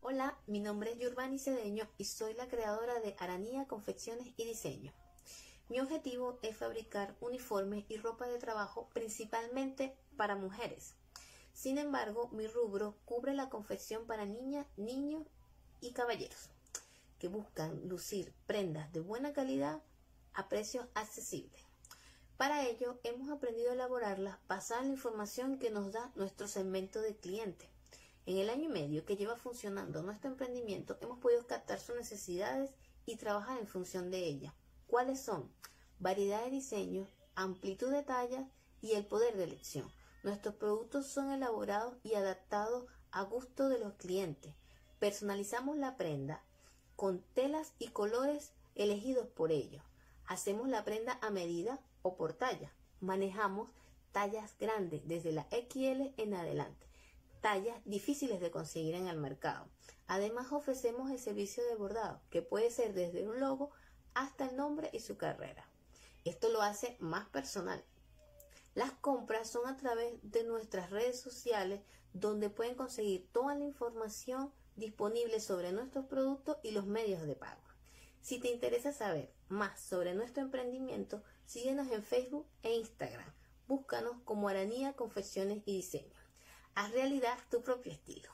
Hola, 0.00 0.38
mi 0.46 0.60
nombre 0.60 0.92
es 0.92 0.98
Yurbani 0.98 1.38
Cedeño 1.38 1.88
y 1.96 2.04
soy 2.04 2.34
la 2.34 2.48
creadora 2.48 3.00
de 3.00 3.16
Aranía 3.18 3.66
Confecciones 3.66 4.26
y 4.36 4.44
Diseño. 4.44 4.92
Mi 5.70 5.80
objetivo 5.80 6.38
es 6.42 6.54
fabricar 6.56 7.16
uniformes 7.20 7.84
y 7.88 7.96
ropa 7.96 8.26
de 8.26 8.38
trabajo 8.38 8.90
principalmente 8.92 9.94
para 10.16 10.36
mujeres. 10.36 10.94
Sin 11.52 11.78
embargo, 11.78 12.28
mi 12.32 12.46
rubro 12.46 12.96
cubre 13.04 13.34
la 13.34 13.48
confección 13.48 14.06
para 14.06 14.26
niñas, 14.26 14.66
niños 14.76 15.26
y 15.80 15.92
caballeros. 15.92 16.50
que 17.18 17.26
buscan 17.26 17.88
lucir 17.88 18.32
prendas 18.46 18.92
de 18.92 19.00
buena 19.00 19.32
calidad 19.32 19.82
a 20.38 20.48
precios 20.48 20.86
accesibles. 20.94 21.60
Para 22.36 22.64
ello, 22.64 23.00
hemos 23.02 23.28
aprendido 23.28 23.70
a 23.70 23.74
elaborarlas 23.74 24.38
basada 24.46 24.82
en 24.82 24.86
la 24.86 24.94
información 24.94 25.58
que 25.58 25.70
nos 25.70 25.90
da 25.90 26.12
nuestro 26.14 26.46
segmento 26.46 27.00
de 27.00 27.16
clientes. 27.16 27.68
En 28.24 28.38
el 28.38 28.48
año 28.48 28.66
y 28.66 28.72
medio 28.72 29.04
que 29.04 29.16
lleva 29.16 29.34
funcionando 29.34 30.00
nuestro 30.00 30.30
emprendimiento, 30.30 30.96
hemos 31.00 31.18
podido 31.18 31.44
captar 31.48 31.80
sus 31.80 31.96
necesidades 31.96 32.70
y 33.04 33.16
trabajar 33.16 33.58
en 33.58 33.66
función 33.66 34.12
de 34.12 34.26
ellas. 34.26 34.54
¿Cuáles 34.86 35.20
son? 35.20 35.50
Variedad 35.98 36.44
de 36.44 36.50
diseños, 36.50 37.08
amplitud 37.34 37.90
de 37.90 38.04
tallas 38.04 38.46
y 38.80 38.92
el 38.92 39.06
poder 39.06 39.36
de 39.36 39.42
elección. 39.42 39.90
Nuestros 40.22 40.54
productos 40.54 41.08
son 41.08 41.32
elaborados 41.32 41.96
y 42.04 42.14
adaptados 42.14 42.84
a 43.10 43.22
gusto 43.22 43.68
de 43.68 43.80
los 43.80 43.94
clientes. 43.94 44.54
Personalizamos 45.00 45.76
la 45.76 45.96
prenda 45.96 46.44
con 46.94 47.24
telas 47.34 47.72
y 47.80 47.88
colores 47.88 48.52
elegidos 48.76 49.26
por 49.26 49.50
ellos. 49.50 49.82
Hacemos 50.28 50.68
la 50.68 50.84
prenda 50.84 51.18
a 51.22 51.30
medida 51.30 51.80
o 52.02 52.14
por 52.14 52.34
talla. 52.34 52.70
Manejamos 53.00 53.70
tallas 54.12 54.54
grandes 54.60 55.08
desde 55.08 55.32
la 55.32 55.46
XL 55.50 56.12
en 56.18 56.34
adelante, 56.34 56.86
tallas 57.40 57.80
difíciles 57.86 58.38
de 58.38 58.50
conseguir 58.50 58.94
en 58.94 59.08
el 59.08 59.16
mercado. 59.16 59.66
Además 60.06 60.52
ofrecemos 60.52 61.10
el 61.10 61.18
servicio 61.18 61.64
de 61.64 61.76
bordado, 61.76 62.20
que 62.28 62.42
puede 62.42 62.70
ser 62.70 62.92
desde 62.92 63.26
un 63.26 63.40
logo 63.40 63.70
hasta 64.12 64.50
el 64.50 64.56
nombre 64.56 64.90
y 64.92 65.00
su 65.00 65.16
carrera. 65.16 65.66
Esto 66.26 66.50
lo 66.50 66.60
hace 66.60 66.98
más 67.00 67.26
personal. 67.30 67.82
Las 68.74 68.92
compras 68.92 69.48
son 69.48 69.66
a 69.66 69.78
través 69.78 70.12
de 70.22 70.44
nuestras 70.44 70.90
redes 70.90 71.18
sociales 71.18 71.80
donde 72.12 72.50
pueden 72.50 72.74
conseguir 72.74 73.26
toda 73.32 73.54
la 73.54 73.64
información 73.64 74.52
disponible 74.76 75.40
sobre 75.40 75.72
nuestros 75.72 76.04
productos 76.04 76.58
y 76.62 76.72
los 76.72 76.86
medios 76.86 77.22
de 77.22 77.34
pago. 77.34 77.62
Si 78.20 78.40
te 78.40 78.50
interesa 78.50 78.92
saber 78.92 79.37
más 79.48 79.80
sobre 79.80 80.14
nuestro 80.14 80.42
emprendimiento, 80.42 81.22
síguenos 81.44 81.90
en 81.90 82.02
Facebook 82.02 82.46
e 82.62 82.74
Instagram. 82.74 83.32
Búscanos 83.66 84.16
como 84.24 84.48
Aranía 84.48 84.94
Confecciones 84.94 85.62
y 85.66 85.76
Diseño. 85.76 86.18
Haz 86.74 86.92
realidad 86.92 87.38
tu 87.50 87.62
propio 87.62 87.92
estilo. 87.92 88.30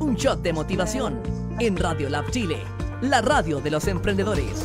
Un 0.00 0.16
shot 0.16 0.42
de 0.42 0.52
motivación 0.52 1.22
en 1.60 1.76
Radio 1.76 2.08
Lab 2.08 2.28
Chile, 2.32 2.56
la 3.02 3.20
radio 3.20 3.60
de 3.60 3.70
los 3.70 3.86
emprendedores. 3.86 4.64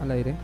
Al 0.00 0.10
aire. 0.10 0.34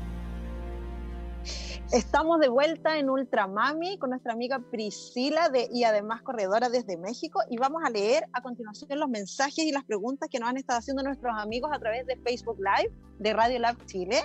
Estamos 1.90 2.38
de 2.38 2.48
vuelta 2.48 2.96
en 2.96 3.10
Ultramami 3.10 3.98
con 3.98 4.10
nuestra 4.10 4.34
amiga 4.34 4.60
Priscila 4.70 5.48
de, 5.48 5.68
y 5.72 5.82
además 5.82 6.22
corredora 6.22 6.68
desde 6.68 6.96
México 6.96 7.40
y 7.50 7.56
vamos 7.56 7.82
a 7.84 7.90
leer 7.90 8.28
a 8.32 8.40
continuación 8.40 8.96
los 9.00 9.08
mensajes 9.08 9.64
y 9.64 9.72
las 9.72 9.82
preguntas 9.82 10.28
que 10.30 10.38
nos 10.38 10.48
han 10.48 10.56
estado 10.56 10.78
haciendo 10.78 11.02
nuestros 11.02 11.34
amigos 11.36 11.72
a 11.74 11.80
través 11.80 12.06
de 12.06 12.14
Facebook 12.18 12.58
Live 12.58 12.94
de 13.18 13.32
Radio 13.32 13.58
Lab 13.58 13.84
Chile. 13.86 14.22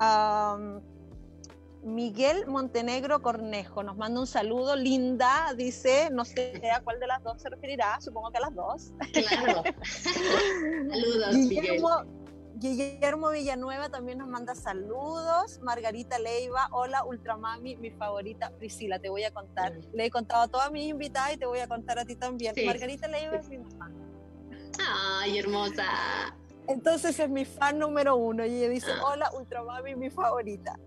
Am, 0.00 0.82
Miguel 1.82 2.46
Montenegro 2.46 3.22
Cornejo 3.22 3.82
nos 3.82 3.96
manda 3.96 4.20
un 4.20 4.26
saludo, 4.26 4.76
linda, 4.76 5.52
dice, 5.56 6.10
no 6.12 6.24
sé 6.24 6.62
a 6.72 6.80
cuál 6.80 7.00
de 7.00 7.08
las 7.08 7.22
dos 7.24 7.42
se 7.42 7.50
referirá, 7.50 8.00
supongo 8.00 8.30
que 8.30 8.38
a 8.38 8.40
las 8.40 8.54
dos. 8.54 8.92
Claro. 9.12 9.62
Saludos, 9.82 11.34
Miguel. 11.34 11.82
Guillermo, 12.54 13.30
Villanueva 13.30 13.88
también 13.88 14.18
nos 14.18 14.28
manda 14.28 14.54
saludos. 14.54 15.58
Margarita 15.62 16.20
Leiva, 16.20 16.68
hola 16.70 17.04
Ultramami, 17.04 17.76
mi 17.76 17.90
favorita 17.90 18.52
Priscila, 18.56 19.00
te 19.00 19.08
voy 19.08 19.24
a 19.24 19.32
contar. 19.32 19.72
Le 19.92 20.06
he 20.06 20.10
contado 20.10 20.42
a 20.42 20.48
todas 20.48 20.70
mis 20.70 20.88
invitadas 20.88 21.34
y 21.34 21.38
te 21.38 21.46
voy 21.46 21.58
a 21.58 21.66
contar 21.66 21.98
a 21.98 22.04
ti 22.04 22.14
también. 22.14 22.54
Sí. 22.54 22.64
Margarita 22.64 23.08
Leiva 23.08 23.36
es 23.36 23.48
mi 23.48 23.58
mamá. 23.58 23.90
Ay, 25.18 25.38
hermosa. 25.38 25.84
Entonces 26.68 27.18
es 27.18 27.28
mi 27.28 27.44
fan 27.44 27.80
número 27.80 28.14
uno 28.14 28.46
y 28.46 28.54
ella 28.54 28.68
dice, 28.68 28.92
hola 29.04 29.28
Ultramami, 29.36 29.96
mi 29.96 30.10
favorita. 30.10 30.78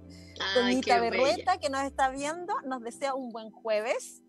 Bella. 0.55 0.99
Berrueta, 0.99 1.57
que 1.57 1.69
nos 1.69 1.83
está 1.83 2.09
viendo, 2.09 2.53
nos 2.65 2.81
desea 2.81 3.13
un 3.13 3.29
buen 3.29 3.51
jueves. 3.51 4.21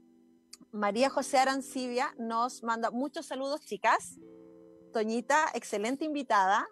María 0.73 1.11
José 1.11 1.39
Arancibia 1.39 2.15
nos 2.19 2.63
manda 2.63 2.91
muchos 2.91 3.27
saludos, 3.27 3.61
chicas. 3.63 4.19
Toñita, 4.93 5.47
excelente 5.55 6.05
invitada. 6.05 6.67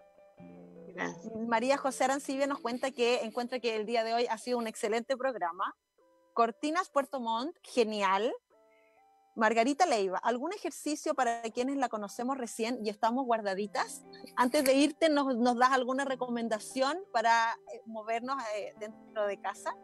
Gracias. 0.89 1.33
María 1.49 1.77
José 1.77 2.05
Arancibia 2.05 2.47
nos 2.47 2.61
cuenta 2.61 2.91
que 2.91 3.23
encuentra 3.23 3.59
que 3.61 3.77
el 3.77 3.87
día 3.87 4.05
de 4.05 4.15
hoy 4.15 4.27
ha 4.29 4.39
sido 4.39 4.59
un 4.59 4.67
excelente 4.67 5.17
programa. 5.17 5.75
Cortinas 6.33 6.91
Puerto 6.91 7.21
Montt, 7.21 7.57
genial. 7.63 8.33
Margarita 9.35 9.85
Leiva, 9.87 10.19
¿algún 10.19 10.53
ejercicio 10.53 11.15
para 11.15 11.43
quienes 11.43 11.77
la 11.77 11.89
conocemos 11.89 12.39
recién 12.39 12.79
y 12.85 12.89
estamos 12.89 13.25
guardaditas? 13.27 14.05
Antes 14.37 14.65
de 14.65 14.75
irte, 14.75 15.09
¿nos, 15.09 15.37
nos 15.37 15.57
das 15.59 15.73
alguna 15.73 16.05
recomendación 16.05 16.99
para 17.13 17.57
eh, 17.73 17.81
movernos 17.87 18.37
eh, 18.57 18.75
dentro 18.79 19.27
de 19.27 19.41
casa? 19.41 19.75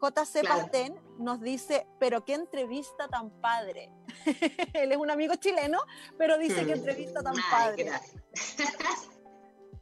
JC 0.00 0.40
Claro. 0.42 0.60
Pastén 0.62 1.00
nos 1.18 1.40
dice, 1.40 1.88
pero 1.98 2.24
qué 2.24 2.34
entrevista 2.34 3.08
tan 3.08 3.30
padre. 3.40 3.90
Él 4.74 4.92
es 4.92 4.98
un 4.98 5.10
amigo 5.10 5.34
chileno, 5.36 5.80
pero 6.16 6.38
dice 6.38 6.64
qué 6.64 6.76
Mm. 6.76 6.78
entrevista 6.78 7.22
tan 7.22 7.34
Ay, 7.36 7.42
padre. 7.50 7.90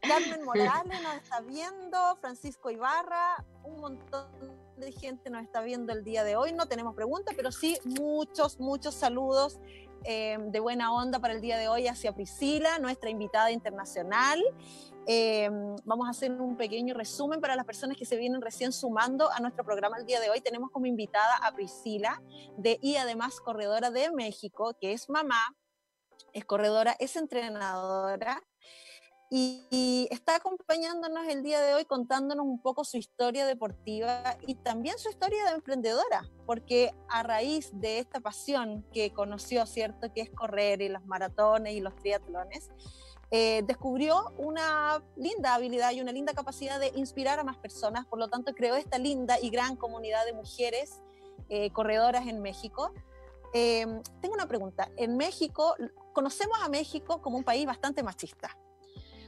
Carmen 0.00 0.42
Morales 0.44 1.02
nos 1.02 1.16
está 1.16 1.40
viendo, 1.40 2.16
Francisco 2.22 2.70
Ibarra, 2.70 3.44
un 3.64 3.78
montón 3.78 4.30
de 4.76 4.92
gente 4.92 5.30
nos 5.30 5.42
está 5.42 5.62
viendo 5.62 5.92
el 5.92 6.04
día 6.04 6.22
de 6.24 6.36
hoy. 6.36 6.52
No 6.52 6.66
tenemos 6.66 6.94
preguntas, 6.94 7.34
pero 7.36 7.50
sí 7.50 7.78
muchos, 7.84 8.60
muchos 8.60 8.94
saludos 8.94 9.58
eh, 10.04 10.38
de 10.38 10.60
buena 10.60 10.92
onda 10.92 11.18
para 11.18 11.34
el 11.34 11.40
día 11.40 11.58
de 11.58 11.68
hoy 11.68 11.88
hacia 11.88 12.12
Priscila, 12.12 12.78
nuestra 12.78 13.10
invitada 13.10 13.50
internacional. 13.50 14.42
Eh, 15.06 15.48
vamos 15.84 16.06
a 16.06 16.10
hacer 16.10 16.32
un 16.32 16.56
pequeño 16.56 16.94
resumen 16.94 17.40
para 17.40 17.56
las 17.56 17.64
personas 17.64 17.96
que 17.96 18.04
se 18.04 18.16
vienen 18.16 18.40
recién 18.40 18.72
sumando 18.72 19.30
a 19.32 19.40
nuestro 19.40 19.64
programa 19.64 19.96
el 19.98 20.06
día 20.06 20.20
de 20.20 20.30
hoy. 20.30 20.40
Tenemos 20.40 20.70
como 20.70 20.86
invitada 20.86 21.36
a 21.42 21.52
Priscila 21.54 22.22
de, 22.56 22.78
y 22.82 22.96
además 22.96 23.40
corredora 23.40 23.90
de 23.90 24.10
México, 24.12 24.76
que 24.80 24.92
es 24.92 25.08
mamá, 25.08 25.56
es 26.32 26.44
corredora, 26.44 26.94
es 26.98 27.16
entrenadora 27.16 28.42
y, 29.30 30.08
está 30.10 30.36
acompañándonos 30.36 31.26
el 31.26 31.42
día 31.42 31.60
de 31.60 31.74
hoy 31.74 31.84
contándonos 31.84 32.46
un 32.46 32.60
poco 32.60 32.84
su 32.84 32.96
historia 32.96 33.44
deportiva 33.44 34.36
y 34.46 34.54
también 34.54 34.98
su 34.98 35.08
historia 35.08 35.44
de 35.46 35.52
emprendedora, 35.52 36.22
porque 36.46 36.94
a 37.08 37.22
raíz 37.22 37.70
de 37.72 37.98
esta 37.98 38.20
pasión 38.20 38.86
que 38.92 39.12
conoció, 39.12 39.66
¿cierto? 39.66 40.12
Que 40.12 40.20
es 40.22 40.30
correr 40.30 40.80
y 40.80 40.88
los 40.88 41.04
maratones 41.06 41.74
y 41.74 41.80
los 41.80 41.96
triatlones, 41.96 42.70
eh, 43.32 43.62
descubrió 43.66 44.32
una 44.38 45.02
linda 45.16 45.54
habilidad 45.54 45.90
y 45.90 46.00
una 46.00 46.12
linda 46.12 46.32
capacidad 46.32 46.78
de 46.78 46.92
inspirar 46.94 47.40
a 47.40 47.44
más 47.44 47.56
personas, 47.56 48.06
por 48.06 48.20
lo 48.20 48.28
tanto 48.28 48.54
creó 48.54 48.76
esta 48.76 48.98
linda 48.98 49.40
y 49.40 49.50
gran 49.50 49.74
comunidad 49.74 50.24
de 50.24 50.32
mujeres 50.34 51.00
eh, 51.48 51.70
corredoras 51.72 52.28
en 52.28 52.40
México. 52.40 52.92
Eh, 53.52 53.86
tengo 54.20 54.34
una 54.34 54.46
pregunta, 54.46 54.90
en 54.96 55.16
México, 55.16 55.74
conocemos 56.12 56.58
a 56.62 56.68
México 56.68 57.20
como 57.20 57.38
un 57.38 57.44
país 57.44 57.66
bastante 57.66 58.04
machista. 58.04 58.56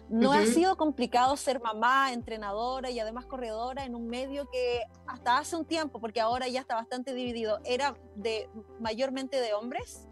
¿No 0.08 0.32
ha 0.32 0.46
sido 0.46 0.76
complicado 0.76 1.36
ser 1.36 1.60
mamá, 1.60 2.12
entrenadora 2.12 2.90
y 2.90 2.98
además 2.98 3.26
corredora 3.26 3.84
en 3.84 3.94
un 3.94 4.06
medio 4.06 4.48
que 4.50 4.82
hasta 5.06 5.38
hace 5.38 5.56
un 5.56 5.66
tiempo, 5.66 6.00
porque 6.00 6.20
ahora 6.20 6.48
ya 6.48 6.60
está 6.60 6.74
bastante 6.76 7.12
dividido, 7.12 7.60
era 7.64 7.94
de 8.14 8.48
mayormente 8.80 9.38
de 9.40 9.52
hombres? 9.52 10.06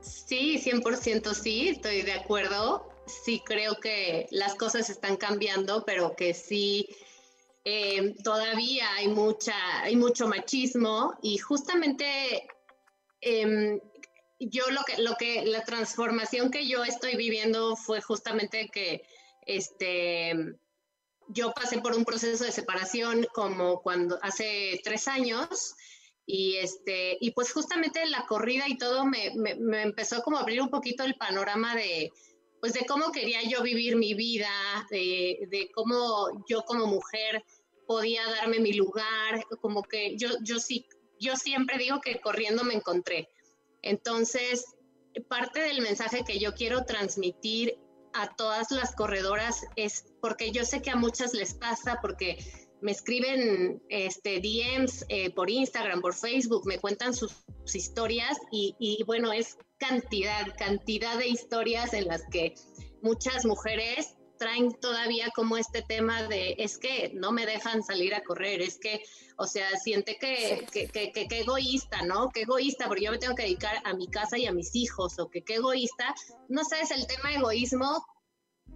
Sí, 0.00 0.58
100% 0.58 1.34
sí, 1.34 1.68
estoy 1.70 2.02
de 2.02 2.12
acuerdo. 2.12 2.88
Sí 3.06 3.42
creo 3.44 3.76
que 3.80 4.28
las 4.30 4.54
cosas 4.54 4.90
están 4.90 5.16
cambiando, 5.16 5.84
pero 5.84 6.14
que 6.14 6.34
sí 6.34 6.88
eh, 7.64 8.14
todavía 8.22 8.94
hay 8.94 9.08
mucha, 9.08 9.54
hay 9.82 9.96
mucho 9.96 10.28
machismo 10.28 11.14
y 11.20 11.38
justamente 11.38 12.48
em, 13.20 13.80
yo 14.38 14.70
lo 14.70 14.82
que, 14.84 15.02
lo 15.02 15.14
que, 15.16 15.44
la 15.44 15.64
transformación 15.64 16.50
que 16.50 16.66
yo 16.66 16.84
estoy 16.84 17.16
viviendo 17.16 17.76
fue 17.76 18.00
justamente 18.00 18.68
que 18.72 19.02
este, 19.46 20.34
yo 21.28 21.52
pasé 21.52 21.80
por 21.80 21.96
un 21.96 22.04
proceso 22.04 22.44
de 22.44 22.52
separación 22.52 23.26
como 23.34 23.80
cuando 23.82 24.18
hace 24.22 24.80
tres 24.84 25.08
años 25.08 25.74
y 26.26 26.56
este 26.56 27.16
y 27.20 27.30
pues 27.30 27.52
justamente 27.52 28.04
la 28.06 28.26
corrida 28.26 28.64
y 28.68 28.76
todo 28.76 29.06
me, 29.06 29.32
me, 29.34 29.54
me 29.54 29.82
empezó 29.82 30.22
como 30.22 30.36
a 30.36 30.42
abrir 30.42 30.60
un 30.60 30.68
poquito 30.68 31.04
el 31.04 31.16
panorama 31.16 31.74
de 31.74 32.12
pues 32.60 32.72
de 32.72 32.86
cómo 32.86 33.12
quería 33.12 33.42
yo 33.42 33.62
vivir 33.62 33.96
mi 33.96 34.14
vida, 34.14 34.50
de, 34.90 35.46
de 35.48 35.70
cómo 35.72 36.44
yo 36.48 36.62
como 36.64 36.86
mujer 36.86 37.44
podía 37.86 38.22
darme 38.26 38.58
mi 38.58 38.72
lugar, 38.72 39.44
como 39.60 39.82
que 39.82 40.16
yo, 40.16 40.28
yo 40.42 40.58
sí, 40.58 40.86
yo 41.18 41.36
siempre 41.36 41.78
digo 41.78 42.00
que 42.00 42.20
corriendo 42.20 42.64
me 42.64 42.74
encontré. 42.74 43.28
Entonces, 43.88 44.64
parte 45.28 45.60
del 45.60 45.80
mensaje 45.80 46.22
que 46.24 46.38
yo 46.38 46.54
quiero 46.54 46.84
transmitir 46.84 47.78
a 48.12 48.34
todas 48.36 48.70
las 48.70 48.94
corredoras 48.94 49.66
es 49.76 50.04
porque 50.20 50.50
yo 50.50 50.64
sé 50.64 50.82
que 50.82 50.90
a 50.90 50.96
muchas 50.96 51.32
les 51.32 51.54
pasa, 51.54 51.98
porque 52.02 52.38
me 52.82 52.92
escriben 52.92 53.82
este, 53.88 54.40
DMs 54.40 55.06
eh, 55.08 55.30
por 55.30 55.50
Instagram, 55.50 56.02
por 56.02 56.14
Facebook, 56.14 56.66
me 56.66 56.78
cuentan 56.78 57.14
sus, 57.14 57.32
historias 57.74 58.38
y, 58.50 58.74
y, 58.78 59.02
bueno, 59.04 59.32
es 59.32 59.58
cantidad, 59.78 60.46
cantidad 60.56 61.18
de 61.18 61.28
historias 61.28 61.92
en 61.92 62.06
las 62.06 62.22
que 62.30 62.54
muchas 63.02 63.44
mujeres 63.44 64.17
traen 64.38 64.72
todavía 64.80 65.30
como 65.34 65.56
este 65.56 65.82
tema 65.82 66.22
de 66.24 66.54
es 66.58 66.78
que 66.78 67.10
no 67.14 67.32
me 67.32 67.46
dejan 67.46 67.82
salir 67.82 68.14
a 68.14 68.22
correr, 68.22 68.62
es 68.62 68.78
que, 68.78 69.02
o 69.36 69.46
sea, 69.46 69.68
siente 69.76 70.16
que, 70.18 70.66
que, 70.72 70.88
que, 70.88 71.12
que, 71.12 71.28
que 71.28 71.40
egoísta, 71.40 72.02
¿no? 72.02 72.30
Que 72.30 72.42
egoísta, 72.42 72.86
porque 72.88 73.04
yo 73.04 73.10
me 73.10 73.18
tengo 73.18 73.34
que 73.34 73.42
dedicar 73.44 73.76
a 73.84 73.94
mi 73.94 74.08
casa 74.08 74.38
y 74.38 74.46
a 74.46 74.52
mis 74.52 74.74
hijos, 74.74 75.18
o 75.18 75.28
que 75.28 75.42
qué 75.42 75.56
egoísta. 75.56 76.14
No 76.48 76.64
sabes 76.64 76.90
el 76.90 77.06
tema 77.06 77.34
egoísmo, 77.34 78.04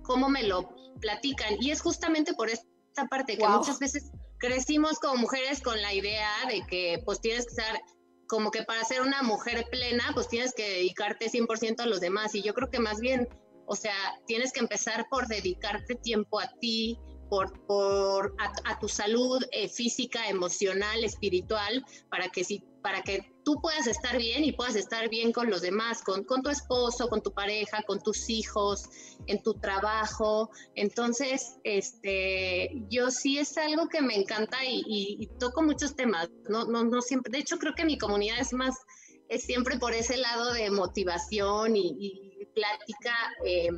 cómo 0.03 0.29
me 0.29 0.43
lo 0.43 0.69
platican. 1.01 1.57
Y 1.61 1.71
es 1.71 1.81
justamente 1.81 2.35
por 2.35 2.51
esta 2.51 3.07
parte 3.09 3.37
que 3.37 3.45
Wow. 3.47 3.59
muchas 3.59 3.79
veces 3.79 4.11
crecimos 4.39 4.99
como 4.99 5.17
mujeres 5.17 5.61
con 5.63 5.81
la 5.81 5.95
idea 5.95 6.29
de 6.49 6.67
que 6.67 7.01
pues 7.05 7.21
tienes 7.21 7.47
que 7.47 7.51
estar 7.51 7.81
como 8.29 8.51
que 8.51 8.63
para 8.63 8.83
ser 8.85 9.03
una 9.03 9.23
mujer 9.23 9.67
plena, 9.71 10.11
pues 10.15 10.27
tienes 10.29 10.55
que 10.55 10.69
dedicarte 10.69 11.29
100% 11.29 11.81
a 11.81 11.87
los 11.87 12.01
demás. 12.01 12.35
Y 12.35 12.43
yo 12.43 12.55
creo 12.55 12.71
que 12.71 12.79
más 12.81 12.99
bien, 12.99 13.29
o 13.73 13.75
sea, 13.75 13.95
tienes 14.27 14.53
que 14.53 14.61
empezar 14.61 15.07
por 15.09 15.27
dedicarte 15.29 15.95
tiempo 15.95 16.39
a 16.39 16.47
ti, 16.61 16.99
por, 17.31 17.59
por 17.67 18.37
a, 18.67 18.79
tu 18.79 18.87
salud 18.87 19.43
eh, 19.51 19.67
física, 19.67 20.29
emocional, 20.29 21.03
espiritual, 21.03 21.83
para 22.11 22.29
que 22.29 22.45
si 22.45 22.63
para 22.83 23.01
que 23.01 23.33
tú 23.45 23.63
puedas 23.63 23.87
estar 23.87 24.19
bien 24.19 24.45
y 24.45 24.53
puedas 24.53 24.77
estar 24.77 25.09
bien 25.09 25.33
con 25.33 25.49
los 25.49 25.63
demás, 25.63 26.03
con, 26.03 26.25
con 26.25 26.43
tu 26.43 26.51
esposo, 26.51 27.09
con 27.09 27.23
tu 27.23 27.33
pareja, 27.33 27.83
con 27.87 28.03
tus 28.03 28.29
hijos, 28.29 28.91
en 29.27 29.43
tu 29.43 29.55
trabajo. 29.55 30.51
Entonces, 30.75 31.55
este, 31.65 32.73
yo 32.91 33.11
sí 33.11 33.39
es 33.39 33.57
algo 33.57 33.89
que 33.89 34.03
me 34.03 34.17
encanta 34.17 34.59
y, 34.67 35.31
toco 35.39 35.63
muchos 35.63 35.97
temas. 35.97 36.29
No, 36.51 36.65
no, 36.67 36.85
no 36.85 37.01
siempre. 37.01 37.31
De 37.31 37.39
hecho, 37.39 37.57
creo 37.57 37.73
que 37.75 37.87
mi 37.87 37.97
comunidad 37.97 38.39
es 38.39 38.53
más, 38.53 38.77
es 39.31 39.45
siempre 39.45 39.79
por 39.79 39.95
ese 39.95 40.19
lado 40.19 40.53
de 40.53 40.71
motivación 40.71 41.75
y 41.77 42.32
plática, 42.55 43.15
eh, 43.45 43.69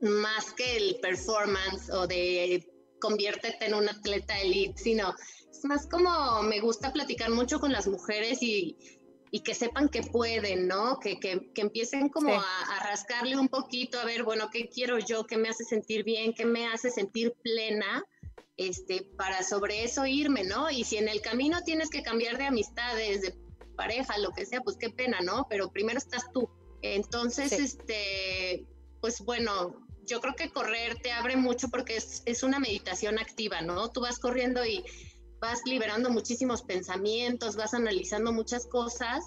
más 0.00 0.52
que 0.52 0.76
el 0.76 0.96
performance 1.00 1.90
o 1.90 2.06
de 2.06 2.66
conviértete 3.00 3.66
en 3.66 3.74
un 3.74 3.88
atleta 3.88 4.38
elite, 4.40 4.80
sino 4.80 5.14
es 5.50 5.64
más 5.64 5.86
como 5.86 6.42
me 6.42 6.60
gusta 6.60 6.92
platicar 6.92 7.30
mucho 7.30 7.60
con 7.60 7.72
las 7.72 7.86
mujeres 7.86 8.42
y, 8.42 8.76
y 9.30 9.40
que 9.40 9.54
sepan 9.54 9.88
que 9.88 10.02
pueden, 10.02 10.68
¿no? 10.68 10.98
Que, 11.00 11.18
que, 11.20 11.50
que 11.54 11.62
empiecen 11.62 12.08
como 12.08 12.28
Sí. 12.28 12.34
a, 12.34 12.76
a 12.76 12.86
rascarle 12.90 13.36
un 13.38 13.48
poquito, 13.48 13.98
a 13.98 14.04
ver, 14.04 14.24
bueno, 14.24 14.48
¿qué 14.52 14.68
quiero 14.68 14.98
yo? 14.98 15.24
¿Qué 15.24 15.36
me 15.36 15.48
hace 15.48 15.64
sentir 15.64 16.04
bien? 16.04 16.32
¿Qué 16.34 16.44
me 16.44 16.66
hace 16.66 16.90
sentir 16.90 17.34
plena? 17.42 18.04
Este, 18.56 19.02
para 19.18 19.42
sobre 19.42 19.82
eso 19.82 20.06
irme, 20.06 20.44
¿no? 20.44 20.70
Y 20.70 20.84
si 20.84 20.96
en 20.96 21.08
el 21.08 21.20
camino 21.20 21.62
tienes 21.64 21.90
que 21.90 22.02
cambiar 22.04 22.38
de 22.38 22.44
amistades, 22.44 23.22
de 23.22 23.34
pareja, 23.76 24.16
lo 24.18 24.30
que 24.30 24.46
sea, 24.46 24.60
pues 24.60 24.76
qué 24.78 24.90
pena, 24.90 25.18
¿no? 25.22 25.46
Pero 25.50 25.72
primero 25.72 25.98
estás 25.98 26.30
tú. 26.32 26.48
Entonces, 26.92 27.48
Sí. 27.50 27.62
este, 27.62 28.66
pues 29.00 29.20
bueno, 29.20 29.86
yo 30.06 30.20
creo 30.20 30.34
que 30.34 30.50
correr 30.50 30.96
te 31.02 31.12
abre 31.12 31.34
mucho 31.36 31.68
porque 31.68 31.96
es, 31.96 32.22
es 32.26 32.42
una 32.42 32.58
meditación 32.58 33.18
activa, 33.18 33.62
¿no? 33.62 33.90
Tú 33.90 34.02
vas 34.02 34.18
corriendo 34.18 34.64
y 34.66 34.84
vas 35.40 35.62
liberando 35.64 36.10
muchísimos 36.10 36.62
pensamientos, 36.62 37.56
vas 37.56 37.72
analizando 37.72 38.32
muchas 38.32 38.66
cosas, 38.66 39.24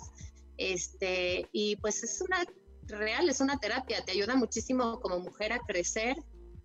este, 0.58 1.50
y 1.52 1.76
pues 1.78 2.04
es 2.04 2.22
una 2.22 2.46
real, 2.84 3.28
es 3.28 3.40
una 3.42 3.58
terapia, 3.60 4.06
te 4.06 4.12
ayuda 4.12 4.36
muchísimo 4.36 5.00
como 5.00 5.20
mujer 5.20 5.52
a 5.52 5.60
crecer. 5.60 6.16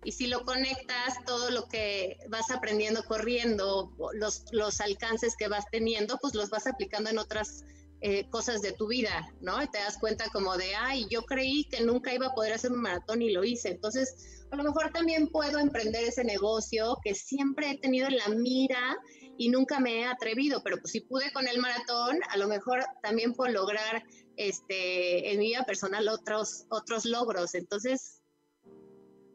Y 0.05 0.11
si 0.11 0.27
lo 0.27 0.43
conectas, 0.43 1.15
todo 1.25 1.49
lo 1.49 1.67
que 1.67 2.17
vas 2.29 2.51
aprendiendo 2.51 3.03
corriendo, 3.05 3.95
los, 4.13 4.43
los 4.51 4.79
alcances 4.81 5.35
que 5.37 5.47
vas 5.47 5.65
teniendo, 5.71 6.17
pues 6.21 6.35
los 6.35 6.49
vas 6.49 6.67
aplicando 6.67 7.09
en 7.09 7.17
otras 7.17 7.63
eh, 8.05 8.27
cosas 8.29 8.61
de 8.61 8.73
tu 8.73 8.87
vida, 8.87 9.33
¿no? 9.39 9.63
Y 9.63 9.67
te 9.67 9.77
das 9.77 9.97
cuenta 9.97 10.25
como 10.33 10.57
de, 10.57 10.75
ay, 10.75 11.07
yo 11.09 11.21
creí 11.23 11.63
que 11.63 11.85
nunca 11.85 12.13
iba 12.13 12.27
a 12.27 12.35
poder 12.35 12.51
hacer 12.51 12.73
un 12.73 12.81
maratón 12.81 13.21
y 13.21 13.31
lo 13.31 13.45
hice. 13.45 13.69
Entonces, 13.69 14.45
a 14.51 14.57
lo 14.57 14.63
mejor 14.65 14.91
también 14.91 15.29
puedo 15.29 15.57
emprender 15.57 16.03
ese 16.03 16.25
negocio 16.25 16.97
que 17.01 17.15
siempre 17.15 17.71
he 17.71 17.77
tenido 17.77 18.09
en 18.09 18.17
la 18.17 18.27
mira 18.27 18.97
y 19.37 19.47
nunca 19.47 19.79
me 19.79 20.01
he 20.01 20.05
atrevido, 20.05 20.61
pero 20.65 20.79
pues 20.79 20.91
si 20.91 20.99
pude 20.99 21.31
con 21.31 21.47
el 21.47 21.59
maratón, 21.59 22.19
a 22.29 22.35
lo 22.35 22.49
mejor 22.49 22.83
también 23.01 23.33
puedo 23.35 23.53
lograr 23.53 24.03
este, 24.35 25.31
en 25.31 25.39
mi 25.39 25.45
vida 25.45 25.63
personal 25.63 26.09
otros, 26.09 26.65
otros 26.71 27.05
logros. 27.05 27.55
Entonces, 27.55 28.21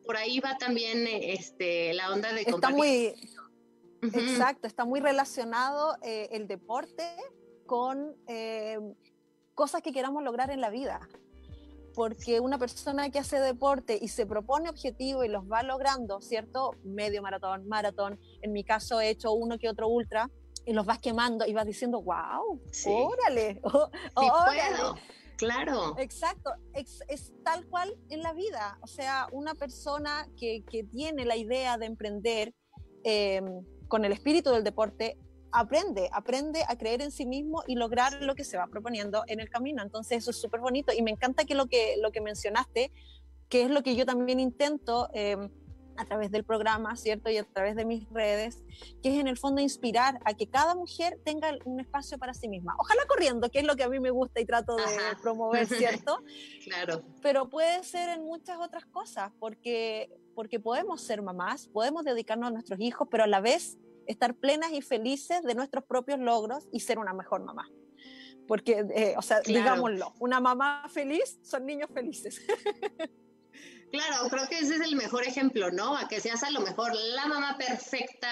por 0.04 0.18
ahí 0.18 0.40
va 0.40 0.58
también 0.58 1.06
este, 1.06 1.94
la 1.94 2.12
onda 2.12 2.34
de 2.34 2.40
Está 2.40 2.52
compartir. 2.52 2.76
muy, 2.76 3.14
Ujú. 4.02 4.18
exacto, 4.18 4.66
está 4.66 4.84
muy 4.84 5.00
relacionado 5.00 5.96
eh, 6.02 6.28
el 6.32 6.46
deporte 6.46 7.16
con 7.68 8.16
eh, 8.26 8.78
cosas 9.54 9.82
que 9.82 9.92
queramos 9.92 10.24
lograr 10.24 10.50
en 10.50 10.60
la 10.60 10.70
vida. 10.70 10.98
Porque 11.94 12.40
una 12.40 12.58
persona 12.58 13.10
que 13.10 13.18
hace 13.18 13.38
deporte 13.40 13.98
y 14.00 14.08
se 14.08 14.24
propone 14.24 14.70
objetivos 14.70 15.24
y 15.26 15.28
los 15.28 15.44
va 15.50 15.62
logrando, 15.62 16.20
¿cierto? 16.20 16.72
Medio 16.84 17.22
maratón, 17.22 17.66
maratón. 17.68 18.18
En 18.40 18.52
mi 18.52 18.64
caso 18.64 19.00
he 19.00 19.10
hecho 19.10 19.32
uno 19.32 19.58
que 19.58 19.68
otro 19.68 19.88
ultra 19.88 20.30
y 20.64 20.72
los 20.72 20.86
vas 20.86 20.98
quemando 21.00 21.44
y 21.46 21.52
vas 21.52 21.66
diciendo, 21.66 22.00
wow, 22.02 22.60
Sí. 22.72 22.88
órale, 22.90 23.60
oh, 23.64 23.90
Sí 23.92 24.28
órale". 24.32 24.62
puedo, 24.76 24.94
claro. 25.36 25.94
Exacto, 25.98 26.50
ex- 26.74 27.02
es, 27.08 27.32
tal 27.44 27.66
cual 27.66 27.94
en 28.10 28.22
la 28.22 28.32
vida. 28.32 28.78
O 28.82 28.86
sea, 28.86 29.26
una 29.32 29.54
persona 29.54 30.28
que, 30.38 30.62
que 30.70 30.84
tiene 30.84 31.24
la 31.24 31.36
idea 31.36 31.78
de 31.78 31.86
emprender 31.86 32.54
eh, 33.04 33.42
con 33.88 34.04
el 34.04 34.12
espíritu 34.12 34.50
del 34.50 34.62
deporte, 34.62 35.18
aprende, 35.52 36.08
aprende 36.12 36.64
a 36.68 36.76
creer 36.76 37.02
en 37.02 37.10
sí 37.10 37.26
mismo 37.26 37.62
y 37.66 37.76
lograr 37.76 38.22
lo 38.22 38.34
que 38.34 38.44
se 38.44 38.56
va 38.56 38.66
proponiendo 38.66 39.24
en 39.26 39.40
el 39.40 39.48
camino. 39.48 39.82
Entonces 39.82 40.18
eso 40.18 40.30
es 40.30 40.40
súper 40.40 40.60
bonito 40.60 40.92
y 40.92 41.02
me 41.02 41.10
encanta 41.10 41.44
que 41.44 41.54
lo, 41.54 41.66
que 41.66 41.96
lo 42.00 42.12
que 42.12 42.20
mencionaste, 42.20 42.92
que 43.48 43.62
es 43.62 43.70
lo 43.70 43.82
que 43.82 43.96
yo 43.96 44.04
también 44.04 44.40
intento 44.40 45.08
eh, 45.12 45.36
a 45.98 46.04
través 46.04 46.30
del 46.30 46.44
programa, 46.44 46.96
¿cierto? 46.96 47.28
Y 47.28 47.38
a 47.38 47.44
través 47.44 47.74
de 47.74 47.84
mis 47.84 48.08
redes, 48.10 48.62
que 49.02 49.12
es 49.12 49.18
en 49.18 49.26
el 49.26 49.36
fondo 49.36 49.60
inspirar 49.60 50.20
a 50.24 50.34
que 50.34 50.46
cada 50.48 50.74
mujer 50.74 51.18
tenga 51.24 51.50
un 51.64 51.80
espacio 51.80 52.18
para 52.18 52.34
sí 52.34 52.48
misma. 52.48 52.74
Ojalá 52.78 53.02
corriendo, 53.08 53.50
que 53.50 53.58
es 53.58 53.64
lo 53.64 53.74
que 53.74 53.82
a 53.82 53.88
mí 53.88 53.98
me 53.98 54.10
gusta 54.10 54.40
y 54.40 54.46
trato 54.46 54.76
de 54.76 54.84
Ajá. 54.84 55.18
promover, 55.20 55.66
¿cierto? 56.06 56.22
Claro. 56.64 57.02
Pero 57.20 57.50
puede 57.50 57.82
ser 57.82 58.10
en 58.10 58.24
muchas 58.24 58.58
otras 58.60 58.86
cosas, 58.86 59.32
porque, 59.40 60.08
porque 60.34 60.60
podemos 60.60 61.02
ser 61.02 61.20
mamás, 61.20 61.66
podemos 61.66 62.04
dedicarnos 62.04 62.48
a 62.48 62.52
nuestros 62.52 62.78
hijos, 62.80 63.08
pero 63.10 63.24
a 63.24 63.26
la 63.26 63.40
vez 63.40 63.76
estar 64.08 64.34
plenas 64.34 64.72
y 64.72 64.82
felices 64.82 65.42
de 65.42 65.54
nuestros 65.54 65.84
propios 65.84 66.18
logros 66.18 66.66
y 66.72 66.80
ser 66.80 66.98
una 66.98 67.12
mejor 67.14 67.44
mamá. 67.44 67.68
Porque, 68.46 68.84
eh, 68.94 69.14
o 69.16 69.22
sea, 69.22 69.40
Claro. 69.42 69.60
digámoslo, 69.60 70.14
una 70.18 70.40
mamá 70.40 70.88
feliz 70.88 71.38
son 71.42 71.66
niños 71.66 71.90
felices. 71.94 72.40
Claro, 73.90 74.28
creo 74.28 74.46
que 74.48 74.58
ese 74.58 74.74
es 74.74 74.80
el 74.82 74.96
mejor 74.96 75.24
ejemplo, 75.24 75.70
¿no? 75.70 75.96
A 75.96 76.08
que 76.08 76.20
seas 76.20 76.42
a 76.42 76.50
lo 76.50 76.60
mejor 76.60 76.94
la 76.94 77.26
mamá 77.26 77.56
perfecta, 77.56 78.30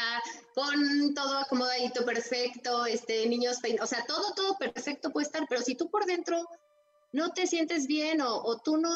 con 0.55 1.15
todo 1.15 1.39
acomodadito 1.39 2.05
perfecto, 2.05 2.85
este, 2.85 3.27
niños, 3.27 3.57
o 3.81 3.87
sea, 3.87 4.05
todo, 4.07 4.35
todo 4.35 4.59
perfecto 4.59 5.11
puede 5.13 5.27
estar, 5.27 5.47
pero 5.49 5.63
si 5.63 5.75
tú 5.75 5.91
por 5.91 6.05
dentro 6.05 6.47
no 7.13 7.31
te 7.33 7.47
sientes 7.47 7.87
bien 7.87 8.21
o, 8.21 8.37
o 8.37 8.59
tú 8.59 8.77
no, 8.77 8.93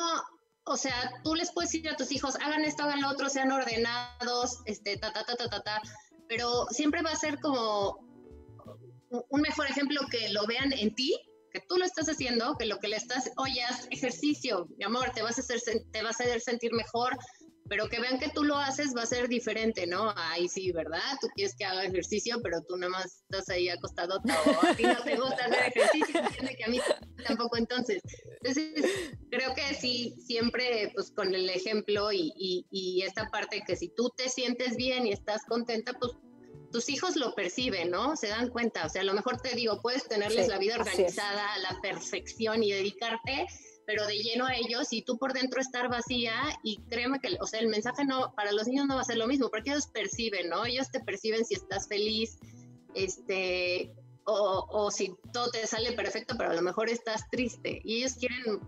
o 0.64 0.76
sea, 0.76 0.92
tú 1.24 1.34
les 1.34 1.50
puedes 1.50 1.72
decir 1.72 1.88
a 1.88 1.96
tus 1.96 2.12
hijos, 2.12 2.36
hagan 2.36 2.62
esto, 2.64 2.82
hagan 2.82 3.00
lo 3.00 3.08
otro, 3.08 3.30
sean 3.30 3.50
ordenados, 3.50 4.58
este, 4.66 4.98
ta, 4.98 5.14
ta, 5.14 5.24
ta, 5.24 5.36
ta, 5.36 5.48
ta, 5.48 5.62
ta, 5.62 5.82
pero 6.30 6.64
siempre 6.70 7.02
va 7.02 7.10
a 7.10 7.16
ser 7.16 7.40
como 7.40 7.98
un- 9.10 9.40
mejor 9.40 9.66
ejemplo 9.66 10.00
que 10.12 10.28
lo 10.28 10.46
vean 10.46 10.72
en 10.72 10.94
ti, 10.94 11.12
que 11.52 11.60
tú 11.68 11.76
lo 11.76 11.84
estás 11.84 12.08
haciendo, 12.08 12.54
que 12.56 12.66
lo 12.66 12.78
que 12.78 12.86
le 12.86 12.94
estás, 12.96 13.28
oye, 13.36 13.60
haz 13.64 13.88
ejercicio, 13.90 14.68
mi 14.78 14.84
amor, 14.84 15.10
te 15.12 15.22
vas 15.22 15.38
a 15.38 15.40
hacer, 15.40 15.58
te 15.90 16.02
vas 16.04 16.20
a 16.20 16.24
hacer 16.24 16.40
sentir 16.40 16.72
mejor, 16.72 17.18
pero 17.70 17.88
que 17.88 18.00
vean 18.00 18.18
que 18.18 18.28
tú 18.30 18.42
lo 18.42 18.58
haces 18.58 18.96
va 18.96 19.04
a 19.04 19.06
ser 19.06 19.28
diferente, 19.28 19.86
¿no? 19.86 20.12
Ay, 20.16 20.48
sí, 20.48 20.72
¿verdad? 20.72 21.00
Tú 21.20 21.28
quieres 21.36 21.54
que 21.54 21.64
haga 21.64 21.84
ejercicio, 21.84 22.40
pero 22.42 22.60
tú 22.68 22.76
nada 22.76 22.90
más 22.90 23.22
estás 23.22 23.48
ahí 23.48 23.68
acostado, 23.68 24.16
o 24.18 24.66
a 24.66 24.74
ti 24.74 24.82
no 24.82 25.00
te 25.04 25.14
gusta 25.14 25.44
hacer 25.46 25.72
ejercicio, 25.76 26.20
entiende 26.20 26.56
que 26.56 26.64
a 26.64 26.68
mí 26.68 26.80
tampoco 27.24 27.56
entonces. 27.56 28.02
Entonces, 28.42 28.90
creo 29.30 29.54
que 29.54 29.72
sí, 29.74 30.16
siempre 30.26 30.90
pues 30.96 31.12
con 31.12 31.32
el 31.32 31.48
ejemplo 31.48 32.10
y, 32.10 32.32
y, 32.36 32.66
y 32.72 33.02
esta 33.02 33.30
parte 33.30 33.62
que 33.64 33.76
si 33.76 33.88
tú 33.94 34.10
te 34.16 34.28
sientes 34.28 34.74
bien 34.74 35.06
y 35.06 35.12
estás 35.12 35.42
contenta, 35.46 35.92
pues 35.92 36.10
tus 36.72 36.88
hijos 36.88 37.14
lo 37.14 37.34
perciben, 37.36 37.90
¿no? 37.90 38.16
Se 38.16 38.28
dan 38.28 38.48
cuenta. 38.48 38.86
O 38.86 38.88
sea, 38.88 39.02
a 39.02 39.04
lo 39.04 39.14
mejor 39.14 39.40
te 39.40 39.54
digo, 39.54 39.80
puedes 39.80 40.08
tenerles 40.08 40.46
Sí, 40.46 40.50
la 40.50 40.58
vida 40.58 40.74
organizada 40.76 41.54
a 41.54 41.58
la 41.58 41.80
perfección 41.80 42.64
y 42.64 42.72
dedicarte, 42.72 43.46
pero 43.90 44.06
de 44.06 44.18
lleno 44.18 44.46
a 44.46 44.54
ellos 44.54 44.92
y 44.92 45.02
tú 45.02 45.18
por 45.18 45.32
dentro 45.32 45.60
estar 45.60 45.88
vacía 45.88 46.32
y 46.62 46.76
créeme 46.88 47.18
que, 47.18 47.36
o 47.40 47.46
sea, 47.46 47.58
el 47.58 47.66
mensaje 47.66 48.04
no, 48.04 48.32
para 48.36 48.52
los 48.52 48.68
niños 48.68 48.86
no 48.86 48.94
va 48.94 49.00
a 49.00 49.04
ser 49.04 49.16
lo 49.16 49.26
mismo, 49.26 49.48
porque 49.48 49.70
ellos 49.70 49.88
perciben, 49.88 50.48
¿no? 50.48 50.64
Ellos 50.64 50.92
te 50.92 51.00
perciben 51.00 51.44
si 51.44 51.54
estás 51.54 51.88
feliz, 51.88 52.38
este, 52.94 53.92
o, 54.26 54.64
o 54.70 54.92
si 54.92 55.16
todo 55.32 55.50
te 55.50 55.66
sale 55.66 55.90
perfecto, 55.90 56.36
pero 56.38 56.50
a 56.50 56.54
lo 56.54 56.62
mejor 56.62 56.88
estás 56.88 57.28
triste 57.30 57.82
y 57.84 57.96
ellos 57.96 58.14
quieren 58.14 58.60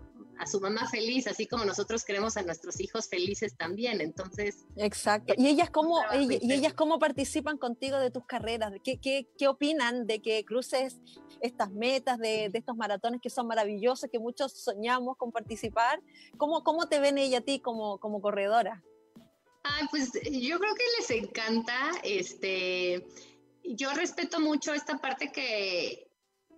a 0.43 0.47
su 0.47 0.59
mamá 0.61 0.87
feliz, 0.89 1.25
así 1.27 1.47
como 1.47 1.65
nosotros 1.65 2.03
queremos 2.03 2.37
a 2.37 2.43
nuestros 2.43 2.79
hijos 2.79 3.07
felices 3.07 3.55
también. 3.57 4.01
Entonces, 4.01 4.65
Exacto. 4.75 5.33
¿Y 5.37 5.47
ellas 5.47 5.69
cómo, 5.69 5.99
ella- 6.11 6.37
y 6.41 6.53
ellas 6.53 6.73
cómo 6.73 6.99
participan 6.99 7.57
contigo 7.57 7.97
de 7.97 8.11
tus 8.11 8.25
carreras? 8.25 8.73
¿Qué, 8.83 8.97
qué, 8.97 9.27
qué 9.37 9.47
opinan 9.47 10.05
de 10.05 10.21
que 10.21 10.43
cruces 10.45 10.99
estas 11.41 11.71
metas, 11.71 12.19
de, 12.19 12.49
de 12.49 12.59
estos 12.59 12.75
maratones 12.77 13.21
que 13.21 13.29
son 13.29 13.47
maravillosos, 13.47 14.09
que 14.11 14.19
muchos 14.19 14.51
soñamos 14.53 15.17
con 15.17 15.31
participar? 15.31 16.01
¿Cómo, 16.37 16.63
cómo 16.63 16.87
te 16.87 16.99
ven 16.99 17.17
ella 17.17 17.39
a 17.39 17.41
ti 17.41 17.59
como, 17.59 17.97
como 17.99 18.21
corredora? 18.21 18.83
Ay, 19.63 19.87
pues 19.89 20.11
yo 20.13 20.59
creo 20.59 20.75
que 20.75 20.83
les 20.99 21.09
encanta, 21.23 21.73
este, 22.03 23.07
yo 23.63 23.93
respeto 23.93 24.41
mucho 24.41 24.73
esta 24.73 24.97
parte 24.97 25.31
que, 25.31 26.02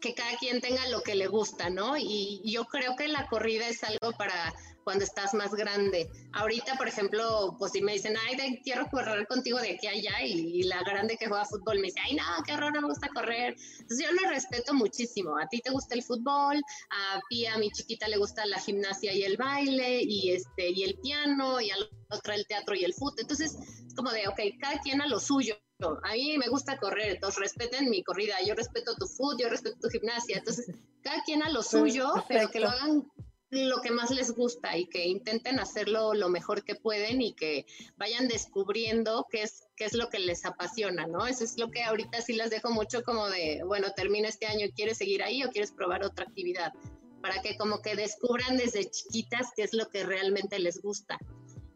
que 0.06 0.14
cada 0.14 0.38
quien 0.38 0.62
tenga 0.62 0.88
lo 0.90 1.02
que 1.02 1.16
le 1.16 1.26
gusta, 1.26 1.72
¿no? 1.72 1.98
Y 1.98 2.40
yo 2.46 2.66
creo 2.66 2.96
que 2.96 3.08
la 3.08 3.26
corrida 3.26 3.68
es 3.68 3.84
algo 3.84 4.12
para 4.16 4.54
cuando 4.86 5.04
estás 5.04 5.34
más 5.34 5.52
grande. 5.54 6.08
Ahorita, 6.34 6.76
por 6.78 6.88
ejemplo, 6.88 7.56
pues 7.60 7.74
si 7.74 7.82
me 7.82 7.94
dicen, 7.94 8.16
ay, 8.28 8.36
de- 8.38 8.62
quiero 8.64 8.88
correr 8.90 9.28
contigo 9.28 9.60
de 9.60 9.72
aquí 9.74 9.88
a 9.88 9.92
allá, 9.92 10.22
y, 10.24 10.60
y 10.60 10.64
la 10.64 10.82
grande 10.84 11.18
que 11.18 11.28
juega 11.28 11.44
fútbol 11.44 11.80
me 11.80 11.88
dice, 11.88 12.00
ay, 12.06 12.16
no, 12.16 12.24
qué 12.46 12.54
horror, 12.54 12.72
no 12.74 12.82
me 12.82 12.88
gusta 12.90 13.10
correr. 13.14 13.56
Entonces 13.80 14.06
yo 14.06 14.12
lo 14.14 14.30
respeto 14.30 14.74
muchísimo. 14.76 15.38
A 15.38 15.48
ti 15.48 15.60
te 15.60 15.72
gusta 15.72 15.96
el 15.96 16.04
fútbol, 16.04 16.62
a 16.92 17.20
Pía, 17.30 17.58
mi 17.58 17.72
chiquita, 17.72 18.08
le 18.08 18.18
gusta 18.18 18.46
la 18.46 18.60
gimnasia 18.60 19.12
y 19.12 19.24
el 19.24 19.38
baile, 19.38 20.02
y 20.04 20.32
este, 20.32 20.70
y 20.70 20.84
el 20.84 21.00
piano, 21.00 21.60
y 21.60 21.72
a 21.72 21.78
la 21.78 21.88
otra 22.12 22.36
el 22.36 22.46
teatro 22.46 22.76
y 22.76 22.84
el 22.86 22.94
fútbol. 22.94 23.16
Entonces, 23.22 23.56
es 23.88 23.94
como 23.96 24.12
de, 24.12 24.28
ok, 24.28 24.40
cada 24.62 24.80
quien 24.80 25.02
a 25.02 25.08
lo 25.08 25.20
suyo. 25.20 25.58
A 26.04 26.14
mí 26.14 26.38
me 26.38 26.48
gusta 26.48 26.78
correr, 26.78 27.16
entonces 27.16 27.40
respeten 27.40 27.90
mi 27.90 28.02
corrida, 28.04 28.36
yo 28.46 28.54
respeto 28.56 28.96
tu 28.96 29.08
fútbol, 29.08 29.38
yo 29.42 29.50
respeto 29.50 29.76
tu 29.82 29.90
gimnasia, 29.90 30.38
entonces 30.38 30.68
cada 31.02 31.22
quien 31.24 31.44
a 31.44 31.50
lo 31.50 31.62
suyo, 31.64 32.14
pero 32.30 32.50
que 32.50 32.62
lo 32.62 32.68
perfecto. 32.70 32.86
hagan 32.86 33.12
lo 33.52 33.82
que 33.82 33.92
más 33.92 34.12
les 34.12 34.32
gusta 34.32 34.78
y 34.78 34.88
que 34.88 35.06
intenten 35.06 35.60
hacerlo 35.60 36.14
lo 36.14 36.30
mejor 36.30 36.64
que 36.64 36.76
pueden 36.76 37.22
y 37.22 37.34
que 37.34 37.66
vayan 37.98 38.28
descubriendo 38.28 39.28
qué 39.30 39.44
es, 39.44 39.68
qué 39.76 39.86
es 39.86 39.94
lo 39.94 40.10
que 40.10 40.20
les 40.20 40.46
apasiona, 40.46 41.06
¿no? 41.08 41.28
Eso 41.28 41.44
es 41.44 41.58
lo 41.58 41.70
que 41.70 41.84
ahorita 41.84 42.22
sí 42.22 42.34
las 42.34 42.50
dejo 42.50 42.72
mucho 42.72 43.04
como 43.04 43.28
de, 43.30 43.62
bueno, 43.66 43.92
termina 43.96 44.28
este 44.28 44.48
año 44.48 44.68
quieres 44.76 44.98
seguir 44.98 45.24
ahí 45.24 45.44
o 45.44 45.52
quieres 45.52 45.72
probar 45.72 46.04
otra 46.04 46.26
actividad, 46.26 46.74
para 47.22 47.42
que 47.42 47.58
como 47.58 47.82
que 47.82 47.96
descubran 47.96 48.58
desde 48.58 48.90
chiquitas 48.90 49.48
qué 49.56 49.64
es 49.64 49.74
lo 49.74 49.90
que 49.90 50.04
realmente 50.04 50.60
les 50.60 50.82
gusta. 50.82 51.18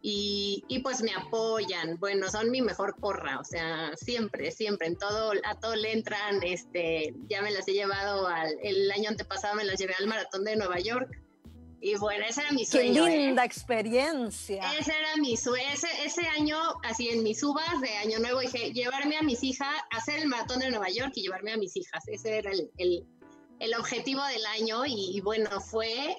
Y, 0.02 0.64
y 0.70 0.80
pues 0.80 1.02
me 1.02 1.14
apoyan, 1.14 2.00
bueno, 2.00 2.30
son 2.32 2.52
mi 2.52 2.62
mejor 2.62 2.96
porra, 3.02 3.38
o 3.38 3.44
sea, 3.44 3.92
siempre, 3.98 4.50
siempre, 4.52 4.88
en 4.88 4.98
todo, 4.98 5.34
a 5.44 5.60
todo 5.60 5.76
le 5.76 5.92
entran, 5.92 6.42
este, 6.42 7.14
ya 7.28 7.42
me 7.42 7.52
las 7.52 7.68
he 7.68 7.74
llevado 7.74 8.26
al, 8.28 8.56
el 8.64 8.90
año 8.92 9.10
antepasado 9.10 9.56
me 9.56 9.66
las 9.66 9.78
llevé 9.78 9.96
al 10.00 10.08
maratón 10.08 10.46
de 10.46 10.56
Nueva 10.56 10.80
York, 10.80 11.20
y 11.82 11.96
bueno, 11.96 12.26
ese 12.28 12.42
era 12.42 12.52
mi 12.52 12.66
¡Qué 12.66 12.72
sueño. 12.72 13.08
¿eh? 13.08 13.18
linda 13.18 13.46
experiencia! 13.46 14.74
Ese 14.78 14.92
era 14.92 15.16
mi 15.18 15.38
sueño. 15.38 15.68
Ese, 15.74 15.88
ese 16.06 16.28
año, 16.28 16.58
así 16.84 17.10
en 17.10 17.24
mis 17.24 17.42
uvas 17.44 17.80
de 17.82 17.90
Año 17.98 18.20
Nuevo, 18.20 18.40
dije, 18.40 18.72
llevarme 18.74 19.18
a 19.18 19.22
mis 19.22 19.44
hijas, 19.44 19.74
hacer 19.92 20.20
el 20.20 20.28
maratón 20.28 20.60
de 20.60 20.70
Nueva 20.70 20.90
York 20.90 21.12
y 21.16 21.22
llevarme 21.24 21.54
a 21.54 21.58
mis 21.58 21.76
hijas. 21.78 22.04
Ese 22.08 22.38
era 22.38 22.52
el, 22.52 22.70
el, 22.78 23.06
el 23.60 23.74
objetivo 23.76 24.24
del 24.26 24.46
año 24.46 24.86
y, 24.86 25.16
y 25.18 25.22
bueno, 25.22 25.50
fue 25.62 26.18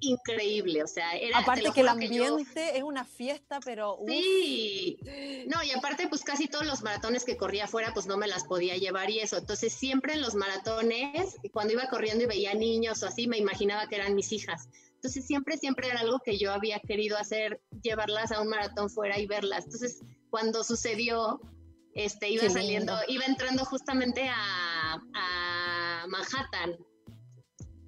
increíble. 0.00 0.82
O 0.82 0.86
sea, 0.86 1.12
era... 1.12 1.38
te 1.38 1.42
Aparte 1.44 1.62
que 1.72 1.80
el 1.80 1.88
juro 1.88 2.00
yo- 2.10 2.24
ambiente 2.34 2.76
es 2.76 2.82
una 2.82 3.04
fiesta, 3.04 3.60
pero 3.64 3.96
uf, 3.98 4.08
Sí, 4.10 4.98
no, 5.46 5.62
y 5.62 5.70
aparte, 5.70 6.06
pues 6.08 6.22
casi 6.22 6.48
todos 6.48 6.66
los 6.66 6.82
maratones 6.82 7.24
que 7.24 7.36
corría 7.36 7.64
afuera, 7.64 7.92
pues 7.94 8.06
no 8.06 8.16
me 8.16 8.26
las 8.26 8.44
podía 8.44 8.76
llevar 8.76 9.08
y 9.10 9.20
eso. 9.20 9.38
Entonces, 9.38 9.72
siempre 9.72 10.12
en 10.14 10.20
los 10.20 10.34
maratones, 10.34 11.36
cuando 11.52 11.72
iba 11.72 11.88
corriendo 11.88 12.24
y 12.24 12.26
veía 12.26 12.54
niños 12.54 13.02
o 13.02 13.06
así, 13.06 13.26
me 13.26 13.38
imaginaba 13.38 13.86
que 13.88 13.96
eran 13.96 14.14
mis 14.14 14.32
hijas. 14.32 14.68
Entonces, 15.06 15.24
siempre, 15.24 15.56
siempre 15.56 15.86
era 15.86 16.00
algo 16.00 16.18
que 16.18 16.36
yo 16.36 16.52
había 16.52 16.80
querido 16.80 17.16
hacer, 17.16 17.60
llevarlas 17.80 18.32
a 18.32 18.40
un 18.40 18.48
maratón 18.48 18.90
fuera 18.90 19.16
y 19.20 19.26
verlas. 19.28 19.66
Entonces, 19.66 20.00
cuando 20.30 20.64
sucedió, 20.64 21.40
este, 21.94 22.28
iba 22.28 22.42
Qué 22.42 22.50
saliendo, 22.50 22.92
lindo. 22.92 23.04
iba 23.06 23.24
entrando 23.24 23.64
justamente 23.64 24.28
a, 24.28 25.00
a 25.14 26.06
Manhattan. 26.08 26.76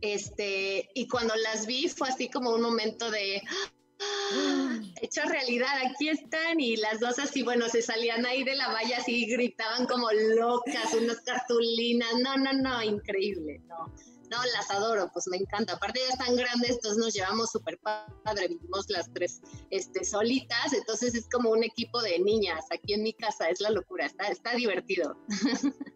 Este, 0.01 0.89
y 0.95 1.09
cuando 1.09 1.35
las 1.35 1.67
vi 1.67 1.89
fue 1.89 2.09
así 2.09 2.31
como 2.31 2.51
un 2.55 2.63
momento 2.63 3.11
de, 3.11 3.43
¡ah! 4.01 4.81
hecho 5.03 5.23
realidad, 5.25 5.75
aquí 5.91 6.11
están 6.11 6.61
y 6.61 6.77
las 6.77 7.01
dos 7.01 7.19
así, 7.19 7.43
bueno, 7.43 7.69
se 7.69 7.83
salían 7.83 8.25
ahí 8.27 8.45
de 8.45 8.55
la 8.55 8.69
valla 8.69 8.99
así, 8.99 9.27
gritaban 9.27 9.87
como 9.87 10.09
locas, 10.13 10.95
unas 10.95 11.21
cartulinas, 11.23 12.11
no, 12.23 12.37
no, 12.37 12.53
no, 12.53 12.81
increíble, 12.81 13.61
no, 13.67 13.93
no, 14.31 14.39
las 14.55 14.71
adoro, 14.71 15.11
pues 15.13 15.27
me 15.29 15.37
encanta, 15.39 15.75
aparte 15.75 16.01
ya 16.07 16.13
están 16.13 16.37
grandes, 16.37 16.71
entonces 16.71 16.99
nos 16.99 17.15
llevamos 17.15 17.51
súper 17.51 17.79
padre, 17.79 18.49
vivimos 18.49 18.89
las 18.89 19.13
tres 19.13 19.41
este, 19.71 20.05
solitas, 20.05 20.73
entonces 20.73 21.15
es 21.15 21.29
como 21.29 21.51
un 21.51 21.65
equipo 21.65 22.01
de 22.03 22.19
niñas 22.19 22.65
aquí 22.71 22.95
en 22.95 23.03
mi 23.03 23.13
casa, 23.15 23.49
es 23.49 23.61
la 23.61 23.71
locura, 23.71 24.07
está, 24.07 24.29
está 24.29 24.53
divertido. 24.55 25.17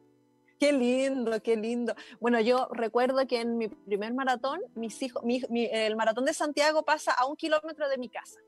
Qué 0.58 0.72
lindo, 0.72 1.42
qué 1.42 1.56
lindo. 1.56 1.92
Bueno, 2.20 2.40
yo 2.40 2.68
recuerdo 2.70 3.26
que 3.26 3.40
en 3.40 3.58
mi 3.58 3.66
primer 3.68 4.14
maratón, 4.14 4.60
mis 4.76 5.02
hijos, 5.02 5.20
mi- 5.24 5.42
mi- 5.50 5.66
el 5.72 5.96
maratón 5.96 6.24
de 6.24 6.32
Santiago 6.34 6.84
pasa 6.84 7.10
a 7.12 7.26
un 7.26 7.34
kilómetro 7.34 7.88
de 7.88 7.98
mi 7.98 8.08
casa. 8.08 8.38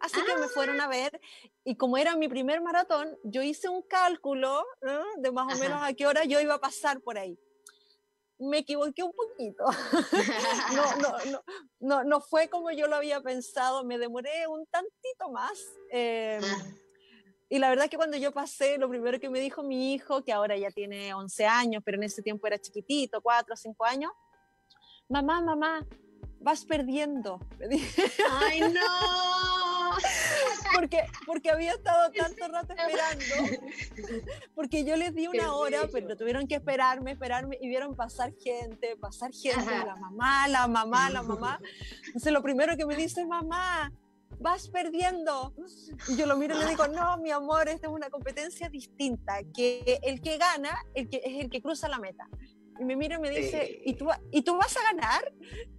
Así 0.00 0.20
que 0.26 0.36
me 0.36 0.48
fueron 0.48 0.78
a 0.82 0.88
ver 0.88 1.18
y 1.64 1.76
como 1.76 1.96
era 1.96 2.16
mi 2.16 2.28
primer 2.28 2.60
maratón, 2.60 3.16
yo 3.22 3.42
hice 3.42 3.70
un 3.70 3.80
cálculo 3.80 4.62
¿no? 4.82 5.02
de 5.16 5.32
más 5.32 5.46
o 5.46 5.50
Ajá. 5.52 5.58
menos 5.58 5.80
a 5.82 5.94
qué 5.94 6.06
hora 6.06 6.24
yo 6.26 6.38
iba 6.38 6.52
a 6.52 6.60
pasar 6.60 7.00
por 7.00 7.16
ahí. 7.16 7.38
Me 8.48 8.58
equivoqué 8.58 9.02
un 9.02 9.12
poquito. 9.12 9.64
No, 10.74 10.96
no, 10.96 11.30
no, 11.30 11.42
no, 11.80 12.04
no 12.04 12.20
fue 12.20 12.48
como 12.48 12.70
yo 12.70 12.86
lo 12.88 12.96
había 12.96 13.20
pensado, 13.20 13.84
me 13.84 13.98
demoré 13.98 14.46
un 14.48 14.66
tantito 14.66 15.30
más. 15.30 15.58
eh, 15.90 16.40
y 17.50 17.58
la 17.58 17.68
verdad 17.68 17.88
que 17.88 17.96
cuando 17.96 18.16
yo 18.16 18.32
pasé, 18.32 18.78
lo 18.78 18.88
primero 18.88 19.20
que 19.20 19.28
me 19.30 19.38
dijo 19.38 19.62
mi 19.62 19.92
hijo, 19.94 20.24
que 20.24 20.32
ahora 20.32 20.56
ya 20.56 20.70
tiene 20.70 21.14
11 21.14 21.46
años, 21.46 21.82
pero 21.84 21.96
en 21.98 22.04
ese 22.04 22.22
tiempo 22.22 22.46
era 22.46 22.58
chiquitito, 22.58 23.20
4 23.20 23.54
o 23.54 23.56
5 23.56 23.84
años, 23.84 24.10
mamá, 25.08 25.40
mamá, 25.40 25.86
vas 26.40 26.64
perdiendo. 26.64 27.38
¡Ay, 28.40 28.60
no! 28.60 29.90
porque, 30.74 31.04
porque 31.26 31.50
había 31.50 31.72
estado 31.72 32.10
tanto 32.12 32.48
rato 32.48 32.74
esperando, 32.74 33.62
porque 34.54 34.84
yo 34.84 34.96
les 34.96 35.14
di 35.14 35.26
una 35.26 35.54
hora, 35.54 35.88
pero 35.92 36.16
tuvieron 36.16 36.46
que 36.46 36.56
esperarme, 36.56 37.12
esperarme, 37.12 37.58
y 37.60 37.68
vieron 37.68 37.94
pasar 37.94 38.34
gente, 38.34 38.96
pasar 38.96 39.32
gente, 39.32 39.74
Ajá. 39.74 39.86
la 39.86 39.96
mamá, 39.96 40.48
la 40.48 40.66
mamá, 40.66 41.10
la 41.10 41.22
mamá. 41.22 41.60
Entonces 42.06 42.32
lo 42.32 42.42
primero 42.42 42.76
que 42.76 42.86
me 42.86 42.96
dice, 42.96 43.24
mamá, 43.24 43.92
vas 44.40 44.68
perdiendo. 44.68 45.54
Y 46.08 46.16
yo 46.16 46.26
lo 46.26 46.36
miro 46.36 46.56
y 46.56 46.58
le 46.58 46.66
digo, 46.66 46.86
no, 46.88 47.16
mi 47.18 47.30
amor, 47.30 47.68
esta 47.68 47.86
es 47.86 47.92
una 47.92 48.10
competencia 48.10 48.68
distinta, 48.68 49.38
que 49.54 50.00
el 50.02 50.20
que 50.20 50.38
gana 50.38 50.76
el 50.94 51.08
que, 51.08 51.20
es 51.24 51.44
el 51.44 51.50
que 51.50 51.62
cruza 51.62 51.88
la 51.88 51.98
meta. 51.98 52.28
Y 52.80 52.84
me 52.84 52.96
mira 52.96 53.16
y 53.16 53.20
me 53.20 53.30
dice, 53.30 53.66
Sí. 53.66 53.82
¿Y, 53.84 53.94
tú, 53.94 54.06
va- 54.06 54.20
¿y 54.32 54.42
tú 54.42 54.56
vas 54.56 54.76
a 54.76 54.82
ganar? 54.92 55.32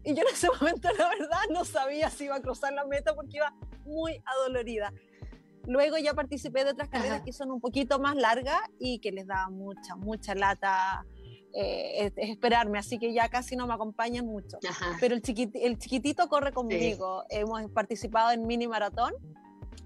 Y 0.04 0.14
yo 0.14 0.22
en 0.22 0.34
ese 0.34 0.48
momento, 0.50 0.90
la 0.98 1.10
verdad, 1.10 1.40
no 1.52 1.66
sabía 1.66 2.10
si 2.10 2.26
iba 2.26 2.36
a 2.36 2.42
cruzar 2.42 2.74
la 2.74 2.86
meta 2.86 3.14
porque 3.16 3.38
iba 3.38 3.54
muy 3.86 4.22
adolorida. 4.26 4.94
Luego 5.68 5.98
ya 5.98 6.14
participé 6.14 6.64
de 6.64 6.72
otras 6.72 6.90
carreras 6.90 7.18
Ajá. 7.18 7.24
que 7.26 7.34
son 7.34 7.52
un 7.52 7.60
poquito 7.60 8.00
más 8.00 8.16
largas 8.16 8.60
y 8.80 9.00
que 9.00 9.12
les 9.12 9.26
daba 9.28 9.50
mucha, 9.50 9.96
mucha 9.96 10.36
lata 10.36 11.06
eh, 11.58 12.06
es- 12.08 12.14
es 12.18 12.30
esperarme, 12.32 12.78
así 12.80 13.00
que 13.00 13.14
ya 13.14 13.30
casi 13.30 13.56
no 13.56 13.66
me 13.66 13.74
acompañan 13.74 14.26
mucho. 14.26 14.58
Ajá. 14.68 14.98
Pero 15.00 15.16
el, 15.16 15.22
chiquiti- 15.22 15.58
el 15.62 15.78
chiquitito 15.80 16.28
corre 16.28 16.52
conmigo. 16.52 17.24
Hemos 17.30 17.72
participado 17.72 18.32
en 18.32 18.46
mini 18.46 18.68
maratón 18.68 19.14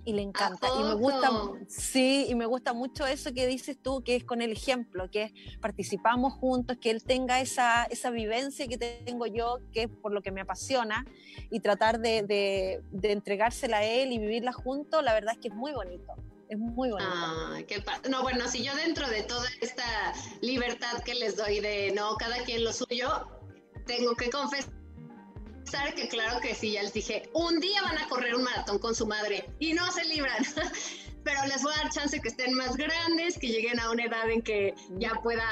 y 0.05 0.13
le 0.13 0.21
encanta. 0.21 0.67
Y 0.79 0.83
me 0.83 0.93
gusta, 0.93 1.29
sí, 1.67 2.25
y 2.29 2.35
me 2.35 2.45
gusta 2.45 2.73
mucho 2.73 3.05
eso 3.05 3.33
que 3.33 3.47
dices 3.47 3.77
tú, 3.81 4.03
que 4.03 4.15
es 4.15 4.23
con 4.23 4.41
el 4.41 4.51
ejemplo, 4.51 5.09
que 5.09 5.33
participamos 5.61 6.33
juntos, 6.33 6.77
que 6.81 6.91
él 6.91 7.03
tenga 7.03 7.39
esa, 7.41 7.83
esa 7.85 8.09
vivencia 8.09 8.67
que 8.67 8.77
tengo 8.77 9.25
yo, 9.25 9.59
que 9.73 9.83
es 9.83 9.89
por 9.89 10.11
lo 10.11 10.21
que 10.21 10.31
me 10.31 10.41
apasiona, 10.41 11.05
y 11.51 11.59
tratar 11.59 11.99
de, 11.99 12.23
de, 12.23 12.81
de 12.91 13.11
entregársela 13.11 13.77
a 13.77 13.83
él 13.83 14.11
y 14.11 14.19
vivirla 14.19 14.53
juntos, 14.53 15.03
la 15.03 15.13
verdad 15.13 15.33
es 15.33 15.39
que 15.39 15.49
es 15.49 15.55
muy 15.55 15.71
bonito. 15.71 16.13
Es 16.49 16.57
muy 16.57 16.89
bonito. 16.89 17.11
Ay, 17.51 17.63
qué 17.65 17.83
No, 18.09 18.23
bueno, 18.23 18.47
si 18.47 18.63
yo 18.63 18.75
dentro 18.75 19.07
de 19.07 19.21
toda 19.21 19.47
esta 19.61 20.13
libertad 20.41 21.03
que 21.03 21.13
les 21.13 21.35
doy 21.35 21.59
de 21.59 21.91
no, 21.95 22.15
cada 22.15 22.43
quien 22.43 22.63
lo 22.63 22.73
suyo, 22.73 23.27
tengo 23.85 24.15
que 24.15 24.31
confesar 24.31 24.78
que 25.95 26.07
claro 26.07 26.39
que 26.39 26.55
sí, 26.55 26.71
ya 26.71 26.83
les 26.83 26.93
dije, 26.93 27.29
un 27.33 27.59
día 27.59 27.81
van 27.81 27.97
a 27.97 28.07
correr 28.07 28.35
un 28.35 28.43
maratón 28.43 28.79
con 28.79 28.95
su 28.95 29.05
madre 29.05 29.49
y 29.59 29.73
no 29.73 29.91
se 29.91 30.05
libran. 30.05 30.43
Pero 31.29 31.45
les 31.45 31.61
voy 31.61 31.71
a 31.77 31.83
dar 31.83 31.91
chance 31.91 32.19
que 32.19 32.27
estén 32.27 32.55
más 32.55 32.75
grandes, 32.75 33.37
que 33.37 33.47
lleguen 33.49 33.79
a 33.79 33.91
una 33.91 34.05
edad 34.05 34.27
en 34.31 34.41
que 34.41 34.73
ya 34.97 35.11
pueda 35.21 35.45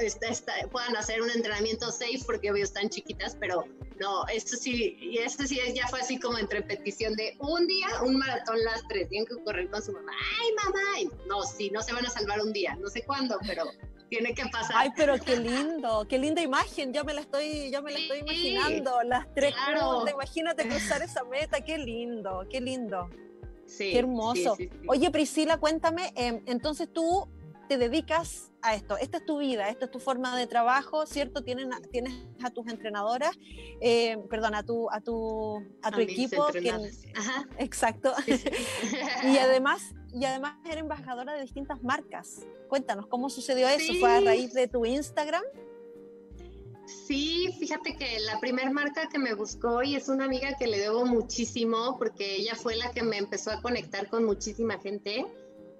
esta- 0.00 0.28
esta- 0.28 0.52
puedan 0.70 0.96
hacer 0.96 1.20
un 1.20 1.28
entrenamiento 1.30 1.90
safe, 1.90 2.20
porque 2.24 2.52
obvio 2.52 2.62
están 2.62 2.88
chiquitas, 2.88 3.36
pero 3.40 3.64
no, 3.98 4.24
esto 4.28 4.56
sí, 4.56 4.96
y 5.00 5.18
esto 5.18 5.44
sí 5.44 5.58
es- 5.58 5.74
ya 5.74 5.88
fue 5.88 6.00
así 6.00 6.20
como 6.20 6.38
entre 6.38 6.62
petición 6.62 7.14
de 7.14 7.36
un 7.40 7.66
día, 7.66 7.88
un 8.04 8.16
maratón 8.16 8.62
las 8.62 8.86
tres, 8.88 9.08
tienen 9.08 9.26
que 9.26 9.42
correr 9.42 9.68
con 9.70 9.82
su 9.82 9.90
mamá. 9.92 10.12
¡Ay, 10.40 10.52
mamá! 10.64 11.00
Y 11.00 11.28
no, 11.28 11.42
sí, 11.42 11.68
no 11.70 11.82
se 11.82 11.92
van 11.92 12.06
a 12.06 12.10
salvar 12.10 12.40
un 12.40 12.52
día, 12.52 12.76
no 12.76 12.88
sé 12.88 13.02
cuándo, 13.02 13.36
pero 13.44 13.64
tiene 14.10 14.34
que 14.34 14.44
pasar. 14.46 14.76
Ay, 14.76 14.90
pero 14.94 15.18
qué 15.18 15.36
lindo, 15.36 16.06
qué 16.08 16.16
linda 16.18 16.42
imagen, 16.42 16.92
ya 16.92 17.02
me 17.02 17.12
la 17.12 17.22
estoy, 17.22 17.70
ya 17.70 17.80
me 17.80 17.90
la 17.90 17.98
estoy 17.98 18.18
imaginando, 18.20 19.02
las 19.02 19.26
tres 19.34 19.52
claro. 19.52 20.06
imagínate 20.08 20.68
cruzar 20.68 21.02
esa 21.02 21.24
meta, 21.24 21.60
qué 21.60 21.76
lindo, 21.78 22.46
qué 22.48 22.60
lindo. 22.60 23.10
Sí, 23.66 23.92
Qué 23.92 23.98
hermoso. 23.98 24.56
sí. 24.56 24.70
Oye, 24.88 25.10
Priscila, 25.10 25.58
cuéntame, 25.58 26.12
em, 26.16 26.42
entonces 26.46 26.88
tú 26.92 27.28
te 27.68 27.78
dedicas 27.78 28.52
a 28.62 28.74
esto, 28.74 28.96
esta 28.98 29.18
es 29.18 29.26
tu 29.26 29.38
vida, 29.38 29.68
esta 29.68 29.86
es 29.86 29.90
tu 29.90 29.98
forma 29.98 30.36
de 30.38 30.46
trabajo, 30.46 31.06
¿cierto? 31.06 31.42
Tienen 31.42 31.70
tienes 31.90 32.14
a 32.42 32.50
tus 32.50 32.66
entrenadoras, 32.68 33.36
eh, 33.80 34.18
perdón, 34.30 34.54
a 34.54 34.62
tu, 34.62 34.90
a 34.90 35.00
tu, 35.00 35.62
a 35.82 35.90
tu 35.90 36.00
equipo. 36.00 36.46
Ajá. 37.14 37.48
exacto, 37.58 38.12
y 39.24 39.38
además, 39.38 39.94
y 40.12 40.24
además 40.24 40.54
eres 40.64 40.78
embajadora 40.78 41.34
de 41.34 41.42
distintas 41.42 41.82
marcas. 41.82 42.46
Cuéntanos, 42.68 43.06
¿cómo 43.06 43.28
sucedió 43.28 43.68
eso? 43.68 43.92
¿Fue 44.00 44.10
a 44.10 44.20
raíz 44.20 44.52
de 44.52 44.68
tu 44.68 44.84
Instagram? 44.86 45.44
Sí, 46.86 47.54
fíjate 47.58 47.96
que 47.96 48.18
la 48.20 48.40
primer 48.40 48.70
marca 48.70 49.08
que 49.08 49.18
me 49.18 49.34
buscó 49.34 49.82
y 49.82 49.96
es 49.96 50.08
una 50.08 50.24
amiga 50.24 50.54
que 50.58 50.66
le 50.66 50.78
debo 50.78 51.06
muchísimo 51.06 51.96
porque 51.98 52.36
ella 52.36 52.54
fue 52.54 52.76
la 52.76 52.90
que 52.92 53.02
me 53.02 53.16
empezó 53.16 53.50
a 53.50 53.62
conectar 53.62 54.08
con 54.08 54.24
muchísima 54.24 54.78
gente. 54.78 55.26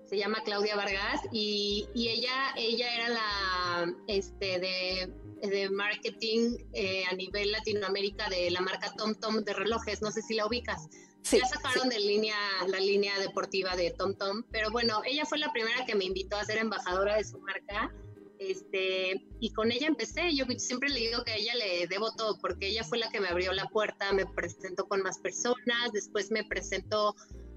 Se 0.07 0.19
llama 0.19 0.43
Claudia 0.45 0.77
Vargas 0.77 1.21
y, 1.33 1.89
y 1.95 2.09
ella, 2.09 2.55
ella 2.57 2.95
era 2.95 3.09
la 3.09 3.95
este, 4.07 4.59
de, 4.59 5.13
de 5.49 5.71
marketing 5.71 6.59
eh, 6.73 7.05
a 7.11 7.15
nivel 7.15 7.53
Latinoamérica 7.53 8.29
de 8.29 8.51
la 8.51 8.61
marca 8.61 8.93
Tom 8.97 9.15
Tom 9.15 9.43
de 9.45 9.53
relojes. 9.53 10.03
No 10.03 10.11
sé 10.11 10.23
si 10.23 10.35
la 10.35 10.47
ubicas. 10.47 10.89
Sí, 11.23 11.39
ya 11.39 11.47
sacaron 11.47 11.89
de 11.89 11.99
línea 11.99 12.37
la 12.69 12.79
línea 12.79 13.19
deportiva 13.19 13.75
de 13.77 13.91
Tom 13.93 14.15
Tom, 14.15 14.43
pero 14.51 14.71
bueno, 14.71 15.01
ella 15.07 15.25
fue 15.25 15.39
la 15.39 15.51
primera 15.53 15.87
que 15.87 15.95
me 15.95 16.05
invitó 16.05 16.37
a 16.37 16.45
ser 16.45 16.59
embajadora 16.59 17.17
de 17.17 17.25
su 17.25 17.39
marca. 17.39 17.91
Este, 18.39 19.27
y 19.41 19.53
con 19.53 19.71
ella 19.71 19.87
empecé, 19.87 20.35
yo 20.35 20.45
siempre 20.59 20.89
le 20.89 21.01
digo 21.01 21.25
que 21.25 21.33
a 21.33 21.37
ella 21.37 21.55
le 21.55 21.87
debo 21.87 22.13
todo, 22.15 22.39
porque 22.39 22.69
ella 22.69 22.85
fue 22.85 22.99
la 22.99 23.09
que 23.11 23.21
me 23.21 23.29
abrió 23.29 23.53
la 23.53 23.67
puerta, 23.67 24.13
me 24.13 24.27
presentó 24.27 24.87
con 24.87 25.03
más 25.03 25.19
personas, 25.19 25.93
después 25.93 26.31
me 26.31 26.45
presentó 26.45 27.15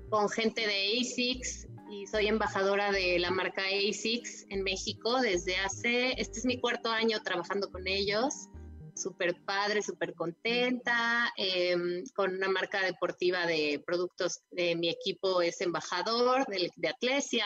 con 0.10 0.30
gente 0.30 0.66
de 0.68 1.00
ASICS 1.00 1.68
y 1.90 2.06
soy 2.06 2.28
embajadora 2.28 2.92
de 2.92 3.18
la 3.20 3.32
marca 3.32 3.64
ASICS 3.64 4.46
en 4.50 4.64
México 4.64 5.20
desde 5.22 5.58
hace, 5.58 6.14
este 6.18 6.40
es 6.40 6.46
mi 6.46 6.60
cuarto 6.60 6.90
año 6.90 7.22
trabajando 7.24 7.72
con 7.72 7.88
ellos 7.88 8.50
súper 8.98 9.36
padre, 9.46 9.82
súper 9.82 10.14
contenta, 10.14 11.32
eh, 11.38 11.76
con 12.16 12.36
una 12.36 12.50
marca 12.50 12.82
deportiva 12.82 13.46
de 13.46 13.82
productos 13.86 14.42
de 14.52 14.76
mi 14.76 14.90
equipo 14.90 15.42
es 15.42 15.62
embajador 15.62 16.46
de, 16.48 16.70
de 16.76 16.88
Atlesia, 16.88 17.46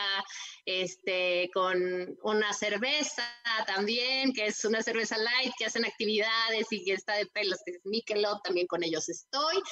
este, 0.64 1.50
con 1.52 1.78
una 2.22 2.52
cerveza 2.52 3.24
también, 3.66 4.32
que 4.32 4.46
es 4.46 4.64
una 4.64 4.82
cerveza 4.82 5.16
light, 5.18 5.52
que 5.58 5.66
hacen 5.66 5.84
actividades 5.84 6.66
y 6.70 6.84
que 6.84 6.94
está 6.94 7.14
de 7.14 7.26
pelos, 7.26 7.60
que 7.64 7.72
es 7.72 7.80
Michelob, 7.84 8.42
también 8.42 8.66
con 8.66 8.82
ellos 8.82 9.08
estoy. 9.08 9.62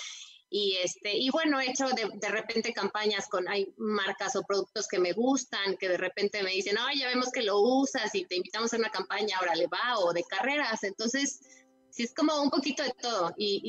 Y, 0.52 0.76
este, 0.82 1.16
y 1.16 1.30
bueno, 1.30 1.60
he 1.60 1.70
hecho 1.70 1.86
de, 1.90 2.10
de, 2.12 2.28
repente 2.28 2.72
campañas 2.72 3.28
con, 3.28 3.48
hay 3.48 3.72
marcas 3.76 4.34
o 4.34 4.42
productos 4.42 4.88
que 4.88 4.98
me 4.98 5.12
gustan, 5.12 5.76
que 5.76 5.88
de 5.88 5.96
repente 5.96 6.42
me 6.42 6.50
dicen, 6.50 6.76
oh, 6.76 6.92
ya 6.92 7.06
vemos 7.06 7.30
que 7.30 7.42
lo 7.42 7.60
usas 7.60 8.12
y 8.16 8.24
te 8.24 8.34
invitamos 8.34 8.74
a 8.74 8.76
una 8.76 8.90
campaña, 8.90 9.36
ahora 9.38 9.54
le 9.54 9.68
va, 9.68 9.98
o 9.98 10.12
de 10.12 10.24
carreras. 10.24 10.82
Entonces, 10.82 11.40
es 12.02 12.14
como 12.14 12.40
un 12.42 12.50
poquito 12.50 12.82
de 12.82 12.94
todo 13.00 13.32
y, 13.36 13.60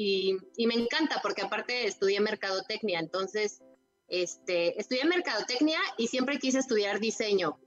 y, 0.57 0.63
y, 0.63 0.67
me 0.67 0.75
encanta 0.75 1.19
porque 1.21 1.41
aparte 1.41 1.87
estudié 1.87 2.19
mercadotecnia, 2.19 2.99
entonces 2.99 3.61
este, 4.07 4.79
estudié 4.79 5.05
mercadotecnia 5.05 5.79
y 5.97 6.07
siempre 6.07 6.39
quise 6.39 6.59
estudiar 6.59 6.99
diseño, 6.99 7.59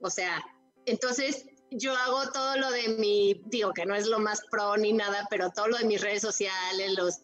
o 0.00 0.10
sea, 0.10 0.42
entonces 0.86 1.46
yo 1.70 1.94
hago 1.94 2.30
todo 2.32 2.56
lo 2.56 2.70
de 2.70 2.88
mi, 2.98 3.42
digo 3.46 3.72
que 3.72 3.86
no 3.86 3.94
es 3.94 4.06
lo 4.06 4.18
más 4.18 4.40
pro 4.50 4.76
ni 4.76 4.92
nada, 4.92 5.26
pero 5.30 5.50
todo 5.50 5.68
lo 5.68 5.78
de 5.78 5.84
mis 5.84 6.00
redes 6.00 6.22
sociales, 6.22 6.92
los, 6.96 7.20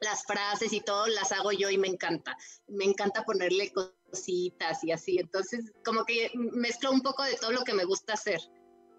las 0.00 0.24
frases 0.24 0.72
y 0.72 0.80
todo 0.80 1.06
las 1.08 1.32
hago 1.32 1.52
yo 1.52 1.70
y 1.70 1.78
me 1.78 1.88
encanta, 1.88 2.36
me 2.68 2.84
encanta 2.84 3.24
ponerle 3.24 3.72
cositas 3.72 4.84
y 4.84 4.92
así, 4.92 5.18
entonces 5.18 5.72
como 5.84 6.04
que 6.04 6.30
mezclo 6.34 6.90
un 6.92 7.00
poco 7.00 7.22
de 7.24 7.36
todo 7.36 7.52
lo 7.52 7.64
que 7.64 7.74
me 7.74 7.84
gusta 7.84 8.14
hacer 8.14 8.40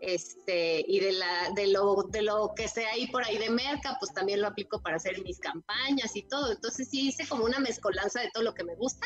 este, 0.01 0.83
y 0.87 0.99
de, 0.99 1.13
la, 1.13 1.51
de, 1.55 1.67
lo, 1.67 2.03
de 2.09 2.23
lo 2.23 2.53
que 2.55 2.67
sea 2.67 2.89
ahí 2.89 3.07
por 3.07 3.23
ahí 3.23 3.37
de 3.37 3.51
merca, 3.51 3.95
pues 3.99 4.11
también 4.13 4.41
lo 4.41 4.47
aplico 4.47 4.81
para 4.81 4.95
hacer 4.95 5.21
mis 5.23 5.39
campañas 5.39 6.15
y 6.15 6.23
todo. 6.23 6.51
Entonces 6.51 6.89
sí 6.89 7.09
hice 7.09 7.27
como 7.27 7.45
una 7.45 7.59
mezcolanza 7.59 8.19
de 8.21 8.31
todo 8.33 8.43
lo 8.43 8.53
que 8.55 8.63
me 8.63 8.75
gusta, 8.75 9.05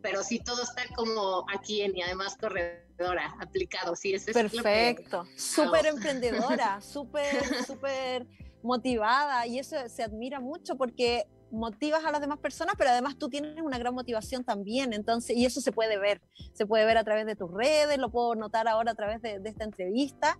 pero 0.00 0.22
sí 0.22 0.40
todo 0.40 0.62
está 0.62 0.82
como 0.96 1.44
aquí 1.54 1.82
en 1.82 1.96
y 1.96 2.02
además 2.02 2.36
corredora, 2.40 3.36
aplicado. 3.40 3.94
Sí, 3.94 4.14
eso 4.14 4.32
Perfecto, 4.32 5.26
súper 5.36 5.86
emprendedora, 5.86 6.80
súper, 6.80 7.66
súper 7.66 8.26
motivada 8.62 9.46
y 9.46 9.58
eso 9.58 9.76
se 9.88 10.02
admira 10.02 10.40
mucho 10.40 10.76
porque 10.76 11.26
motivas 11.52 12.04
a 12.04 12.10
las 12.10 12.20
demás 12.20 12.38
personas, 12.38 12.74
pero 12.76 12.90
además 12.90 13.16
tú 13.16 13.28
tienes 13.28 13.62
una 13.62 13.78
gran 13.78 13.94
motivación 13.94 14.44
también, 14.44 14.92
entonces, 14.92 15.36
y 15.36 15.46
eso 15.46 15.60
se 15.60 15.70
puede 15.70 15.98
ver, 15.98 16.20
se 16.54 16.66
puede 16.66 16.84
ver 16.84 16.98
a 16.98 17.04
través 17.04 17.26
de 17.26 17.36
tus 17.36 17.52
redes, 17.52 17.98
lo 17.98 18.10
puedo 18.10 18.34
notar 18.34 18.66
ahora 18.66 18.92
a 18.92 18.94
través 18.94 19.22
de, 19.22 19.38
de 19.38 19.50
esta 19.50 19.64
entrevista. 19.64 20.38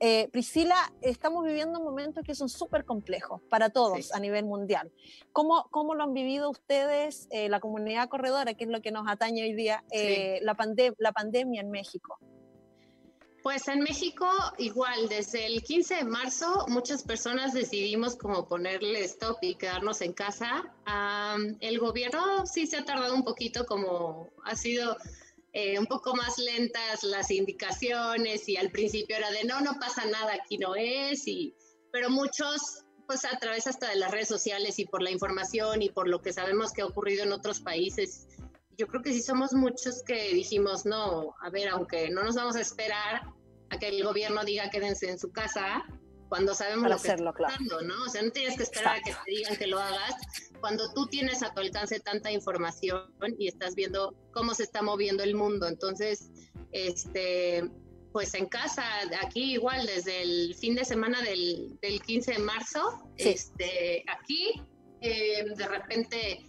Eh, 0.00 0.28
Priscila, 0.32 0.76
estamos 1.00 1.44
viviendo 1.44 1.80
momentos 1.80 2.24
que 2.24 2.34
son 2.34 2.48
súper 2.48 2.84
complejos 2.84 3.40
para 3.48 3.70
todos 3.70 4.06
sí. 4.06 4.10
a 4.12 4.20
nivel 4.20 4.44
mundial. 4.44 4.92
¿Cómo, 5.32 5.66
¿Cómo, 5.70 5.94
lo 5.94 6.02
han 6.02 6.12
vivido 6.12 6.50
ustedes, 6.50 7.26
eh, 7.30 7.48
la 7.48 7.60
comunidad 7.60 8.08
corredora, 8.08 8.54
que 8.54 8.64
es 8.64 8.70
lo 8.70 8.82
que 8.82 8.90
nos 8.90 9.08
atañe 9.08 9.42
hoy 9.42 9.54
día, 9.54 9.84
eh, 9.92 10.36
sí. 10.38 10.44
la, 10.44 10.54
pandem 10.54 10.94
la 10.98 11.12
pandemia 11.12 11.60
en 11.60 11.70
México? 11.70 12.18
Pues 13.44 13.68
en 13.68 13.80
México 13.80 14.26
igual, 14.56 15.06
desde 15.10 15.44
el 15.44 15.62
15 15.62 15.96
de 15.96 16.04
marzo 16.04 16.64
muchas 16.68 17.02
personas 17.02 17.52
decidimos 17.52 18.16
como 18.16 18.48
ponerle 18.48 19.04
stop 19.04 19.36
y 19.42 19.56
quedarnos 19.56 20.00
en 20.00 20.14
casa. 20.14 20.74
Um, 20.86 21.54
el 21.60 21.78
gobierno 21.78 22.46
sí 22.46 22.66
se 22.66 22.78
ha 22.78 22.86
tardado 22.86 23.14
un 23.14 23.22
poquito, 23.22 23.66
como 23.66 24.30
ha 24.46 24.56
sido 24.56 24.96
eh, 25.52 25.78
un 25.78 25.84
poco 25.84 26.16
más 26.16 26.38
lentas 26.38 27.02
las 27.02 27.30
indicaciones 27.30 28.48
y 28.48 28.56
al 28.56 28.70
principio 28.70 29.14
era 29.14 29.30
de 29.30 29.44
no, 29.44 29.60
no 29.60 29.78
pasa 29.78 30.06
nada, 30.06 30.32
aquí 30.42 30.56
no 30.56 30.74
es, 30.74 31.28
y, 31.28 31.54
pero 31.92 32.08
muchos 32.08 32.86
pues 33.06 33.26
a 33.26 33.38
través 33.38 33.66
hasta 33.66 33.90
de 33.90 33.96
las 33.96 34.10
redes 34.10 34.28
sociales 34.28 34.78
y 34.78 34.86
por 34.86 35.02
la 35.02 35.10
información 35.10 35.82
y 35.82 35.90
por 35.90 36.08
lo 36.08 36.22
que 36.22 36.32
sabemos 36.32 36.72
que 36.72 36.80
ha 36.80 36.86
ocurrido 36.86 37.24
en 37.24 37.32
otros 37.32 37.60
países 37.60 38.26
yo 38.76 38.86
creo 38.86 39.02
que 39.02 39.12
sí 39.12 39.22
somos 39.22 39.52
muchos 39.52 40.02
que 40.04 40.32
dijimos, 40.34 40.84
no, 40.86 41.34
a 41.42 41.50
ver, 41.50 41.68
aunque 41.68 42.10
no 42.10 42.22
nos 42.24 42.34
vamos 42.34 42.56
a 42.56 42.60
esperar 42.60 43.22
a 43.70 43.78
que 43.78 43.88
el 43.88 44.04
gobierno 44.04 44.44
diga 44.44 44.70
quédense 44.70 45.10
en 45.10 45.18
su 45.18 45.30
casa, 45.32 45.84
cuando 46.28 46.54
sabemos 46.54 46.82
Para 46.84 46.96
lo 46.96 47.00
que 47.02 47.08
hacerlo, 47.08 47.30
está 47.30 47.36
claro. 47.38 47.52
pasando, 47.54 47.82
¿no? 47.82 48.04
O 48.04 48.08
sea, 48.08 48.22
no 48.22 48.30
tienes 48.30 48.56
que 48.56 48.62
esperar 48.64 48.96
a 48.96 49.00
que 49.02 49.10
Exacto. 49.10 49.24
te 49.26 49.30
digan 49.30 49.56
que 49.56 49.66
lo 49.66 49.78
hagas. 49.78 50.14
Cuando 50.60 50.92
tú 50.94 51.06
tienes 51.06 51.42
a 51.42 51.52
tu 51.52 51.60
alcance 51.60 52.00
tanta 52.00 52.32
información 52.32 53.04
y 53.38 53.48
estás 53.48 53.74
viendo 53.74 54.14
cómo 54.32 54.54
se 54.54 54.64
está 54.64 54.82
moviendo 54.82 55.22
el 55.22 55.34
mundo, 55.34 55.68
entonces, 55.68 56.30
este, 56.72 57.70
pues 58.12 58.34
en 58.34 58.46
casa, 58.46 58.84
aquí 59.22 59.52
igual, 59.54 59.86
desde 59.86 60.22
el 60.22 60.54
fin 60.56 60.74
de 60.74 60.84
semana 60.84 61.20
del, 61.22 61.78
del 61.80 62.00
15 62.02 62.32
de 62.32 62.38
marzo, 62.38 63.10
Sí. 63.16 63.28
este, 63.28 64.04
aquí, 64.08 64.62
eh, 65.02 65.44
de 65.56 65.66
repente, 65.68 66.44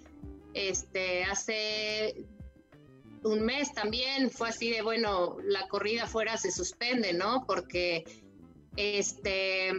este, 0.55 1.25
hace 1.25 2.25
un 3.23 3.43
mes 3.43 3.73
también 3.73 4.31
fue 4.31 4.49
así 4.49 4.71
de, 4.71 4.81
bueno, 4.81 5.37
la 5.43 5.67
corrida 5.67 6.03
afuera 6.03 6.37
se 6.37 6.51
suspende, 6.51 7.13
¿no? 7.13 7.45
Porque 7.45 8.05
este 8.77 9.69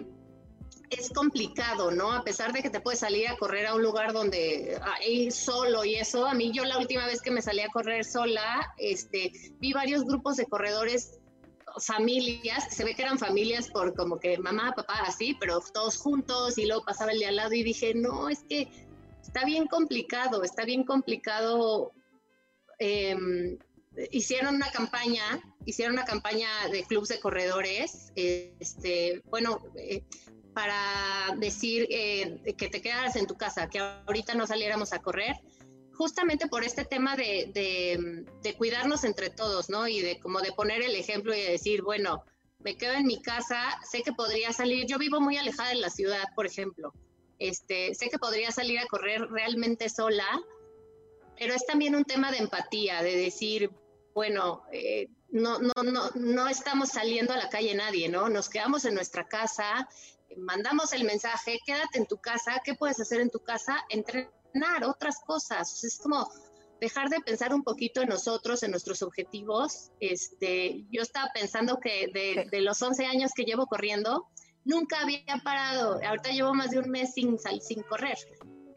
es 0.90 1.10
complicado, 1.14 1.90
¿no? 1.90 2.12
A 2.12 2.22
pesar 2.22 2.52
de 2.52 2.62
que 2.62 2.70
te 2.70 2.80
puedes 2.80 3.00
salir 3.00 3.26
a 3.28 3.36
correr 3.36 3.66
a 3.66 3.74
un 3.74 3.82
lugar 3.82 4.12
donde 4.12 4.78
ahí 4.98 5.30
solo 5.30 5.84
y 5.84 5.96
eso, 5.96 6.26
a 6.26 6.34
mí 6.34 6.52
yo 6.52 6.64
la 6.64 6.78
última 6.78 7.06
vez 7.06 7.22
que 7.22 7.30
me 7.30 7.42
salí 7.42 7.60
a 7.60 7.68
correr 7.68 8.04
sola, 8.04 8.72
este, 8.78 9.32
vi 9.58 9.72
varios 9.72 10.04
grupos 10.04 10.36
de 10.36 10.46
corredores 10.46 11.18
familias, 11.78 12.68
se 12.70 12.84
ve 12.84 12.94
que 12.94 13.02
eran 13.02 13.18
familias 13.18 13.68
por 13.70 13.94
como 13.94 14.18
que 14.18 14.38
mamá, 14.38 14.72
papá, 14.74 15.00
así, 15.06 15.36
pero 15.38 15.60
todos 15.72 15.96
juntos 15.96 16.58
y 16.58 16.66
luego 16.66 16.84
pasaba 16.84 17.12
el 17.12 17.18
de 17.18 17.26
al 17.26 17.36
lado 17.36 17.52
y 17.52 17.62
dije, 17.62 17.94
no, 17.94 18.28
es 18.28 18.42
que 18.48 18.85
está 19.26 19.44
bien 19.44 19.66
complicado, 19.66 20.42
está 20.42 20.64
bien 20.64 20.84
complicado. 20.84 21.92
em, 22.78 23.58
hicieron 24.10 24.54
una 24.56 24.70
campaña, 24.70 25.22
hicieron 25.64 25.94
una 25.94 26.04
campaña 26.04 26.48
de 26.70 26.84
clubes 26.84 27.08
de 27.08 27.18
corredores, 27.20 28.12
este, 28.14 29.22
bueno, 29.30 29.62
eh, 29.78 30.02
para 30.54 31.34
decir 31.38 31.86
eh, 31.90 32.54
que 32.58 32.68
te 32.68 32.82
quedaras 32.82 33.16
en 33.16 33.26
tu 33.26 33.36
casa, 33.36 33.68
que 33.68 33.78
ahorita 33.78 34.34
no 34.34 34.46
saliéramos 34.46 34.92
a 34.92 35.00
correr, 35.00 35.34
justamente 35.94 36.46
por 36.48 36.64
este 36.64 36.84
tema 36.84 37.16
de, 37.16 37.50
de, 37.54 38.26
de 38.42 38.54
cuidarnos 38.54 39.04
entre 39.04 39.30
todos, 39.30 39.70
¿no? 39.70 39.88
Y 39.88 40.00
de 40.02 40.20
como 40.20 40.40
de 40.40 40.52
poner 40.52 40.82
el 40.82 40.94
ejemplo 40.94 41.34
y 41.34 41.40
de 41.40 41.52
decir, 41.52 41.82
bueno, 41.82 42.22
me 42.58 42.76
quedo 42.76 42.92
en 42.92 43.06
mi 43.06 43.22
casa, 43.22 43.78
sé 43.90 44.02
que 44.02 44.12
podría 44.12 44.52
salir, 44.52 44.86
yo 44.86 44.98
vivo 44.98 45.20
muy 45.20 45.38
alejada 45.38 45.70
de 45.70 45.76
la 45.76 45.90
ciudad, 45.90 46.24
por 46.34 46.46
ejemplo, 46.46 46.92
este, 47.38 47.94
sé 47.94 48.08
que 48.08 48.18
podría 48.18 48.50
salir 48.50 48.78
a 48.78 48.86
correr 48.86 49.22
realmente 49.30 49.88
sola, 49.88 50.26
pero 51.38 51.54
es 51.54 51.66
también 51.66 51.94
un 51.94 52.04
tema 52.04 52.32
de 52.32 52.38
empatía, 52.38 53.02
de 53.02 53.16
decir, 53.16 53.70
bueno, 54.14 54.62
eh, 54.72 55.08
no, 55.28 55.58
no, 55.58 55.72
no, 55.82 56.10
no 56.14 56.48
estamos 56.48 56.90
saliendo 56.90 57.32
a 57.34 57.36
la 57.36 57.50
calle 57.50 57.74
nadie, 57.74 58.08
¿no? 58.08 58.28
Nos 58.28 58.48
quedamos 58.48 58.84
en 58.84 58.94
nuestra 58.94 59.26
casa, 59.26 59.88
mandamos 60.36 60.92
el 60.92 61.04
mensaje, 61.04 61.60
quédate 61.66 61.98
en 61.98 62.06
tu 62.06 62.18
casa, 62.18 62.60
¿qué 62.64 62.74
puedes 62.74 63.00
hacer 63.00 63.20
en 63.20 63.30
tu 63.30 63.40
casa? 63.40 63.84
Entrenar 63.90 64.84
otras 64.84 65.20
cosas. 65.26 65.84
Es 65.84 65.98
como 65.98 66.30
dejar 66.80 67.08
de 67.08 67.20
pensar 67.20 67.54
un 67.54 67.62
poquito 67.62 68.02
en 68.02 68.08
nosotros, 68.08 68.62
en 68.62 68.70
nuestros 68.70 69.02
objetivos. 69.02 69.90
Este, 70.00 70.84
yo 70.90 71.02
estaba 71.02 71.30
pensando 71.34 71.78
que 71.80 72.08
de, 72.12 72.48
de 72.50 72.60
los 72.60 72.80
11 72.80 73.06
años 73.06 73.32
que 73.34 73.44
llevo 73.44 73.66
corriendo, 73.66 74.28
nunca 74.66 75.00
había 75.00 75.22
parado. 75.42 75.98
Ahorita 76.06 76.30
llevo 76.30 76.52
más 76.52 76.70
de 76.70 76.80
un 76.80 76.90
mes 76.90 77.14
sin, 77.14 77.38
sin 77.60 77.82
correr. 77.84 78.18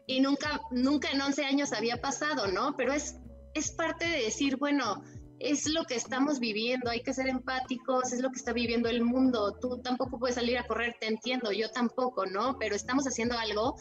Y 0.06 0.20
nunca, 0.20 0.60
nunca 0.70 1.10
en 1.10 1.20
11 1.20 1.44
años 1.44 1.72
había 1.72 2.00
pasado, 2.00 2.46
¿no? 2.48 2.74
Pero 2.76 2.92
es, 2.92 3.16
es 3.54 3.72
parte 3.72 4.06
de 4.06 4.22
decir, 4.24 4.56
bueno, 4.56 5.02
es 5.40 5.66
lo 5.68 5.84
que 5.84 5.94
estamos 5.94 6.38
viviendo, 6.38 6.90
hay 6.90 7.02
que 7.02 7.14
ser 7.14 7.26
empáticos, 7.26 8.12
es 8.12 8.20
lo 8.20 8.30
que 8.30 8.36
está 8.36 8.52
viviendo 8.52 8.88
el 8.88 9.02
mundo. 9.02 9.56
Tú 9.60 9.80
tampoco 9.82 10.18
puedes 10.18 10.36
salir 10.36 10.58
a 10.58 10.66
correr, 10.66 10.96
te 11.00 11.06
entiendo, 11.06 11.50
yo 11.50 11.70
tampoco, 11.70 12.26
¿no? 12.26 12.56
Pero 12.58 12.76
estamos 12.76 13.06
haciendo 13.06 13.36
algo, 13.38 13.76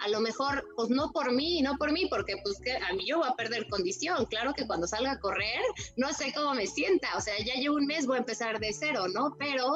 a 0.00 0.08
lo 0.08 0.20
mejor, 0.20 0.66
pues 0.76 0.90
no 0.90 1.12
por 1.12 1.32
mí, 1.32 1.62
no 1.62 1.76
por 1.76 1.92
mí, 1.92 2.08
porque 2.10 2.34
pues 2.42 2.58
a 2.82 2.92
mí 2.94 3.06
yo 3.06 3.18
voy 3.18 3.28
a 3.28 3.34
perder 3.34 3.68
condición. 3.68 4.26
Claro 4.26 4.52
que 4.54 4.66
cuando 4.66 4.88
salga 4.88 5.12
a 5.12 5.20
correr, 5.20 5.60
no 5.96 6.12
sé 6.12 6.32
cómo 6.34 6.52
me 6.54 6.66
sienta, 6.66 7.16
o 7.16 7.20
sea, 7.20 7.34
ya 7.38 7.54
llevo 7.54 7.76
un 7.76 7.86
mes, 7.86 8.06
voy 8.06 8.16
a 8.16 8.20
empezar 8.20 8.58
de 8.58 8.72
cero, 8.72 9.06
¿no? 9.08 9.36
Pero, 9.38 9.68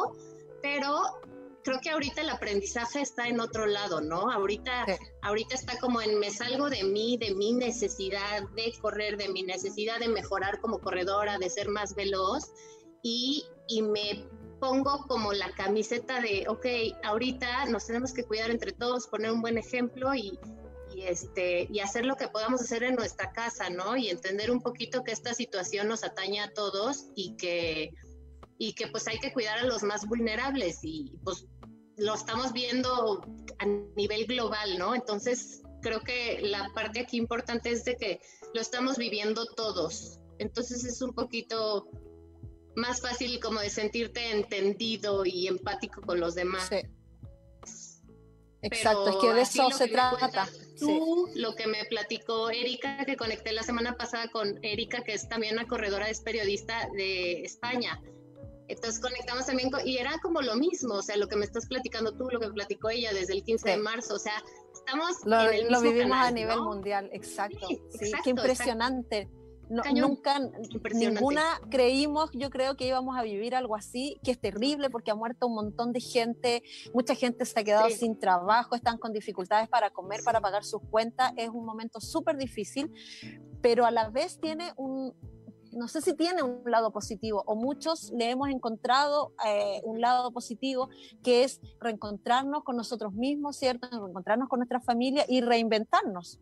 pero 0.61 1.03
creo 1.69 1.81
que 1.83 1.91
ahorita 1.91 2.23
el 2.23 2.31
aprendizaje 2.31 3.01
está 3.03 3.29
en 3.29 3.41
otro 3.41 3.67
lado, 3.67 4.01
¿no? 4.01 4.31
Ahorita, 4.31 4.85
Sí. 4.87 4.95
ahorita 5.23 5.55
está 5.55 5.79
como 5.79 6.01
en 6.01 6.19
me 6.19 6.31
salgo 6.31 6.71
de 6.71 6.83
mí, 6.85 7.19
de 7.19 7.35
mi 7.35 7.53
necesidad 7.53 8.43
de 8.57 8.73
correr, 8.81 9.17
de 9.19 9.29
mi 9.29 9.43
necesidad 9.43 9.99
de 9.99 10.09
mejorar 10.09 10.61
como 10.61 10.81
corredora, 10.81 11.39
de 11.39 11.51
ser 11.51 11.69
más 11.69 11.95
veloz 11.95 12.45
y, 13.03 13.45
y 13.69 13.83
me 13.83 14.27
pongo 14.61 15.05
como 15.07 15.33
la 15.33 15.51
camiseta 15.53 16.21
de, 16.21 16.47
ok, 16.49 16.67
ahorita 17.05 17.67
nos 17.67 17.87
tenemos 17.87 18.13
que 18.13 18.25
cuidar 18.25 18.51
entre 18.51 18.73
todos, 18.73 19.07
poner 19.07 19.31
un 19.31 19.41
buen 19.43 19.59
ejemplo 19.59 20.15
y, 20.15 20.39
y, 20.95 21.03
este, 21.03 21.69
y 21.71 21.81
hacer 21.81 22.07
lo 22.07 22.17
que 22.17 22.29
podamos 22.29 22.63
hacer 22.63 22.83
en 22.83 22.97
nuestra 22.97 23.31
casa, 23.33 23.69
¿no? 23.71 23.97
Y 23.97 24.09
entender 24.09 24.51
un 24.51 24.61
poquito 24.61 25.05
que 25.05 25.13
esta 25.13 25.35
situación 25.35 25.87
nos 25.87 26.03
atañe 26.03 26.41
a 26.41 26.53
todos 26.55 27.07
y 27.15 27.37
que, 27.37 27.91
y 28.59 28.73
que 28.73 28.89
pues 28.89 29.07
hay 29.07 29.19
que 29.19 29.33
cuidar 29.33 29.59
a 29.59 29.65
los 29.65 29.83
más 29.85 30.07
vulnerables 30.09 30.79
y 30.83 31.13
pues 31.23 31.47
lo 31.99 32.15
estamos 32.15 32.53
viendo 32.53 33.27
a 33.59 33.67
nivel 33.97 34.27
global, 34.27 34.79
¿no? 34.79 34.95
Entonces 34.95 35.63
creo 35.83 36.01
que 36.01 36.41
la 36.43 36.71
parte 36.75 37.01
aquí 37.01 37.17
importante 37.17 37.71
es 37.71 37.85
de 37.85 37.97
que 37.97 38.21
lo 38.55 38.61
estamos 38.61 38.97
viviendo 38.97 39.47
todos. 39.47 40.19
Entonces 40.39 40.85
es 40.85 41.03
un 41.03 41.13
poquito 41.13 41.89
más 42.77 43.01
fácil 43.01 43.41
como 43.41 43.61
de 43.61 43.71
sentirte 43.71 44.31
entendido 44.31 45.25
y 45.25 45.49
empático 45.49 46.01
con 46.03 46.21
los 46.21 46.35
demás. 46.35 46.69
Sí. 46.69 46.81
Exacto, 48.61 49.09
es 49.09 49.17
que 49.17 49.33
de 49.35 49.41
eso 49.43 49.71
se 49.71 49.89
trata. 49.89 50.47
Sí. 50.47 50.87
Tú, 50.87 51.29
lo 51.35 51.55
que 51.55 51.67
me 51.67 51.85
platicó 51.85 52.51
Erika, 52.51 53.05
que 53.05 53.17
conecté 53.17 53.53
la 53.53 53.63
semana 53.63 53.97
pasada 53.97 54.29
con 54.29 54.59
Erika, 54.65 55.03
que 55.03 55.15
es 55.15 55.29
también 55.29 55.55
una 55.55 55.67
corredora, 55.67 56.09
es 56.09 56.21
periodista 56.21 56.89
de 56.97 57.45
España. 57.45 58.01
Entonces 58.69 59.01
conectamos 59.01 59.47
también 59.47 59.71
con, 59.71 59.87
y 59.87 59.97
era 59.99 60.13
como 60.23 60.41
lo 60.43 60.55
mismo, 60.57 60.95
o 60.95 61.03
sea, 61.03 61.17
lo 61.17 61.27
que 61.27 61.37
me 61.37 61.45
estás 61.45 61.67
platicando 61.67 62.13
tú, 62.13 62.29
lo 62.31 62.39
que 62.39 62.49
platicó 62.51 62.91
ella 62.91 63.13
desde 63.13 63.33
el 63.35 63.43
15 63.43 63.69
de 63.71 63.75
Sí. 63.77 63.81
marzo, 63.81 64.15
o 64.15 64.19
sea, 64.19 64.43
estamos 64.75 65.17
Lo, 65.25 65.41
en 65.43 65.55
el 65.55 65.63
lo 65.65 65.81
mismo 65.81 65.81
vivimos 65.83 66.11
canal, 66.13 66.27
a 66.27 66.31
nivel 66.31 66.57
¿no? 66.57 66.65
mundial, 66.65 67.11
exacto. 67.13 67.67
Sí, 67.67 67.81
Sí, 67.91 67.99
exacto, 68.05 68.25
qué 68.25 68.31
impresionante. 68.31 69.29
No- 69.71 69.83
Cañón. 69.83 70.09
nunca, 70.13 70.39
ninguna 70.95 71.61
creímos, 71.71 72.31
yo 72.33 72.49
creo 72.49 72.75
que 72.75 72.87
íbamos 72.87 73.19
a 73.19 73.23
vivir 73.23 73.55
algo 73.55 73.77
así, 73.77 74.19
que 74.25 74.31
es 74.31 74.41
terrible 74.41 74.89
porque 74.89 75.11
ha 75.11 75.15
muerto 75.15 75.47
un 75.47 75.57
montón 75.57 75.93
de 75.93 76.01
gente, 76.01 76.63
mucha 76.95 77.15
gente 77.15 77.45
se 77.45 77.61
ha 77.61 77.65
quedado 77.65 77.91
Sí. 77.91 77.97
sin 77.99 78.19
trabajo, 78.19 78.75
están 78.75 78.97
con 78.97 79.13
dificultades 79.13 79.69
para 79.69 79.91
comer, 79.91 80.23
para 80.25 80.41
pagar 80.41 80.65
sus 80.65 80.81
cuentas, 80.91 81.33
es 81.37 81.51
un 81.51 81.67
momento 81.67 82.01
súper 82.01 82.39
difícil, 82.39 82.91
pero 83.61 83.85
a 83.85 83.91
la 83.91 84.09
vez 84.09 84.41
tiene 84.41 84.73
un, 84.79 85.13
no 85.79 85.89
sé 85.89 86.01
si 86.03 86.15
tiene 86.15 86.43
un 86.43 86.63
lado 86.71 86.91
positivo, 86.93 87.43
o 87.47 87.55
muchos 87.55 88.11
le 88.13 88.31
hemos 88.31 88.49
encontrado 88.51 89.33
eh, 89.47 89.81
un 89.85 90.01
lado 90.01 90.31
positivo, 90.33 90.89
que 91.23 91.45
es 91.45 91.61
reencontrarnos 91.81 92.65
con 92.65 92.77
nosotros 92.77 93.13
mismos, 93.15 93.57
¿cierto? 93.57 93.89
Reencontrarnos 93.91 94.49
con 94.49 94.59
nuestra 94.59 94.81
familia 94.81 95.25
y 95.29 95.41
reinventarnos. 95.41 96.41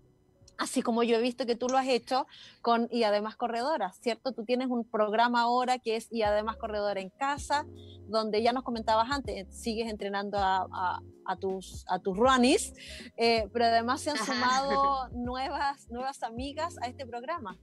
Así 0.59 0.81
como 0.81 1.03
yo 1.03 1.17
he 1.19 1.21
visto 1.21 1.45
que 1.45 1.55
tú 1.55 1.69
lo 1.69 1.77
has 1.77 1.87
hecho 1.87 2.27
con 2.63 2.89
Y 2.91 3.03
además 3.03 3.37
Corredora, 3.37 3.93
¿cierto? 3.93 4.33
Tú 4.33 4.43
tienes 4.45 4.69
un 4.69 4.85
programa 4.89 5.43
ahora 5.43 5.79
que 5.79 5.97
es 5.97 6.09
Y 6.11 6.23
además 6.23 6.57
Corredora 6.57 6.99
en 6.99 7.11
casa, 7.11 7.67
donde 8.09 8.43
ya 8.43 8.55
nos 8.55 8.65
comentabas 8.65 9.11
antes, 9.11 9.47
sigues 9.55 9.91
entrenando 9.91 10.39
a, 10.39 10.67
a- 10.73 11.01
a 11.29 11.37
tus, 11.37 11.85
a 11.89 11.99
tus 11.99 12.17
runnies, 12.17 12.73
eh, 13.17 13.49
pero 13.53 13.65
además 13.67 14.01
se 14.01 14.11
han 14.13 14.17
sumado 14.17 15.09
nuevas, 15.13 15.91
nuevas 15.91 16.23
amigas 16.23 16.77
a 16.81 16.87
este 16.87 17.05
programa. 17.05 17.59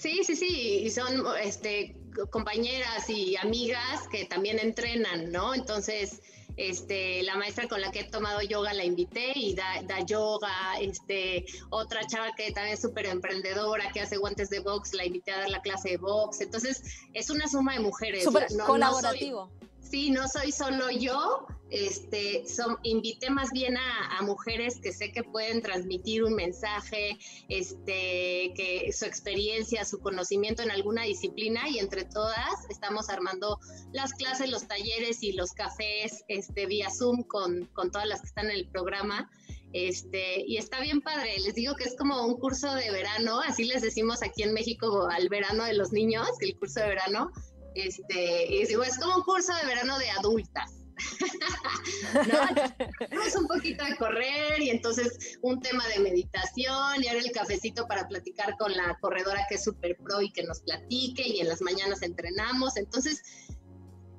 Sí, 0.00 0.22
sí, 0.24 0.36
sí, 0.36 0.80
y 0.84 0.90
son 0.90 1.24
este, 1.42 1.96
compañeras 2.30 3.08
y 3.10 3.36
amigas 3.36 4.06
que 4.12 4.24
también 4.26 4.58
entrenan, 4.60 5.32
¿no? 5.32 5.54
Entonces, 5.54 6.20
este, 6.56 7.22
la 7.22 7.36
maestra 7.36 7.66
con 7.68 7.80
la 7.80 7.90
que 7.90 8.00
he 8.00 8.04
tomado 8.04 8.40
yoga 8.42 8.72
la 8.74 8.84
invité 8.84 9.32
y 9.34 9.54
da, 9.54 9.82
da 9.84 10.00
yoga, 10.04 10.78
este, 10.80 11.44
otra 11.70 12.06
chava 12.06 12.32
que 12.36 12.50
también 12.52 12.74
es 12.74 12.80
súper 12.82 13.06
emprendedora, 13.06 13.90
que 13.92 14.00
hace 14.00 14.16
guantes 14.16 14.50
de 14.50 14.60
box, 14.60 14.92
la 14.94 15.04
invité 15.04 15.32
a 15.32 15.38
dar 15.38 15.50
la 15.50 15.60
clase 15.62 15.90
de 15.90 15.96
box, 15.98 16.40
entonces 16.40 16.82
es 17.14 17.30
una 17.30 17.48
suma 17.48 17.74
de 17.74 17.80
mujeres. 17.80 18.24
Súper 18.24 18.42
no- 18.52 18.56
no 18.58 18.64
soy- 18.66 18.66
colaborativo. 18.66 19.50
Sí, 19.88 20.10
no 20.10 20.28
soy 20.28 20.52
solo 20.52 20.90
yo, 20.90 21.46
este, 21.70 22.46
son, 22.46 22.78
invité 22.82 23.30
más 23.30 23.50
bien 23.50 23.76
a, 23.76 24.22
mujeres 24.22 24.80
que 24.80 24.92
sé 24.92 25.12
que 25.12 25.22
pueden 25.22 25.62
transmitir 25.62 26.24
un 26.24 26.34
mensaje, 26.34 27.18
este, 27.48 28.52
que 28.54 28.90
su 28.92 29.04
experiencia, 29.04 29.84
su 29.84 30.00
conocimiento 30.00 30.62
en 30.62 30.70
alguna 30.70 31.04
disciplina 31.04 31.68
y 31.68 31.78
entre 31.78 32.04
todas 32.04 32.68
estamos 32.68 33.08
armando 33.08 33.58
las 33.92 34.12
clases, 34.12 34.50
los 34.50 34.66
talleres 34.66 35.22
y 35.22 35.32
los 35.32 35.52
cafés 35.52 36.24
este, 36.28 36.66
vía 36.66 36.88
Zoom 36.90 37.22
con, 37.22 37.70
todas 37.92 38.06
las 38.06 38.20
que 38.20 38.26
están 38.26 38.46
en 38.46 38.56
el 38.56 38.68
programa. 38.68 39.30
Este, 39.72 40.44
y 40.46 40.56
está 40.56 40.80
bien 40.80 41.02
padre, 41.02 41.38
les 41.40 41.54
digo 41.54 41.74
que 41.74 41.84
es 41.84 41.94
como 41.96 42.26
un 42.26 42.38
curso 42.38 42.74
de 42.74 42.90
verano, 42.90 43.40
así 43.40 43.64
les 43.64 43.82
decimos 43.82 44.22
aquí 44.22 44.42
en 44.42 44.54
México 44.54 45.08
al 45.10 45.28
verano 45.28 45.64
de 45.64 45.74
los 45.74 45.92
niños, 45.92 46.26
el 46.40 46.58
curso 46.58 46.80
de 46.80 46.88
verano, 46.88 47.30
este, 47.74 48.64
digo, 48.66 48.82
es 48.82 48.98
como 48.98 49.16
un 49.16 49.22
curso 49.22 49.54
de 49.54 49.66
verano 49.66 49.98
de 49.98 50.10
adultas. 50.10 50.77
¿no? 53.12 53.40
un 53.40 53.46
poquito 53.46 53.84
de 53.84 53.96
correr 53.96 54.60
y 54.60 54.70
entonces 54.70 55.38
un 55.42 55.60
tema 55.60 55.86
de 55.88 56.00
meditación 56.00 57.02
y 57.02 57.08
ahora 57.08 57.20
el 57.20 57.32
cafecito 57.32 57.86
para 57.86 58.08
platicar 58.08 58.56
con 58.58 58.72
la 58.72 58.96
corredora 59.00 59.46
que 59.48 59.56
es 59.56 59.64
súper 59.64 59.96
pro 59.96 60.20
y 60.20 60.30
que 60.30 60.42
nos 60.42 60.60
platique 60.60 61.26
y 61.26 61.40
en 61.40 61.48
las 61.48 61.62
mañanas 61.62 62.02
entrenamos. 62.02 62.76
Entonces, 62.76 63.22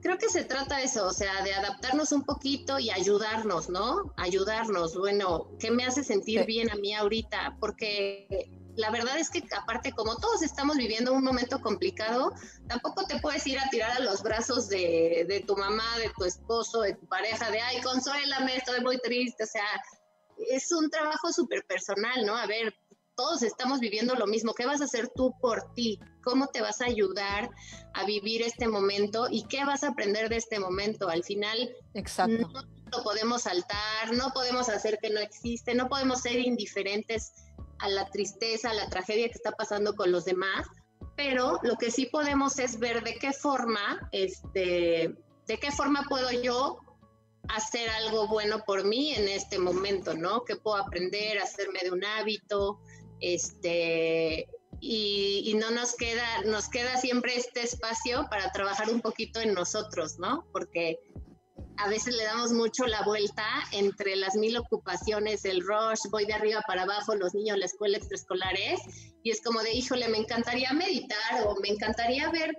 creo 0.01 0.17
que 0.17 0.29
se 0.29 0.43
trata 0.43 0.77
de 0.77 0.85
eso, 0.85 1.07
o 1.07 1.13
sea, 1.13 1.43
de 1.43 1.53
adaptarnos 1.53 2.11
un 2.11 2.23
poquito 2.23 2.79
y 2.79 2.89
ayudarnos, 2.89 3.69
¿no? 3.69 4.13
Ayudarnos. 4.17 4.95
Bueno, 4.95 5.49
¿qué 5.59 5.71
me 5.71 5.85
hace 5.85 6.03
sentir 6.03 6.45
bien 6.45 6.69
a 6.71 6.75
mí 6.75 6.93
ahorita? 6.93 7.57
Porque 7.59 8.49
la 8.75 8.91
verdad 8.91 9.17
es 9.17 9.29
que 9.29 9.43
aparte, 9.57 9.91
como 9.91 10.15
todos 10.17 10.41
estamos 10.41 10.77
viviendo 10.77 11.13
un 11.13 11.23
momento 11.23 11.59
complicado, 11.61 12.33
tampoco 12.67 13.05
te 13.05 13.19
puedes 13.19 13.45
ir 13.47 13.59
a 13.59 13.69
tirar 13.69 13.91
a 13.91 13.99
los 13.99 14.23
brazos 14.23 14.69
de, 14.69 15.25
de 15.27 15.41
tu 15.41 15.55
mamá, 15.57 15.97
de 15.97 16.11
tu 16.17 16.25
esposo, 16.25 16.81
de 16.81 16.95
tu 16.95 17.07
pareja, 17.07 17.51
de, 17.51 17.59
ay, 17.59 17.81
consuélame, 17.81 18.55
estoy 18.55 18.81
muy 18.81 18.97
triste, 18.99 19.43
o 19.43 19.47
sea, 19.47 19.65
es 20.49 20.71
un 20.71 20.89
trabajo 20.89 21.31
súper 21.31 21.65
personal, 21.65 22.25
¿no? 22.25 22.35
A 22.35 22.45
ver, 22.45 22.73
todos 23.19 23.43
estamos 23.43 23.81
viviendo 23.81 24.15
lo 24.15 24.27
mismo. 24.27 24.53
¿Qué 24.53 24.65
vas 24.65 24.79
a 24.79 24.85
hacer 24.85 25.09
tú 25.13 25.33
por 25.41 25.73
ti? 25.73 25.99
¿Cómo 26.23 26.47
te 26.47 26.61
vas 26.61 26.79
a 26.79 26.85
ayudar 26.85 27.49
a 27.93 28.05
vivir 28.05 28.41
este 28.41 28.69
momento? 28.69 29.27
¿Y 29.29 29.43
qué 29.43 29.65
vas 29.65 29.83
a 29.83 29.89
aprender 29.89 30.29
de 30.29 30.37
este 30.37 30.57
momento? 30.57 31.09
Al 31.09 31.25
final, 31.25 31.69
Exacto. 31.95 32.47
no 32.47 32.63
lo 32.97 33.03
podemos 33.03 33.41
saltar, 33.41 34.13
no 34.13 34.31
podemos 34.33 34.69
hacer 34.69 34.99
que 35.01 35.09
no 35.09 35.19
existe, 35.19 35.75
no 35.75 35.89
podemos 35.89 36.21
ser 36.21 36.39
indiferentes 36.39 37.33
a 37.79 37.89
la 37.89 38.09
tristeza, 38.09 38.71
a 38.71 38.73
la 38.73 38.89
tragedia 38.89 39.27
que 39.27 39.33
está 39.33 39.51
pasando 39.51 39.95
con 39.95 40.11
los 40.11 40.25
demás, 40.25 40.67
pero 41.15 41.59
lo 41.63 41.75
que 41.77 41.91
sí 41.91 42.05
podemos 42.05 42.59
es 42.59 42.79
ver 42.79 43.03
de 43.03 43.15
qué 43.15 43.33
forma, 43.33 44.09
este, 44.11 45.15
de 45.47 45.57
qué 45.59 45.71
forma 45.71 46.05
puedo 46.07 46.31
yo 46.31 46.79
hacer 47.49 47.89
algo 47.89 48.27
bueno 48.27 48.63
por 48.65 48.85
mí 48.85 49.13
en 49.13 49.27
este 49.27 49.59
momento, 49.59 50.13
¿no? 50.13 50.45
Que 50.45 50.55
puedo 50.55 50.77
aprender, 50.77 51.39
hacerme 51.39 51.79
de 51.81 51.91
un 51.91 52.05
hábito, 52.05 52.79
este, 53.19 54.47
y, 54.79 55.43
y, 55.45 55.53
no 55.55 55.71
nos 55.71 55.95
queda, 55.95 56.41
nos 56.45 56.69
queda 56.69 56.95
siempre 56.97 57.35
este 57.35 57.63
espacio 57.63 58.27
para 58.29 58.51
trabajar 58.51 58.89
un 58.89 59.01
poquito 59.01 59.41
en 59.41 59.53
nosotros, 59.53 60.19
¿no? 60.19 60.47
Porque 60.53 60.99
a 61.79 61.87
veces 61.87 62.15
le 62.15 62.23
damos 62.25 62.51
mucho 62.51 62.85
la 62.87 63.03
vuelta 63.03 63.45
entre 63.71 64.17
las 64.17 64.35
mil 64.35 64.57
ocupaciones, 64.57 65.45
el 65.45 65.61
rush, 65.61 66.09
voy 66.11 66.25
de 66.25 66.33
arriba 66.33 66.61
para 66.67 66.83
abajo, 66.83 67.15
los 67.15 67.33
niños, 67.33 67.57
la 67.57 67.65
escuela 67.65 67.97
extraescolares, 67.97 68.81
y 69.23 69.31
es 69.31 69.41
como 69.41 69.61
de, 69.61 69.71
híjole, 69.71 70.09
me 70.09 70.17
encantaría 70.17 70.73
meditar 70.73 71.45
o 71.45 71.55
me 71.61 71.69
encantaría 71.69 72.29
ver, 72.31 72.53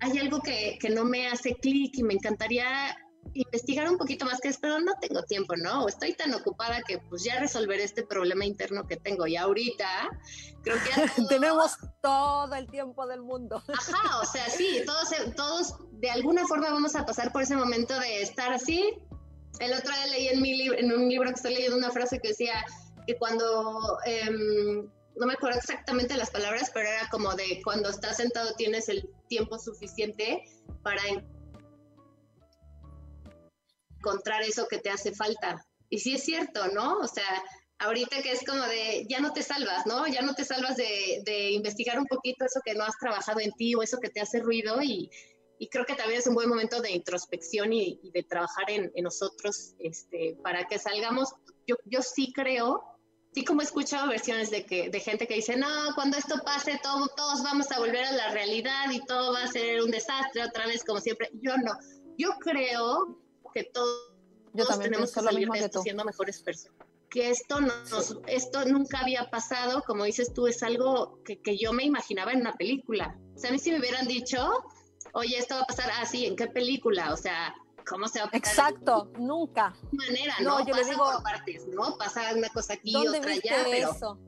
hay 0.00 0.18
algo 0.18 0.40
que, 0.40 0.76
que 0.80 0.90
no 0.90 1.04
me 1.04 1.28
hace 1.28 1.54
clic 1.54 1.96
y 1.96 2.02
me 2.02 2.14
encantaría 2.14 2.96
investigar 3.34 3.88
un 3.88 3.98
poquito 3.98 4.24
más 4.24 4.40
que 4.40 4.48
es, 4.48 4.58
pero 4.58 4.78
no 4.80 4.92
tengo 5.00 5.22
tiempo, 5.22 5.56
¿no? 5.56 5.84
O 5.84 5.88
estoy 5.88 6.12
tan 6.14 6.34
ocupada 6.34 6.82
que 6.86 6.98
pues 6.98 7.24
ya 7.24 7.38
resolveré 7.38 7.84
este 7.84 8.02
problema 8.02 8.44
interno 8.44 8.86
que 8.86 8.96
tengo 8.96 9.26
y 9.26 9.36
ahorita 9.36 10.10
creo 10.62 10.76
que 10.76 10.90
todo... 11.16 11.28
tenemos 11.28 11.76
todo 12.00 12.54
el 12.54 12.68
tiempo 12.68 13.06
del 13.06 13.22
mundo. 13.22 13.62
Ajá, 13.72 14.20
o 14.20 14.24
sea, 14.24 14.48
sí, 14.48 14.82
todos, 14.84 15.08
todos 15.36 15.74
de 15.92 16.10
alguna 16.10 16.46
forma 16.46 16.70
vamos 16.70 16.94
a 16.94 17.06
pasar 17.06 17.32
por 17.32 17.42
ese 17.42 17.56
momento 17.56 17.98
de 17.98 18.22
estar 18.22 18.52
así. 18.52 18.94
El 19.58 19.72
otro 19.74 19.92
día 19.92 20.06
leí 20.06 20.28
en, 20.28 20.42
mi 20.42 20.56
libro, 20.56 20.78
en 20.78 20.92
un 20.92 21.08
libro 21.08 21.28
que 21.28 21.36
estoy 21.36 21.54
leyendo 21.54 21.76
una 21.76 21.90
frase 21.90 22.18
que 22.18 22.28
decía 22.28 22.64
que 23.06 23.16
cuando... 23.16 23.98
Eh, 24.06 24.88
no 25.14 25.26
me 25.26 25.34
acuerdo 25.34 25.58
exactamente 25.58 26.16
las 26.16 26.30
palabras, 26.30 26.70
pero 26.72 26.88
era 26.88 27.08
como 27.10 27.34
de 27.34 27.60
cuando 27.62 27.90
estás 27.90 28.16
sentado 28.16 28.54
tienes 28.54 28.88
el 28.88 29.08
tiempo 29.28 29.58
suficiente 29.58 30.42
para 30.82 31.02
encontrar 34.02 34.42
eso 34.42 34.66
que 34.68 34.78
te 34.78 34.90
hace 34.90 35.12
falta. 35.12 35.64
Y 35.88 35.98
sí 35.98 36.14
es 36.14 36.24
cierto, 36.24 36.68
¿no? 36.68 36.98
O 36.98 37.06
sea, 37.06 37.42
ahorita 37.78 38.22
que 38.22 38.32
es 38.32 38.44
como 38.44 38.62
de, 38.64 39.06
ya 39.08 39.20
no 39.20 39.32
te 39.32 39.42
salvas, 39.42 39.86
¿no? 39.86 40.06
Ya 40.06 40.22
no 40.22 40.34
te 40.34 40.44
salvas 40.44 40.76
de, 40.76 41.22
de 41.24 41.50
investigar 41.50 41.98
un 41.98 42.06
poquito 42.06 42.44
eso 42.44 42.60
que 42.64 42.74
no 42.74 42.84
has 42.84 42.98
trabajado 42.98 43.40
en 43.40 43.52
ti 43.52 43.74
o 43.74 43.82
eso 43.82 43.98
que 43.98 44.08
te 44.08 44.20
hace 44.20 44.40
ruido 44.40 44.82
y, 44.82 45.10
y 45.58 45.68
creo 45.68 45.84
que 45.84 45.94
también 45.94 46.18
es 46.18 46.26
un 46.26 46.34
buen 46.34 46.48
momento 46.48 46.80
de 46.80 46.90
introspección 46.90 47.72
y, 47.72 48.00
y 48.02 48.10
de 48.10 48.22
trabajar 48.24 48.68
en, 48.68 48.90
en, 48.94 49.04
nosotros 49.04 49.74
este, 49.78 50.36
para 50.42 50.66
que 50.66 50.78
salgamos. 50.78 51.34
Yo, 51.66 51.76
yo 51.84 52.02
sí 52.02 52.32
creo, 52.32 52.82
sí 53.32 53.44
como 53.44 53.60
he 53.60 53.64
escuchado 53.64 54.08
versiones 54.08 54.50
de, 54.50 54.64
que, 54.64 54.88
de 54.90 55.00
gente 55.00 55.26
que 55.26 55.34
dice, 55.34 55.56
no, 55.56 55.68
cuando 55.94 56.16
esto 56.16 56.36
pase 56.44 56.80
todo, 56.82 57.08
todos 57.16 57.42
vamos 57.42 57.70
a 57.70 57.78
volver 57.78 58.04
a 58.04 58.12
la 58.12 58.30
realidad 58.30 58.90
y 58.90 59.04
todo 59.06 59.32
va 59.32 59.44
a 59.44 59.46
ser 59.48 59.82
un 59.82 59.90
desastre 59.90 60.44
otra 60.44 60.66
vez 60.66 60.82
como 60.84 61.00
siempre. 61.00 61.30
Yo 61.34 61.56
no, 61.56 61.72
yo 62.18 62.30
creo 62.40 63.21
que 63.52 63.64
todos, 63.64 64.12
Yo 64.52 64.64
todos 64.64 64.80
tenemos 64.80 65.12
que 65.12 65.20
salir 65.20 65.48
de 65.48 65.58
esto 65.58 65.82
siendo 65.82 66.04
mejores 66.04 66.42
personas. 66.42 66.78
Que 67.10 67.30
esto, 67.30 67.60
nos, 67.60 68.16
esto 68.26 68.64
nunca 68.64 69.00
había 69.00 69.28
pasado, 69.28 69.82
como 69.86 70.04
dices 70.04 70.32
tú, 70.32 70.46
es 70.46 70.62
algo 70.62 71.22
que, 71.24 71.40
que, 71.42 71.58
yo 71.58 71.74
me 71.74 71.84
imaginaba 71.84 72.32
en 72.32 72.40
una 72.40 72.54
película. 72.54 73.18
O 73.34 73.38
sea, 73.38 73.50
a 73.50 73.52
mí 73.52 73.58
si 73.58 73.70
me 73.70 73.80
hubieran 73.80 74.06
dicho, 74.06 74.48
oye, 75.12 75.36
esto 75.36 75.54
va 75.56 75.62
a 75.62 75.66
pasar 75.66 75.90
así, 76.00 76.24
¿en 76.24 76.36
qué 76.36 76.46
película? 76.46 77.12
O 77.12 77.16
sea, 77.16 77.54
¿cómo 77.86 78.08
se 78.08 78.20
va 78.20 78.26
a 78.26 78.30
pasar? 78.30 78.72
Exacto, 78.72 79.12
nunca. 79.18 79.74
De 79.90 79.98
manera, 79.98 80.34
¿no? 80.40 80.58
no 80.58 80.66
yo 80.66 80.72
pasa 80.72 80.84
le 80.84 80.90
digo, 80.90 81.04
por 81.04 81.22
partes, 81.22 81.66
¿no? 81.66 81.98
Pasa 81.98 82.34
una 82.34 82.48
cosa 82.48 82.74
aquí, 82.74 82.92
¿dónde 82.92 83.18
otra 83.18 83.32
viste 83.32 83.50
allá, 83.50 83.64
pero... 83.70 83.90
eso? 83.90 84.18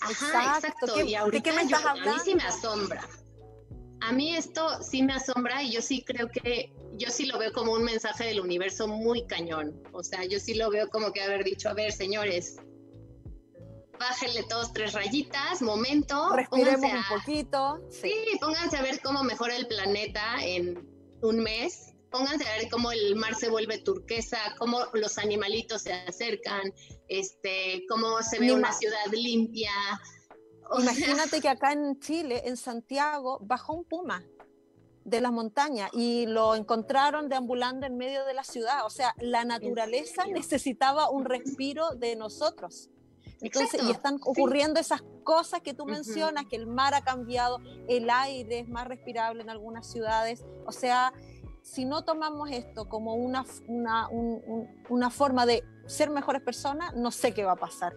Ajá, 0.00 0.56
exacto. 0.56 0.94
¿Qué, 0.94 1.04
y 1.04 1.14
ahorita 1.14 1.36
¿De 1.36 1.42
qué 1.42 1.52
me 1.56 1.62
estás 1.62 1.82
yo, 1.82 1.88
hablando? 1.88 2.10
a 2.10 2.14
mí 2.14 2.20
sí 2.24 2.34
me 2.34 2.42
asombra. 2.42 3.08
A 4.00 4.12
mí 4.12 4.36
esto 4.36 4.82
sí 4.82 5.02
me 5.02 5.14
asombra 5.14 5.62
y 5.62 5.72
yo 5.72 5.82
sí 5.82 6.04
creo 6.04 6.28
que, 6.28 6.72
yo 6.92 7.10
sí 7.10 7.26
lo 7.26 7.38
veo 7.38 7.52
como 7.52 7.72
un 7.72 7.82
mensaje 7.82 8.24
del 8.24 8.40
universo 8.40 8.86
muy 8.88 9.26
cañón. 9.26 9.82
O 9.92 10.02
sea, 10.02 10.24
yo 10.24 10.38
sí 10.38 10.54
lo 10.54 10.70
veo 10.70 10.88
como 10.88 11.12
que 11.12 11.22
haber 11.22 11.44
dicho, 11.44 11.68
a 11.68 11.74
ver, 11.74 11.92
señores, 11.92 12.56
bájenle 13.98 14.42
todos 14.44 14.72
tres 14.72 14.92
rayitas, 14.92 15.62
momento. 15.62 16.30
Respiremos 16.34 16.92
a, 16.92 16.96
un 16.96 17.18
poquito. 17.18 17.80
Sí. 17.90 18.10
sí, 18.10 18.38
pónganse 18.40 18.76
a 18.76 18.82
ver 18.82 19.00
cómo 19.00 19.22
mejora 19.24 19.56
el 19.56 19.66
planeta 19.66 20.36
en 20.42 20.86
un 21.22 21.38
mes. 21.40 21.92
Pónganse 22.10 22.46
a 22.48 22.58
ver 22.58 22.68
cómo 22.70 22.92
el 22.92 23.16
mar 23.16 23.34
se 23.34 23.48
vuelve 23.48 23.78
turquesa, 23.78 24.38
cómo 24.58 24.84
los 24.94 25.18
animalitos 25.18 25.82
se 25.82 25.92
acercan, 25.92 26.72
este, 27.08 27.84
cómo 27.88 28.22
se 28.22 28.38
ve 28.38 28.46
Ni 28.46 28.52
una 28.52 28.68
más. 28.68 28.78
ciudad 28.78 29.06
limpia. 29.12 29.72
O 30.70 30.80
Imagínate 30.80 31.28
sea, 31.28 31.40
que 31.40 31.48
acá 31.48 31.72
en 31.72 31.98
Chile, 32.00 32.42
en 32.46 32.56
Santiago, 32.56 33.38
bajó 33.42 33.74
un 33.74 33.84
puma 33.84 34.24
de 35.04 35.20
las 35.20 35.30
montañas 35.30 35.90
y 35.92 36.26
lo 36.26 36.56
encontraron 36.56 37.28
deambulando 37.28 37.86
en 37.86 37.96
medio 37.96 38.24
de 38.24 38.34
la 38.34 38.42
ciudad. 38.42 38.84
O 38.84 38.90
sea, 38.90 39.14
la 39.18 39.44
naturaleza 39.44 40.26
necesitaba 40.26 41.10
un 41.10 41.24
respiro 41.24 41.90
de 41.90 42.16
nosotros. 42.16 42.90
Entonces, 43.40 43.74
Exacto, 43.74 43.88
y 43.88 43.92
están 43.92 44.14
ocurriendo 44.24 44.76
sí. 44.76 44.80
esas 44.80 45.02
cosas 45.22 45.60
que 45.60 45.74
tú 45.74 45.84
mencionas, 45.86 46.44
uh 46.44 46.46
-huh. 46.46 46.50
que 46.50 46.56
el 46.56 46.66
mar 46.66 46.94
ha 46.94 47.02
cambiado, 47.02 47.58
el 47.88 48.08
aire 48.10 48.60
es 48.60 48.68
más 48.68 48.88
respirable 48.88 49.42
en 49.42 49.50
algunas 49.50 49.86
ciudades. 49.86 50.44
O 50.66 50.72
sea, 50.72 51.12
si 51.62 51.84
no 51.84 52.02
tomamos 52.02 52.50
esto 52.50 52.88
como 52.88 53.14
una, 53.14 53.44
una, 53.68 54.08
un, 54.08 54.42
un, 54.46 54.84
una 54.88 55.10
forma 55.10 55.46
de 55.46 55.62
ser 55.86 56.10
mejores 56.10 56.42
personas, 56.42 56.94
no 56.94 57.10
sé 57.10 57.34
qué 57.34 57.44
va 57.44 57.52
a 57.52 57.56
pasar. 57.56 57.94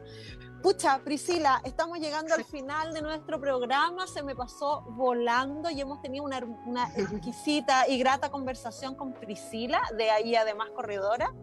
Pucha, 0.62 0.99
Priscila, 1.05 1.62
estamos 1.64 1.99
llegando 1.99 2.34
al 2.34 2.43
final 2.43 2.93
de 2.93 3.01
nuestro 3.01 3.39
programa, 3.39 4.05
se 4.07 4.24
me 4.24 4.36
pasó 4.36 4.82
volando 4.89 5.70
y 5.70 5.80
hemos 5.80 6.01
tenido 6.01 6.26
una, 6.26 6.39
una 6.66 6.93
exquisita 6.97 7.88
y 7.88 7.97
grata 7.97 8.30
conversación 8.30 8.95
con 8.95 9.14
Priscila, 9.14 9.82
de 9.97 10.10
ahí 10.10 10.36
además 10.36 10.70
corredora. 10.76 11.34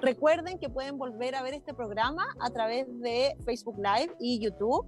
Recuerden 0.00 0.60
que 0.60 0.68
pueden 0.68 0.98
volver 0.98 1.34
a 1.34 1.42
ver 1.42 1.54
este 1.54 1.74
programa 1.74 2.28
a 2.38 2.50
través 2.50 2.86
de 3.00 3.36
Facebook 3.44 3.76
Live 3.76 4.14
y 4.20 4.38
YouTube. 4.38 4.86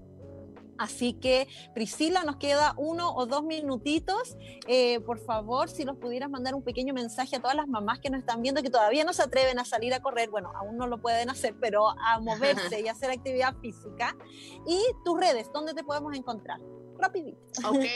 Así 0.78 1.14
que, 1.14 1.48
Priscila, 1.74 2.24
nos 2.24 2.36
queda 2.36 2.74
uno 2.76 3.14
o 3.14 3.26
dos 3.26 3.42
minutitos. 3.44 4.36
Eh, 4.66 5.00
por 5.00 5.18
favor, 5.18 5.68
si 5.68 5.84
nos 5.84 5.96
pudieras 5.96 6.30
mandar 6.30 6.54
un 6.54 6.62
pequeño 6.62 6.94
mensaje 6.94 7.36
a 7.36 7.40
todas 7.40 7.56
las 7.56 7.68
mamás 7.68 8.00
que 8.00 8.10
nos 8.10 8.20
están 8.20 8.42
viendo, 8.42 8.62
que 8.62 8.70
todavía 8.70 9.04
no 9.04 9.12
se 9.12 9.22
atreven 9.22 9.58
a 9.58 9.64
salir 9.64 9.94
a 9.94 10.00
correr, 10.00 10.30
bueno, 10.30 10.52
aún 10.56 10.76
no 10.76 10.86
lo 10.86 11.00
pueden 11.00 11.30
hacer, 11.30 11.54
pero 11.60 11.88
a 11.88 12.20
moverse 12.20 12.80
y 12.80 12.88
hacer 12.88 13.10
actividad 13.10 13.54
física. 13.58 14.16
Y 14.66 14.80
tus 15.04 15.18
redes, 15.18 15.50
¿dónde 15.52 15.74
te 15.74 15.84
podemos 15.84 16.16
encontrar? 16.16 16.60
Rapidito. 16.98 17.38
Ok. 17.68 17.86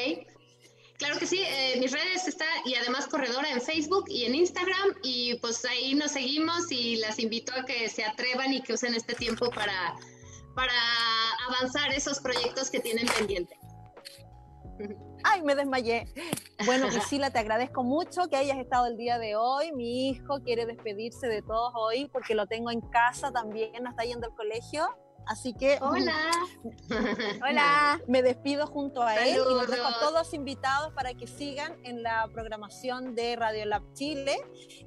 Claro 0.98 1.18
que 1.18 1.26
sí, 1.26 1.42
eh, 1.42 1.76
mis 1.78 1.92
redes 1.92 2.26
está 2.26 2.46
y 2.64 2.74
además 2.74 3.06
corredora 3.06 3.50
en 3.50 3.60
Facebook 3.60 4.06
y 4.08 4.24
en 4.24 4.34
Instagram 4.34 4.94
y 5.02 5.34
pues 5.40 5.62
ahí 5.66 5.94
nos 5.94 6.12
seguimos 6.12 6.72
y 6.72 6.96
las 6.96 7.18
invito 7.18 7.52
a 7.52 7.66
que 7.66 7.88
se 7.90 8.02
atrevan 8.02 8.54
y 8.54 8.62
que 8.62 8.72
usen 8.72 8.94
este 8.94 9.14
tiempo 9.14 9.50
para 9.50 9.94
para 10.56 10.72
avanzar 11.46 11.92
esos 11.92 12.18
proyectos 12.18 12.70
que 12.70 12.80
tienen 12.80 13.06
pendiente. 13.06 13.56
Ay, 15.22 15.42
me 15.42 15.54
desmayé. 15.54 16.06
Bueno, 16.64 16.88
Priscila, 16.88 17.30
te 17.30 17.38
agradezco 17.38 17.84
mucho 17.84 18.28
que 18.28 18.36
hayas 18.36 18.58
estado 18.58 18.86
el 18.86 18.96
día 18.96 19.18
de 19.18 19.36
hoy. 19.36 19.72
Mi 19.72 20.08
hijo 20.08 20.40
quiere 20.42 20.64
despedirse 20.64 21.28
de 21.28 21.42
todos 21.42 21.72
hoy 21.74 22.08
porque 22.10 22.34
lo 22.34 22.46
tengo 22.46 22.70
en 22.70 22.80
casa 22.80 23.30
también, 23.32 23.70
no 23.82 23.90
está 23.90 24.04
yendo 24.04 24.26
al 24.26 24.34
colegio. 24.34 24.88
Así 25.26 25.54
que 25.54 25.78
Hola. 25.80 26.14
Hola, 27.48 28.00
me 28.06 28.22
despido 28.22 28.66
junto 28.66 29.02
a 29.02 29.16
él 29.16 29.36
y 29.36 29.54
los 29.54 29.68
dejo 29.68 29.86
a 29.86 29.98
todos 30.00 30.32
invitados 30.34 30.92
para 30.94 31.14
que 31.14 31.26
sigan 31.26 31.76
en 31.84 32.02
la 32.02 32.28
programación 32.32 33.14
de 33.14 33.36
Radio 33.36 33.66
Lab 33.66 33.82
Chile, 33.92 34.36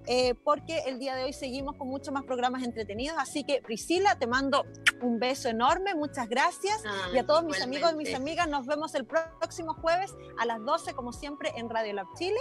eh, 0.08 0.36
porque 0.36 0.80
el 0.86 1.00
día 1.00 1.16
de 1.16 1.26
hoy 1.26 1.34
seguimos 1.34 1.76
con 1.78 1.88
muchos 1.88 2.14
más 2.14 2.24
programas 2.24 2.64
entretenidos. 2.64 3.18
Así 3.20 3.44
que, 3.44 3.62
Priscila, 3.62 4.18
te 4.18 4.28
mando 4.28 4.66
un 5.02 5.20
beso 5.20 5.50
enorme, 5.50 5.94
muchas 5.96 6.28
gracias. 6.30 6.82
Ay, 6.86 7.16
y 7.16 7.18
a 7.20 7.26
todos 7.26 7.44
mis 7.44 7.62
amigos 7.62 7.94
y 7.94 7.96
mis 7.96 8.14
amigas, 8.14 8.48
nos 8.48 8.66
vemos 8.66 8.96
el 8.96 9.06
próximo 9.06 9.74
jueves 9.76 10.14
a 10.40 10.46
las 10.46 10.64
12, 10.64 10.94
como 10.94 11.12
siempre, 11.12 11.52
en 11.56 11.70
Radio 11.70 11.94
Lab 11.94 12.08
Chile. 12.18 12.40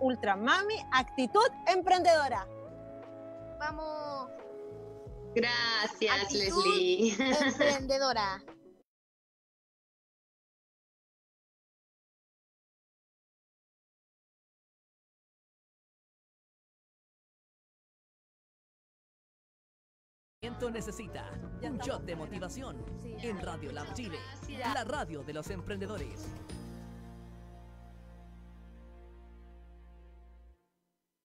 Ultramami, 0.00 0.76
actitud 0.92 1.46
emprendedora. 1.66 2.46
Vamos, 3.58 4.30
Gracias, 5.34 6.22
Actitud. 6.22 6.64
Leslie. 6.64 7.16
emprendedora. 7.18 8.42
necesita 20.68 21.30
un 21.62 21.78
shot 21.78 22.04
de 22.04 22.16
motivación 22.16 22.84
en 23.04 23.40
Radio 23.40 23.72
Lab 23.72 23.94
Chile, 23.94 24.18
la 24.58 24.84
radio 24.84 25.22
de 25.22 25.32
los 25.32 25.48
emprendedores. 25.50 26.28